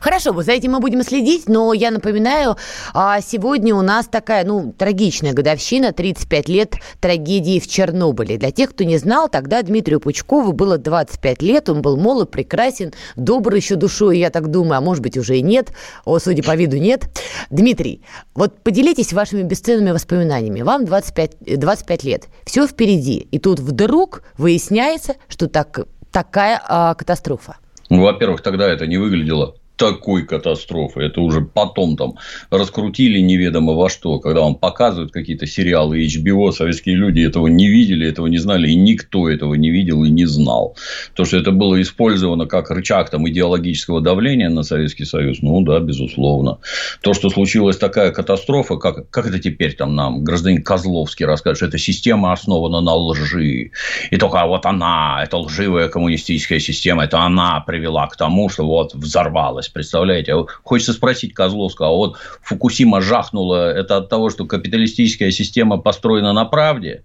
Хорошо, 0.00 0.40
за 0.42 0.52
этим 0.52 0.72
мы 0.72 0.80
будем 0.80 1.02
следить, 1.02 1.48
но 1.48 1.72
я 1.72 1.90
напоминаю, 1.90 2.56
а, 2.94 3.20
сегодня 3.20 3.74
у 3.74 3.82
нас 3.82 4.06
такая, 4.06 4.44
ну, 4.44 4.74
трагичная 4.76 5.32
годовщина, 5.32 5.92
35 5.92 6.48
лет 6.48 6.74
трагедии 7.00 7.60
в 7.60 7.66
Чернобыле. 7.66 8.36
Для 8.36 8.50
тех, 8.50 8.70
кто 8.70 8.84
не 8.84 8.98
знал, 8.98 9.28
тогда 9.28 9.62
Дмитрию 9.62 10.00
Пучкову 10.00 10.52
было 10.52 10.78
25 10.78 11.42
лет, 11.42 11.68
он 11.68 11.82
был 11.82 11.96
молод, 11.96 12.30
прекрасен, 12.30 12.92
добр 13.16 13.54
еще 13.54 13.76
душой, 13.76 14.18
я 14.18 14.30
так 14.30 14.50
думаю, 14.50 14.78
а 14.78 14.80
может 14.80 15.02
быть 15.02 15.16
уже 15.16 15.38
и 15.38 15.42
нет, 15.42 15.72
о, 16.04 16.18
судя 16.18 16.42
по 16.42 16.54
виду 16.54 16.76
нет. 16.76 17.04
Дмитрий, 17.50 18.02
вот 18.34 18.60
поделитесь 18.62 19.12
вашими 19.12 19.42
бесценными 19.42 19.90
воспоминаниями. 19.90 20.62
Вам 20.62 20.84
25, 20.84 21.58
25 21.58 22.04
лет, 22.04 22.28
все 22.44 22.66
впереди, 22.66 23.26
и 23.30 23.38
тут 23.38 23.60
вдруг 23.60 24.22
выясняется, 24.38 25.14
что 25.28 25.48
так, 25.48 25.80
такая 26.12 26.60
а, 26.66 26.94
катастрофа. 26.94 27.56
Ну, 27.88 28.02
во-первых, 28.02 28.42
тогда 28.42 28.68
это 28.68 28.86
не 28.86 28.96
выглядело 28.96 29.54
такой 29.76 30.26
катастрофы. 30.26 31.02
Это 31.02 31.20
уже 31.20 31.42
потом 31.42 31.96
там 31.96 32.14
раскрутили 32.50 33.20
неведомо 33.20 33.74
во 33.74 33.88
что. 33.88 34.18
Когда 34.18 34.40
вам 34.40 34.56
показывают 34.56 35.12
какие-то 35.12 35.46
сериалы 35.46 36.04
HBO, 36.04 36.50
советские 36.52 36.96
люди 36.96 37.20
этого 37.20 37.46
не 37.46 37.68
видели, 37.68 38.08
этого 38.08 38.26
не 38.26 38.38
знали, 38.38 38.70
и 38.70 38.74
никто 38.74 39.28
этого 39.28 39.54
не 39.54 39.70
видел 39.70 40.04
и 40.04 40.10
не 40.10 40.26
знал. 40.26 40.76
То, 41.14 41.24
что 41.24 41.36
это 41.36 41.52
было 41.52 41.80
использовано 41.80 42.46
как 42.46 42.70
рычаг 42.70 43.10
там, 43.10 43.28
идеологического 43.28 44.00
давления 44.00 44.48
на 44.48 44.62
Советский 44.62 45.04
Союз, 45.04 45.38
ну 45.42 45.60
да, 45.60 45.78
безусловно. 45.80 46.58
То, 47.02 47.14
что 47.14 47.28
случилась 47.28 47.76
такая 47.76 48.12
катастрофа, 48.12 48.76
как, 48.76 49.10
как 49.10 49.26
это 49.26 49.38
теперь 49.38 49.74
там 49.74 49.94
нам 49.94 50.24
гражданин 50.24 50.62
Козловский 50.62 51.26
расскажет, 51.26 51.58
что 51.58 51.66
эта 51.66 51.78
система 51.78 52.32
основана 52.32 52.80
на 52.80 52.94
лжи. 52.94 53.70
И 54.10 54.16
только 54.16 54.46
вот 54.46 54.64
она, 54.64 55.22
эта 55.22 55.36
лживая 55.36 55.88
коммунистическая 55.88 56.60
система, 56.60 57.04
это 57.04 57.20
она 57.20 57.60
привела 57.60 58.06
к 58.06 58.16
тому, 58.16 58.48
что 58.48 58.66
вот 58.66 58.94
взорвалась 58.94 59.65
представляете? 59.72 60.34
Хочется 60.62 60.92
спросить 60.92 61.34
Козловского, 61.34 61.88
а 61.88 61.92
вот 61.92 62.16
Фукусима 62.42 63.00
жахнула, 63.00 63.72
это 63.72 63.98
от 63.98 64.08
того, 64.08 64.30
что 64.30 64.46
капиталистическая 64.46 65.30
система 65.30 65.78
построена 65.78 66.32
на 66.32 66.44
правде? 66.44 67.02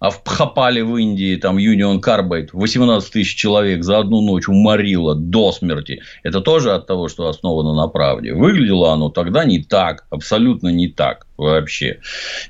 А 0.00 0.10
в 0.10 0.22
Пхапале 0.22 0.84
в 0.84 0.96
Индии, 0.96 1.36
там 1.36 1.58
Union 1.58 2.00
Carbide, 2.00 2.50
18 2.52 3.10
тысяч 3.12 3.34
человек 3.34 3.82
за 3.82 3.98
одну 3.98 4.20
ночь 4.20 4.48
уморило 4.48 5.16
до 5.16 5.50
смерти. 5.50 6.02
Это 6.22 6.40
тоже 6.40 6.72
от 6.72 6.86
того, 6.86 7.08
что 7.08 7.26
основано 7.26 7.74
на 7.74 7.88
правде. 7.88 8.32
Выглядело 8.32 8.92
оно 8.92 9.08
тогда 9.08 9.44
не 9.44 9.60
так, 9.60 10.06
абсолютно 10.10 10.68
не 10.68 10.88
так 10.88 11.26
вообще. 11.36 11.98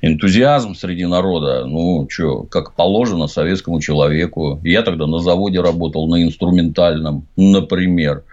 Энтузиазм 0.03 0.75
среди 0.75 1.05
народа, 1.07 1.65
ну, 1.65 2.07
что, 2.07 2.43
как 2.43 2.75
положено 2.75 3.25
советскому 3.25 3.81
человеку. 3.81 4.61
Я 4.63 4.83
тогда 4.83 5.07
на 5.07 5.17
заводе 5.17 5.59
работал, 5.59 6.07
на 6.07 6.23
инструментальном, 6.23 7.27
например 7.35 8.23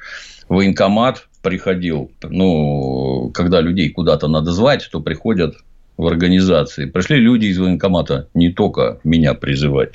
военкомат 0.49 1.29
приходил, 1.43 2.11
ну, 2.23 3.31
когда 3.35 3.61
людей 3.61 3.91
куда-то 3.91 4.29
надо 4.29 4.53
звать, 4.53 4.89
то 4.91 5.01
приходят 5.01 5.57
в 5.97 6.07
организации. 6.07 6.87
Пришли 6.87 7.19
люди 7.19 7.47
из 7.47 7.59
военкомата 7.59 8.29
не 8.35 8.53
только 8.53 9.01
меня 9.05 9.35
призывать. 9.35 9.93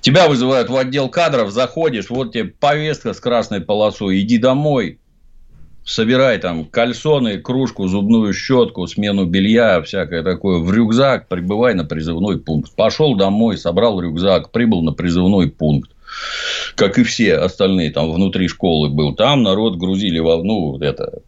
Тебя 0.00 0.28
вызывают 0.28 0.70
в 0.70 0.76
отдел 0.76 1.08
кадров, 1.08 1.50
заходишь, 1.50 2.10
вот 2.10 2.32
тебе 2.32 2.44
повестка 2.44 3.12
с 3.12 3.20
красной 3.20 3.60
полосой, 3.60 4.20
иди 4.20 4.38
домой, 4.38 4.98
собирай 5.84 6.38
там 6.38 6.64
кальсоны, 6.64 7.38
кружку, 7.38 7.86
зубную 7.86 8.32
щетку, 8.32 8.86
смену 8.86 9.26
белья, 9.26 9.82
всякое 9.82 10.22
такое 10.22 10.58
в 10.58 10.72
рюкзак, 10.72 11.28
прибывай 11.28 11.74
на 11.74 11.84
призывной 11.84 12.38
пункт. 12.38 12.74
Пошел 12.74 13.14
домой, 13.14 13.58
собрал 13.58 14.00
рюкзак, 14.00 14.50
прибыл 14.50 14.82
на 14.82 14.92
призывной 14.92 15.50
пункт. 15.50 15.90
Как 16.74 16.98
и 16.98 17.02
все 17.02 17.36
остальные, 17.36 17.90
там 17.90 18.12
внутри 18.12 18.48
школы 18.48 18.88
был. 18.88 19.14
Там 19.14 19.42
народ 19.42 19.76
грузили 19.76 20.18
во, 20.18 20.42
ну, 20.42 20.78
это, 20.78 21.22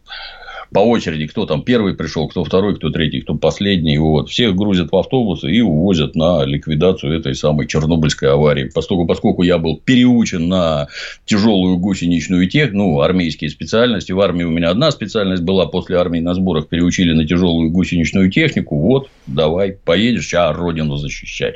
по 0.73 0.79
очереди, 0.79 1.27
кто 1.27 1.45
там 1.45 1.63
первый 1.63 1.93
пришел, 1.93 2.27
кто 2.27 2.43
второй, 2.43 2.75
кто 2.75 2.89
третий, 2.89 3.21
кто 3.21 3.35
последний. 3.35 3.97
Вот. 3.97 4.29
Всех 4.29 4.55
грузят 4.55 4.91
в 4.91 4.95
автобусы 4.95 5.51
и 5.51 5.61
увозят 5.61 6.15
на 6.15 6.43
ликвидацию 6.43 7.17
этой 7.17 7.35
самой 7.35 7.67
Чернобыльской 7.67 8.31
аварии. 8.31 8.69
Поскольку, 8.73 9.05
поскольку 9.05 9.43
я 9.43 9.57
был 9.59 9.77
переучен 9.77 10.47
на 10.47 10.87
тяжелую 11.25 11.77
гусеничную 11.77 12.49
тех, 12.49 12.73
ну, 12.73 12.99
армейские 13.01 13.49
специальности. 13.49 14.11
В 14.11 14.19
армии 14.19 14.43
у 14.43 14.49
меня 14.49 14.71
одна 14.71 14.91
специальность 14.91 15.43
была, 15.43 15.67
после 15.67 15.97
армии 15.97 16.19
на 16.19 16.33
сборах 16.33 16.67
переучили 16.67 17.13
на 17.13 17.27
тяжелую 17.27 17.69
гусеничную 17.69 18.31
технику. 18.31 18.77
Вот, 18.77 19.09
давай, 19.27 19.73
поедешь, 19.73 20.25
сейчас 20.25 20.55
родину 20.55 20.97
защищать. 20.97 21.55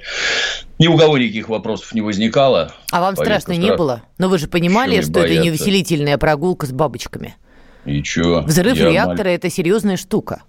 Ни 0.79 0.87
у 0.87 0.97
кого 0.97 1.17
никаких 1.17 1.49
вопросов 1.49 1.93
не 1.95 2.01
возникало. 2.01 2.71
А 2.91 3.01
вам 3.01 3.15
страшно 3.15 3.53
не 3.53 3.75
было? 3.75 4.03
Но 4.19 4.29
вы 4.29 4.37
же 4.37 4.47
понимали, 4.47 5.01
что 5.01 5.11
бояться? 5.11 5.33
это 5.33 5.43
не 5.43 5.49
увеселительная 5.49 6.17
прогулка 6.19 6.67
с 6.67 6.71
бабочками. 6.71 7.35
И 7.87 8.03
что? 8.03 8.41
Взрыв 8.41 8.77
я 8.77 8.89
реактора– 8.89 9.27
это 9.29 9.49
серьезная 9.49 9.97
штука. 9.97 10.43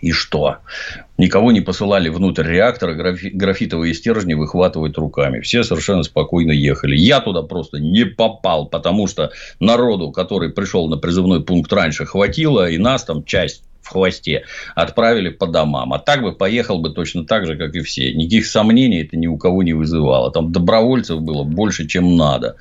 И 0.00 0.12
что? 0.12 0.58
Никого 1.16 1.50
не 1.50 1.60
посылали 1.60 2.08
внутрь 2.08 2.46
реактора, 2.46 2.94
графи- 2.94 3.30
графитовые 3.30 3.94
стержни 3.94 4.34
выхватывать 4.34 4.96
руками. 4.96 5.40
Все 5.40 5.64
совершенно 5.64 6.04
спокойно 6.04 6.52
ехали. 6.52 6.96
Я 6.96 7.20
туда 7.20 7.42
просто 7.42 7.78
не 7.78 8.04
попал, 8.04 8.66
потому 8.66 9.08
что 9.08 9.32
народу, 9.58 10.12
который 10.12 10.50
пришел 10.50 10.88
на 10.88 10.96
призывной 10.96 11.42
пункт 11.42 11.72
раньше, 11.72 12.06
хватило, 12.06 12.68
и 12.68 12.78
нас 12.78 13.04
там 13.04 13.24
часть 13.24 13.64
в 13.82 13.90
хвосте 13.90 14.44
отправили 14.74 15.30
по 15.30 15.46
домам. 15.46 15.92
А 15.92 15.98
так 15.98 16.22
бы 16.22 16.32
поехал 16.32 16.78
бы 16.78 16.90
точно 16.90 17.24
так 17.24 17.46
же, 17.46 17.56
как 17.56 17.74
и 17.74 17.80
все. 17.80 18.12
Никаких 18.12 18.46
сомнений 18.46 19.02
это 19.02 19.16
ни 19.16 19.26
у 19.26 19.36
кого 19.36 19.62
не 19.62 19.72
вызывало. 19.72 20.30
Там 20.30 20.52
добровольцев 20.52 21.20
было 21.20 21.42
больше, 21.42 21.86
чем 21.86 22.16
надо. 22.16 22.56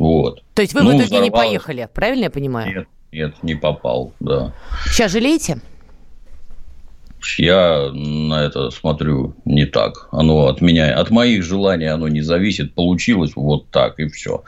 Вот. 0.00 0.42
То 0.54 0.62
есть 0.62 0.72
вы 0.72 0.80
ну, 0.80 0.86
в 0.86 0.90
итоге 0.92 1.04
взорвалось. 1.04 1.26
не 1.26 1.30
поехали, 1.30 1.88
правильно 1.92 2.24
я 2.24 2.30
понимаю? 2.30 2.74
Нет, 2.74 2.88
нет, 3.12 3.34
не 3.42 3.54
попал, 3.54 4.14
да. 4.18 4.54
Сейчас 4.86 5.12
жалеете? 5.12 5.60
Я 7.36 7.90
на 7.92 8.42
это 8.42 8.70
смотрю 8.70 9.34
не 9.44 9.66
так. 9.66 10.08
Оно 10.10 10.46
от 10.46 10.62
меня, 10.62 10.98
от 10.98 11.10
моих 11.10 11.44
желаний 11.44 11.84
оно 11.84 12.08
не 12.08 12.22
зависит. 12.22 12.74
Получилось 12.74 13.32
вот 13.36 13.68
так 13.68 14.00
и 14.00 14.08
все. 14.08 14.42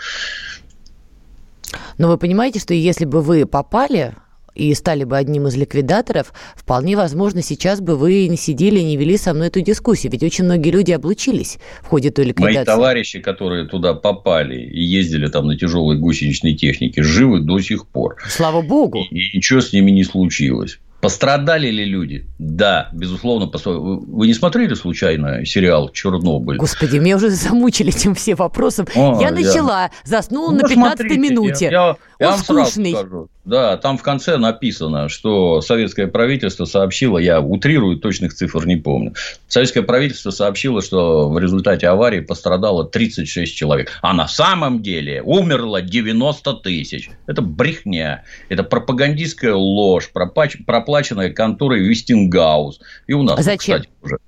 Но 1.98 2.08
вы 2.08 2.16
понимаете, 2.16 2.58
что 2.58 2.72
если 2.72 3.04
бы 3.04 3.20
вы 3.20 3.44
попали, 3.44 4.14
и 4.54 4.74
стали 4.74 5.04
бы 5.04 5.16
одним 5.16 5.46
из 5.46 5.56
ликвидаторов, 5.56 6.32
вполне 6.54 6.96
возможно, 6.96 7.42
сейчас 7.42 7.80
бы 7.80 7.96
вы 7.96 8.26
не 8.28 8.36
сидели 8.36 8.80
и 8.80 8.84
не 8.84 8.96
вели 8.96 9.16
со 9.16 9.34
мной 9.34 9.48
эту 9.48 9.60
дискуссию. 9.60 10.12
Ведь 10.12 10.22
очень 10.22 10.44
многие 10.44 10.70
люди 10.70 10.92
облучились 10.92 11.58
в 11.82 11.86
ходе 11.86 12.10
той 12.10 12.26
ликвидации. 12.26 12.56
Мои 12.56 12.64
товарищи, 12.64 13.20
которые 13.20 13.66
туда 13.66 13.94
попали 13.94 14.60
и 14.60 14.82
ездили 14.82 15.28
там 15.28 15.46
на 15.46 15.56
тяжелой 15.56 15.98
гусеничной 15.98 16.54
технике, 16.54 17.02
живы 17.02 17.40
до 17.40 17.60
сих 17.60 17.86
пор. 17.86 18.16
Слава 18.28 18.62
богу. 18.62 18.98
И, 19.10 19.18
и 19.18 19.36
ничего 19.36 19.60
с 19.60 19.72
ними 19.72 19.90
не 19.90 20.04
случилось. 20.04 20.78
Пострадали 21.02 21.68
ли 21.68 21.84
люди? 21.84 22.28
Да, 22.38 22.88
безусловно. 22.92 23.50
Вы 23.52 24.28
не 24.28 24.34
смотрели 24.34 24.74
случайно 24.74 25.44
сериал 25.44 25.88
«Чернобыль»? 25.88 26.58
Господи, 26.58 26.98
меня 26.98 27.16
уже 27.16 27.30
замучили 27.30 27.92
этим 27.92 28.14
все 28.14 28.36
вопросом. 28.36 28.86
А, 28.94 29.18
я 29.20 29.32
начала, 29.32 29.82
я... 29.82 29.90
заснула 30.04 30.52
ну, 30.52 30.60
на 30.60 30.68
15 30.68 31.18
минуте. 31.18 31.64
Я, 31.64 31.70
я, 31.70 31.96
я 32.20 32.30
вам 32.30 32.38
скучный. 32.38 32.92
сразу 32.92 33.08
скажу. 33.08 33.28
Да, 33.44 33.76
там 33.76 33.98
в 33.98 34.02
конце 34.02 34.36
написано, 34.36 35.08
что 35.08 35.60
советское 35.62 36.06
правительство 36.06 36.64
сообщило, 36.64 37.18
я 37.18 37.40
утрирую, 37.40 37.98
точных 37.98 38.34
цифр 38.34 38.66
не 38.66 38.76
помню. 38.76 39.14
Советское 39.48 39.82
правительство 39.82 40.30
сообщило, 40.30 40.80
что 40.80 41.28
в 41.28 41.38
результате 41.38 41.88
аварии 41.88 42.20
пострадало 42.20 42.84
36 42.84 43.54
человек. 43.54 43.90
А 44.00 44.12
на 44.12 44.28
самом 44.28 44.80
деле 44.80 45.22
умерло 45.22 45.82
90 45.82 46.52
тысяч. 46.54 47.10
Это 47.26 47.42
брехня. 47.42 48.22
Это 48.48 48.62
пропагандистская 48.62 49.54
ложь, 49.54 50.10
проплаченная 50.12 51.32
конторой 51.32 51.80
Вестингаус. 51.80 52.80
И 53.08 53.12
у 53.12 53.24
нас, 53.24 53.40
а 53.40 53.42
Зачем? 53.42 53.78
кстати, 53.80 53.88
уже 54.02 54.18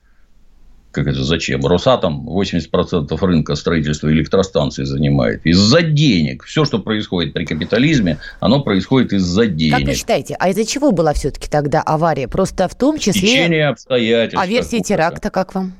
как 0.94 1.06
это 1.06 1.22
зачем? 1.22 1.66
Росатом 1.66 2.28
80% 2.28 3.18
рынка 3.20 3.54
строительства 3.56 4.10
электростанций 4.10 4.84
занимает. 4.84 5.44
Из-за 5.44 5.82
денег. 5.82 6.44
Все, 6.44 6.64
что 6.64 6.78
происходит 6.78 7.34
при 7.34 7.44
капитализме, 7.44 8.18
оно 8.40 8.62
происходит 8.62 9.12
из-за 9.12 9.46
денег. 9.46 9.78
Как 9.78 9.86
вы 9.86 9.94
считаете, 9.94 10.36
а 10.38 10.48
из-за 10.50 10.64
чего 10.64 10.92
была 10.92 11.12
все-таки 11.12 11.48
тогда 11.48 11.82
авария? 11.82 12.28
Просто 12.28 12.68
в 12.68 12.74
том 12.74 12.98
числе... 12.98 13.20
Течение 13.20 13.68
обстоятельств. 13.68 14.42
А 14.42 14.46
версия 14.46 14.80
теракта 14.80 15.30
как 15.30 15.54
вам? 15.54 15.74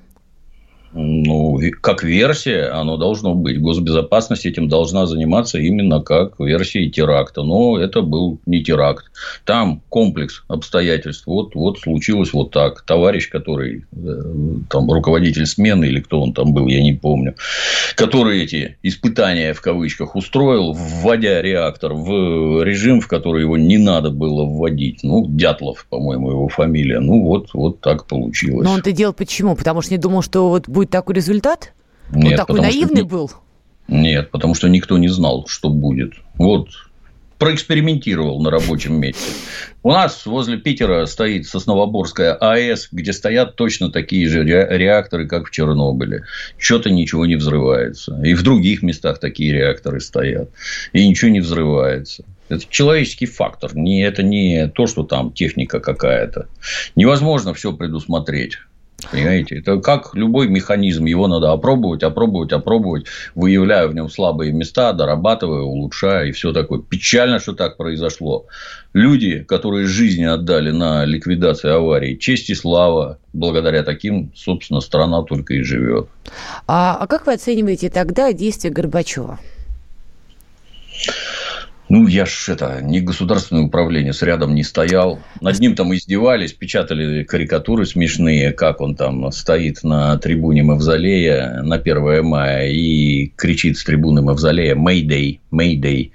Ну, 0.95 1.61
как 1.81 2.05
версия, 2.05 2.69
оно 2.69 2.97
должно 2.97 3.35
быть. 3.35 3.61
Госбезопасность 3.61 4.47
этим 4.47 4.69
должна 4.69 5.07
заниматься 5.07 5.59
именно 5.59 6.01
как 6.01 6.39
версией 6.39 6.91
теракта. 6.91 7.43
Но 7.43 7.79
это 7.79 8.01
был 8.03 8.39
не 8.47 8.63
теракт. 8.63 9.07
Там 9.45 9.83
комплекс 9.89 10.45
обстоятельств. 10.49 11.27
Вот, 11.27 11.55
вот 11.55 11.81
случилось 11.81 12.33
вот 12.33 12.53
так. 12.53 12.83
Товарищ, 12.83 13.29
который 13.29 13.85
э, 13.93 14.23
там 14.71 14.91
руководитель 14.91 15.47
смены 15.47 15.87
или 15.87 16.01
кто 16.01 16.21
он 16.23 16.33
там 16.33 16.55
был, 16.55 16.69
я 16.69 16.81
не 16.83 16.93
помню, 16.93 17.35
который 17.97 18.43
эти 18.43 18.79
испытания 18.83 19.53
в 19.53 19.61
кавычках 19.61 20.15
устроил, 20.15 20.73
вводя 20.73 21.43
реактор 21.43 21.93
в 21.95 22.63
режим, 22.63 23.01
в 23.01 23.09
который 23.09 23.43
его 23.43 23.57
не 23.57 23.79
надо 23.79 24.11
было 24.11 24.45
вводить. 24.45 25.01
Ну, 25.03 25.27
Дятлов, 25.27 25.87
по-моему, 25.91 26.31
его 26.31 26.49
фамилия. 26.49 27.01
Ну, 27.01 27.23
вот, 27.23 27.49
вот 27.53 27.81
так 27.81 28.07
получилось. 28.07 28.65
Но 28.65 28.75
он 28.75 28.81
это 28.81 28.93
делал 28.93 29.13
почему? 29.13 29.57
Потому 29.57 29.83
что 29.83 29.93
не 29.93 29.99
думал, 29.99 30.23
что 30.23 30.49
вот 30.49 30.69
будет 30.69 30.84
будет 30.85 30.91
такой 30.91 31.15
результат? 31.15 31.73
Нет, 32.13 32.33
Он 32.33 32.37
такой 32.37 32.61
наивный 32.61 33.03
что... 33.03 33.07
был? 33.07 33.31
Нет, 33.89 34.31
потому 34.31 34.55
что 34.55 34.69
никто 34.69 34.99
не 34.99 35.09
знал, 35.09 35.47
что 35.47 35.69
будет. 35.69 36.15
Вот 36.37 36.69
проэкспериментировал 37.39 38.41
на 38.41 38.51
рабочем 38.51 38.99
месте. 38.99 39.33
У 39.83 39.91
нас 39.91 40.25
возле 40.25 40.57
Питера 40.57 41.05
стоит 41.05 41.47
Сосновоборская 41.47 42.33
АЭС, 42.35 42.89
где 42.93 43.13
стоят 43.13 43.57
точно 43.57 43.91
такие 43.91 44.29
же 44.29 44.45
реакторы, 44.45 45.27
как 45.27 45.49
в 45.49 45.51
Чернобыле. 45.51 46.25
Что-то 46.57 46.91
ничего 46.91 47.27
не 47.27 47.37
взрывается. 47.37 48.19
И 48.25 48.35
в 48.35 48.43
других 48.43 48.83
местах 48.83 49.19
такие 49.19 49.53
реакторы 49.53 50.01
стоят. 50.01 50.49
И 50.93 51.07
ничего 51.07 51.31
не 51.31 51.41
взрывается. 51.41 52.25
Это 52.49 52.65
человеческий 52.69 53.27
фактор. 53.27 53.77
Не, 53.77 54.03
это 54.03 54.23
не 54.23 54.69
то, 54.69 54.87
что 54.87 55.03
там 55.03 55.33
техника 55.33 55.81
какая-то. 55.81 56.49
Невозможно 56.95 57.53
все 57.53 57.73
предусмотреть. 57.73 58.59
Понимаете? 59.11 59.59
Это 59.59 59.79
как 59.81 60.15
любой 60.15 60.49
механизм. 60.49 61.05
Его 61.05 61.27
надо 61.29 61.53
опробовать, 61.53 62.03
опробовать, 62.03 62.53
опробовать, 62.53 63.07
выявляя 63.35 63.87
в 63.87 63.95
нем 63.95 64.09
слабые 64.09 64.53
места, 64.53 64.93
дорабатывая, 64.93 65.63
улучшая 65.63 66.27
и 66.27 66.33
все 66.33 66.53
такое. 66.53 66.81
Печально, 66.81 67.39
что 67.39 67.53
так 67.53 67.77
произошло. 67.77 68.47
Люди, 68.93 69.41
которые 69.43 69.87
жизни 69.87 70.25
отдали 70.25 70.71
на 70.71 71.05
ликвидацию 71.05 71.75
аварии, 71.75 72.17
честь 72.17 72.51
и 72.51 72.55
слава, 72.55 73.19
благодаря 73.33 73.83
таким, 73.83 74.33
собственно, 74.35 74.81
страна 74.81 75.23
только 75.23 75.55
и 75.55 75.63
живет. 75.63 76.09
А, 76.67 76.97
а 77.01 77.07
как 77.07 77.27
вы 77.27 77.35
оцениваете 77.35 77.91
тогда 77.91 78.33
действия 78.33 78.71
Горбачева? 78.71 79.39
Ну, 81.95 82.09
я 82.09 82.27
ж 82.27 82.49
это, 82.49 82.81
не 82.83 83.01
государственное 83.01 83.63
управление, 83.63 84.13
с 84.13 84.21
рядом 84.23 84.53
не 84.57 84.65
стоял. 84.65 85.21
Над 85.41 85.61
ним 85.61 85.77
там 85.77 85.95
издевались, 85.95 86.53
печатали 86.53 87.23
карикатуры 87.23 87.87
смешные, 87.87 88.51
как 88.51 88.81
он 88.81 88.97
там 88.97 89.31
стоит 89.31 89.85
на 89.85 90.19
трибуне 90.19 90.65
Мавзолея 90.65 91.63
на 91.63 91.77
1 91.77 92.25
мая 92.25 92.69
и 92.69 93.29
кричит 93.37 93.79
с 93.79 93.85
трибуны 93.85 94.23
Мавзолея 94.23 94.75
«Mayday, 94.75 95.39
Mayday». 95.53 96.11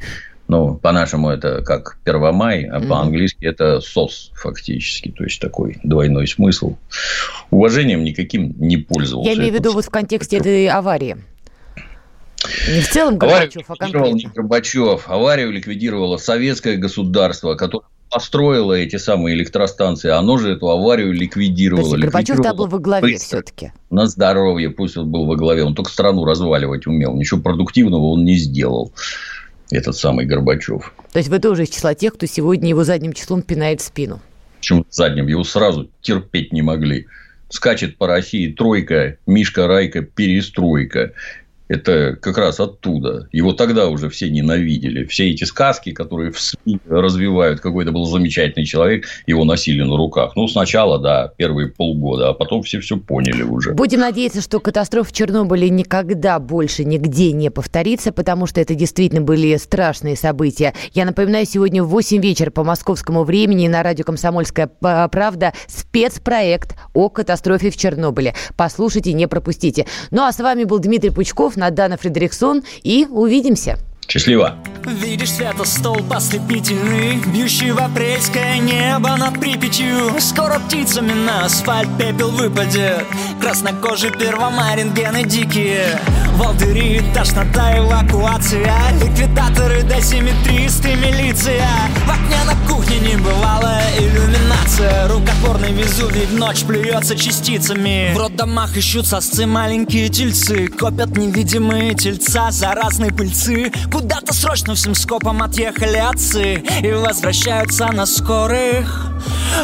Ну, 0.50 0.76
по-нашему 0.76 1.30
это 1.30 1.62
как 1.62 1.98
1 2.04 2.34
май, 2.34 2.66
а 2.66 2.80
mm-hmm. 2.80 2.88
по-английски 2.90 3.46
это 3.46 3.80
СОС 3.80 4.32
фактически. 4.36 5.14
То 5.18 5.24
есть, 5.24 5.40
такой 5.40 5.78
двойной 5.86 6.28
смысл. 6.28 6.76
Уважением 7.52 8.04
никаким 8.04 8.54
не 8.58 8.76
пользовался. 8.76 9.30
Я 9.30 9.38
имею 9.38 9.54
в 9.54 9.56
виду 9.56 9.72
вот 9.72 9.86
в 9.86 9.90
контексте 9.90 10.40
этой 10.40 10.68
аварии. 10.68 11.16
Не 12.70 12.82
в 12.82 12.90
целом 12.90 13.18
Горбачев, 13.18 13.66
а 13.68 13.76
конкретно. 13.76 14.16
не 14.16 14.26
Горбачев. 14.34 15.10
Аварию 15.10 15.52
ликвидировало 15.52 16.18
советское 16.18 16.78
государство, 16.78 17.56
которое 17.56 17.86
построило 18.10 18.74
эти 18.74 18.96
самые 18.96 19.36
электростанции, 19.36 20.10
оно 20.10 20.38
же 20.38 20.54
эту 20.54 20.70
аварию 20.70 21.14
ликвидировало. 21.14 21.96
То 21.96 22.02
Горбачев 22.02 22.38
тогда 22.38 22.54
был 22.54 22.68
во 22.68 22.80
главе 22.80 23.18
все-таки. 23.18 23.72
На 23.90 24.08
здоровье, 24.08 24.70
пусть 24.70 24.98
он 24.98 25.10
был 25.10 25.26
во 25.26 25.36
главе. 25.36 25.64
Он 25.64 25.76
только 25.76 25.92
страну 25.92 26.26
разваливать 26.26 26.88
умел. 26.88 27.14
Ничего 27.16 27.42
продуктивного 27.42 28.06
он 28.06 28.26
не 28.26 28.36
сделал. 28.36 28.94
Этот 29.72 29.96
самый 29.96 30.26
Горбачев. 30.26 30.94
То 31.12 31.20
есть 31.20 31.30
вы 31.30 31.40
тоже 31.40 31.64
из 31.64 31.70
числа 31.70 31.94
тех, 31.94 32.16
кто 32.16 32.26
сегодня 32.26 32.70
его 32.70 32.84
задним 32.84 33.14
числом 33.14 33.44
пинает 33.44 33.82
в 33.82 33.86
спину? 33.86 34.20
Почему 34.58 34.86
задним? 34.90 35.28
Его 35.28 35.44
сразу 35.44 35.90
терпеть 36.02 36.52
не 36.52 36.64
могли. 36.64 37.06
Скачет 37.50 37.98
по 37.98 38.08
России 38.08 38.52
тройка, 38.52 39.18
Мишка 39.28 39.68
Райка, 39.68 40.02
перестройка 40.02 41.14
это 41.70 42.18
как 42.20 42.38
раз 42.38 42.60
оттуда. 42.60 43.30
Его 43.32 43.54
тогда 43.54 43.88
уже 43.88 44.10
все 44.10 44.30
ненавидели. 44.30 45.06
Все 45.06 45.30
эти 45.30 45.44
сказки, 45.44 45.92
которые 45.92 46.32
в 46.32 46.40
СМИ 46.40 46.80
развивают, 46.90 47.62
какой-то 47.62 47.92
был 47.92 48.06
замечательный 48.06 48.66
человек, 48.66 49.06
его 49.28 49.46
носили 49.46 49.84
на 49.84 49.96
руках. 49.96 50.36
Ну, 50.36 50.48
сначала, 50.48 51.00
да, 51.00 51.32
первые 51.38 51.70
полгода, 51.70 52.30
а 52.30 52.34
потом 52.34 52.64
все 52.64 52.80
все 52.80 52.98
поняли 52.98 53.44
уже. 53.44 53.74
Будем 53.74 54.00
надеяться, 54.00 54.42
что 54.42 54.60
катастрофа 54.60 55.10
в 55.10 55.14
Чернобыле 55.14 55.70
никогда 55.70 56.40
больше 56.40 56.84
нигде 56.84 57.32
не 57.32 57.52
повторится, 57.52 58.12
потому 58.12 58.48
что 58.48 58.60
это 58.60 58.74
действительно 58.74 59.22
были 59.22 59.56
страшные 59.58 60.16
события. 60.16 60.74
Я 60.94 61.06
напоминаю, 61.06 61.46
сегодня 61.46 61.84
в 61.84 61.90
8 61.90 62.20
вечера 62.20 62.50
по 62.50 62.64
московскому 62.64 63.24
времени 63.24 63.68
на 63.68 63.84
радио 63.84 64.04
«Комсомольская 64.06 64.68
правда» 64.68 65.54
спецпроект 65.68 66.76
о 66.96 67.10
катастрофе 67.10 67.70
в 67.70 67.78
Чернобыле. 67.78 68.34
Послушайте, 68.58 69.14
не 69.14 69.28
пропустите. 69.28 69.86
Ну, 70.10 70.24
а 70.24 70.32
с 70.32 70.40
вами 70.40 70.64
был 70.64 70.80
Дмитрий 70.80 71.12
Пучков, 71.12 71.58
Надана 71.60 71.98
Фредериксон 71.98 72.64
и 72.84 73.06
увидимся. 73.10 73.78
Счастливо! 74.10 74.56
Видишь 74.86 75.34
светостолб 75.34 76.12
ослепительный 76.12 77.18
Бьющий 77.28 77.72
в 77.72 77.80
апрельское 77.80 78.58
небо 78.58 79.16
над 79.18 79.40
Припятью. 79.40 80.20
Скоро 80.20 80.58
птицами 80.60 81.14
на 81.14 81.46
асфальт 81.46 81.90
пепел 81.98 82.32
выпадет. 82.32 83.06
Краснокожий 83.40 84.12
первомай, 84.12 84.84
гены 84.96 85.24
дикие. 85.26 86.00
Волдыри, 86.36 87.02
тошнота, 87.14 87.78
эвакуация 87.78 88.74
Ликвидаторы, 89.04 89.84
досимметристы, 89.84 90.96
милиция. 90.96 91.68
В 92.08 92.10
окне 92.10 92.38
на 92.46 92.56
кухне 92.68 93.00
небывалая 93.00 93.84
иллюминация. 94.00 95.08
Рукотворный 95.10 95.74
Везувий 95.74 96.26
в 96.26 96.34
ночь 96.36 96.64
плюется 96.64 97.16
частицами. 97.18 98.14
В 98.16 98.18
роддомах 98.18 98.76
ищут 98.78 99.06
сосцы 99.06 99.46
маленькие 99.46 100.08
тельцы. 100.08 100.68
Копят 100.68 101.18
невидимые 101.18 101.94
тельца 101.94 102.52
заразной 102.52 103.12
пыльцы 103.12 103.72
Куда-то 104.00 104.34
срочно 104.34 104.76
всем 104.76 104.96
скопом 104.96 105.44
отъехали 105.44 105.98
отцы 105.98 106.64
И 106.82 106.92
возвращаются 106.94 107.88
на 107.88 108.06
скорых. 108.06 109.10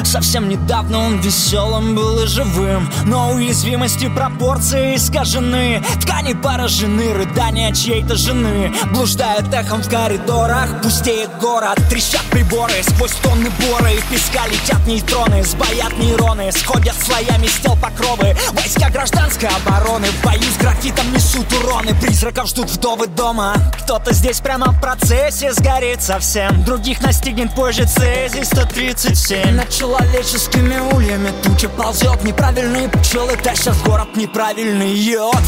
Совсем 0.04 0.50
недавно 0.50 1.00
он 1.00 1.20
веселым 1.20 1.96
был 1.96 2.20
и 2.24 2.28
живым 2.28 2.90
Но 3.06 3.32
уязвимости 3.32 4.10
пропорции 4.10 4.96
искажены. 4.96 5.84
Ткани 6.02 6.34
поражены, 6.34 7.14
рыдания 7.14 7.74
чьей-то 7.74 8.16
жены. 8.16 8.74
Блуждает 8.92 9.54
эхом 9.54 9.82
в 9.82 9.90
коридорах, 9.90 10.82
пустеет 10.82 11.30
город. 11.40 11.80
Трещат 11.90 12.24
приборы, 12.32 12.74
сквозь 12.84 13.14
тонны 13.24 13.50
боры. 13.62 13.94
И 13.94 14.02
песка 14.14 14.48
летят 14.48 14.86
нейтроны, 14.86 15.44
сбоят 15.44 15.98
нейроны. 15.98 16.52
Сходят 16.52 16.96
слоями 16.96 17.48
стел 17.48 17.78
покровы. 17.82 18.36
Войска 18.52 18.90
гражданской 18.90 19.50
обороны. 19.50 20.08
В 20.08 20.26
бою 20.26 20.42
с 20.42 20.58
графитом 20.58 21.12
несут 21.14 21.52
уроны. 21.54 21.94
Призраков 22.02 22.48
ждут 22.48 22.70
вдовы 22.70 23.08
дома. 23.08 23.56
Кто-то 23.84 24.14
здесь 24.14 24.25
прямо 24.34 24.72
в 24.72 24.82
процессе 24.82 25.54
сгорит 25.54 26.02
совсем. 26.02 26.64
Других 26.64 27.00
настигнет 27.02 27.54
позже 27.54 27.86
цезий 27.86 28.44
137 28.44 29.52
Над 29.52 29.70
человеческими 29.70 30.80
ульями 30.96 31.32
туча 31.44 31.70
ползет. 31.70 32.24
Неправильные 32.24 32.90
пчелы 32.90 33.36
тащат 33.38 33.76
в 33.76 33.86
город 33.86 34.16
неправильный 34.16 34.92
йод. 34.96 35.44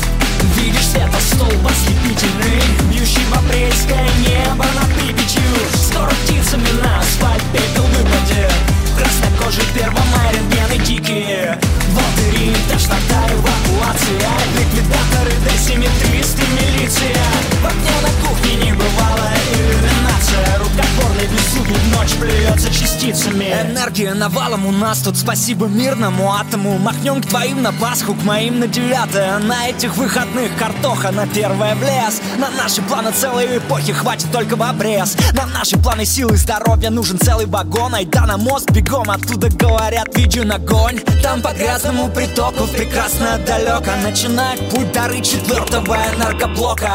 Видишь 0.55 0.85
светостолб 0.85 1.65
ослепительный 1.65 2.61
Бьющий 2.91 3.25
в 3.25 3.33
апрельское 3.33 4.09
небо 4.19 4.65
над 4.75 4.93
Припятью. 4.93 5.41
Скоро 5.73 6.11
птицами 6.11 6.81
на 6.83 6.99
асфальт 6.99 7.43
пепел 7.51 7.83
выпадет 7.83 8.76
Краснокожий 8.97 9.63
первомай, 9.73 10.33
рентгены 10.33 10.83
дикие 10.85 11.59
Волдыри, 11.91 12.55
тошнота, 12.69 13.27
эвакуация 13.31 14.31
Ликвидаторы, 14.57 15.31
досимметристы, 15.45 16.43
милиция. 16.51 17.23
В 17.61 17.65
окне 17.65 17.95
на 18.01 18.27
кухне 18.27 18.55
не 18.55 18.73
бывало 18.73 19.29
иллюминация 19.53 20.57
Рукотворный 20.57 21.27
беззубый 21.27 21.77
ночь 21.91 22.13
плюется 22.19 22.69
частицами. 22.69 23.45
Энергия 23.45 24.13
навалом 24.13 24.65
у 24.65 24.71
нас 24.71 24.99
тут. 24.99 25.17
Спасибо 25.17 25.67
мирному 25.67 26.33
атому. 26.33 26.77
Махнем 26.77 27.21
к 27.21 27.27
твоим 27.27 27.61
на 27.61 27.71
Пасху, 27.71 28.13
к 28.13 28.23
моим 28.23 28.59
на 28.59 28.67
девятое. 28.67 29.37
На 29.39 29.69
этих 29.69 29.95
выходных 29.97 30.55
картоха 30.57 31.11
на 31.11 31.27
первое 31.27 31.75
в 31.75 31.81
лес. 31.81 32.21
На 32.37 32.49
наши 32.49 32.81
планы 32.81 33.11
целой 33.11 33.57
эпохи 33.57 33.93
хватит 33.93 34.31
только 34.31 34.55
в 34.55 34.63
обрез. 34.63 35.15
На 35.33 35.45
наши 35.45 35.77
планы 35.77 36.05
силы 36.05 36.33
и 36.33 36.37
здоровья 36.37 36.89
нужен 36.89 37.19
целый 37.19 37.45
вагон. 37.45 37.95
Айда 37.95 38.25
на 38.25 38.37
мост 38.37 38.69
бегом, 38.71 38.86
оттуда 38.95 39.49
говорят 39.49 40.15
видео 40.15 40.43
на 40.43 40.55
огонь 40.55 40.99
Там 41.21 41.41
по 41.41 41.49
грязному 41.53 42.09
притоку 42.09 42.67
прекрасно 42.67 43.37
далеко. 43.45 43.91
Начинает 44.01 44.69
путь 44.69 44.91
дары 44.91 45.21
четвертого 45.21 45.97
энергоблока. 46.15 46.93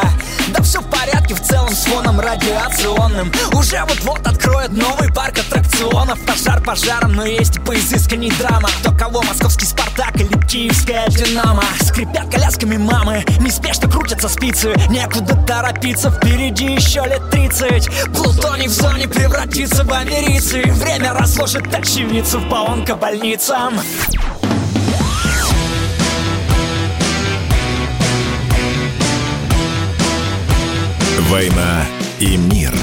Да 0.49 0.61
все 0.63 0.81
в 0.81 0.89
порядке 0.89 1.35
в 1.35 1.41
целом 1.41 1.69
с 1.69 1.85
фоном 1.85 2.19
радиационным. 2.19 3.31
Уже 3.53 3.81
вот-вот 3.87 4.25
откроют 4.25 4.71
новый 4.71 5.11
парк 5.13 5.39
аттракционов. 5.39 6.19
Пожар 6.25 6.61
пожаром, 6.63 7.13
но 7.13 7.25
есть 7.25 7.57
и 7.57 7.59
поизысканней 7.59 8.31
драма. 8.39 8.69
Кто 8.79 8.91
кого, 8.91 9.21
московский 9.21 9.65
Спартак 9.65 10.15
или 10.15 10.39
киевская 10.47 11.07
Динамо 11.09 11.63
Скрипят 11.81 12.29
колясками 12.31 12.77
мамы, 12.77 13.23
неспешно 13.39 13.89
крутятся 13.89 14.29
спицы. 14.29 14.73
Некуда 14.89 15.35
торопиться, 15.45 16.09
впереди 16.09 16.73
еще 16.73 17.03
лет 17.05 17.29
тридцать. 17.29 17.89
Плутоний 18.13 18.67
в 18.67 18.71
зоне 18.71 19.07
превратится 19.07 19.83
в 19.83 19.91
америцы. 19.91 20.63
Время 20.73 21.13
разложит 21.13 21.69
очевидцев 21.83 22.47
по 22.47 22.71
онкобольницам 22.71 23.73
«Война 31.29 31.85
и 32.21 32.37
мир» 32.37 32.73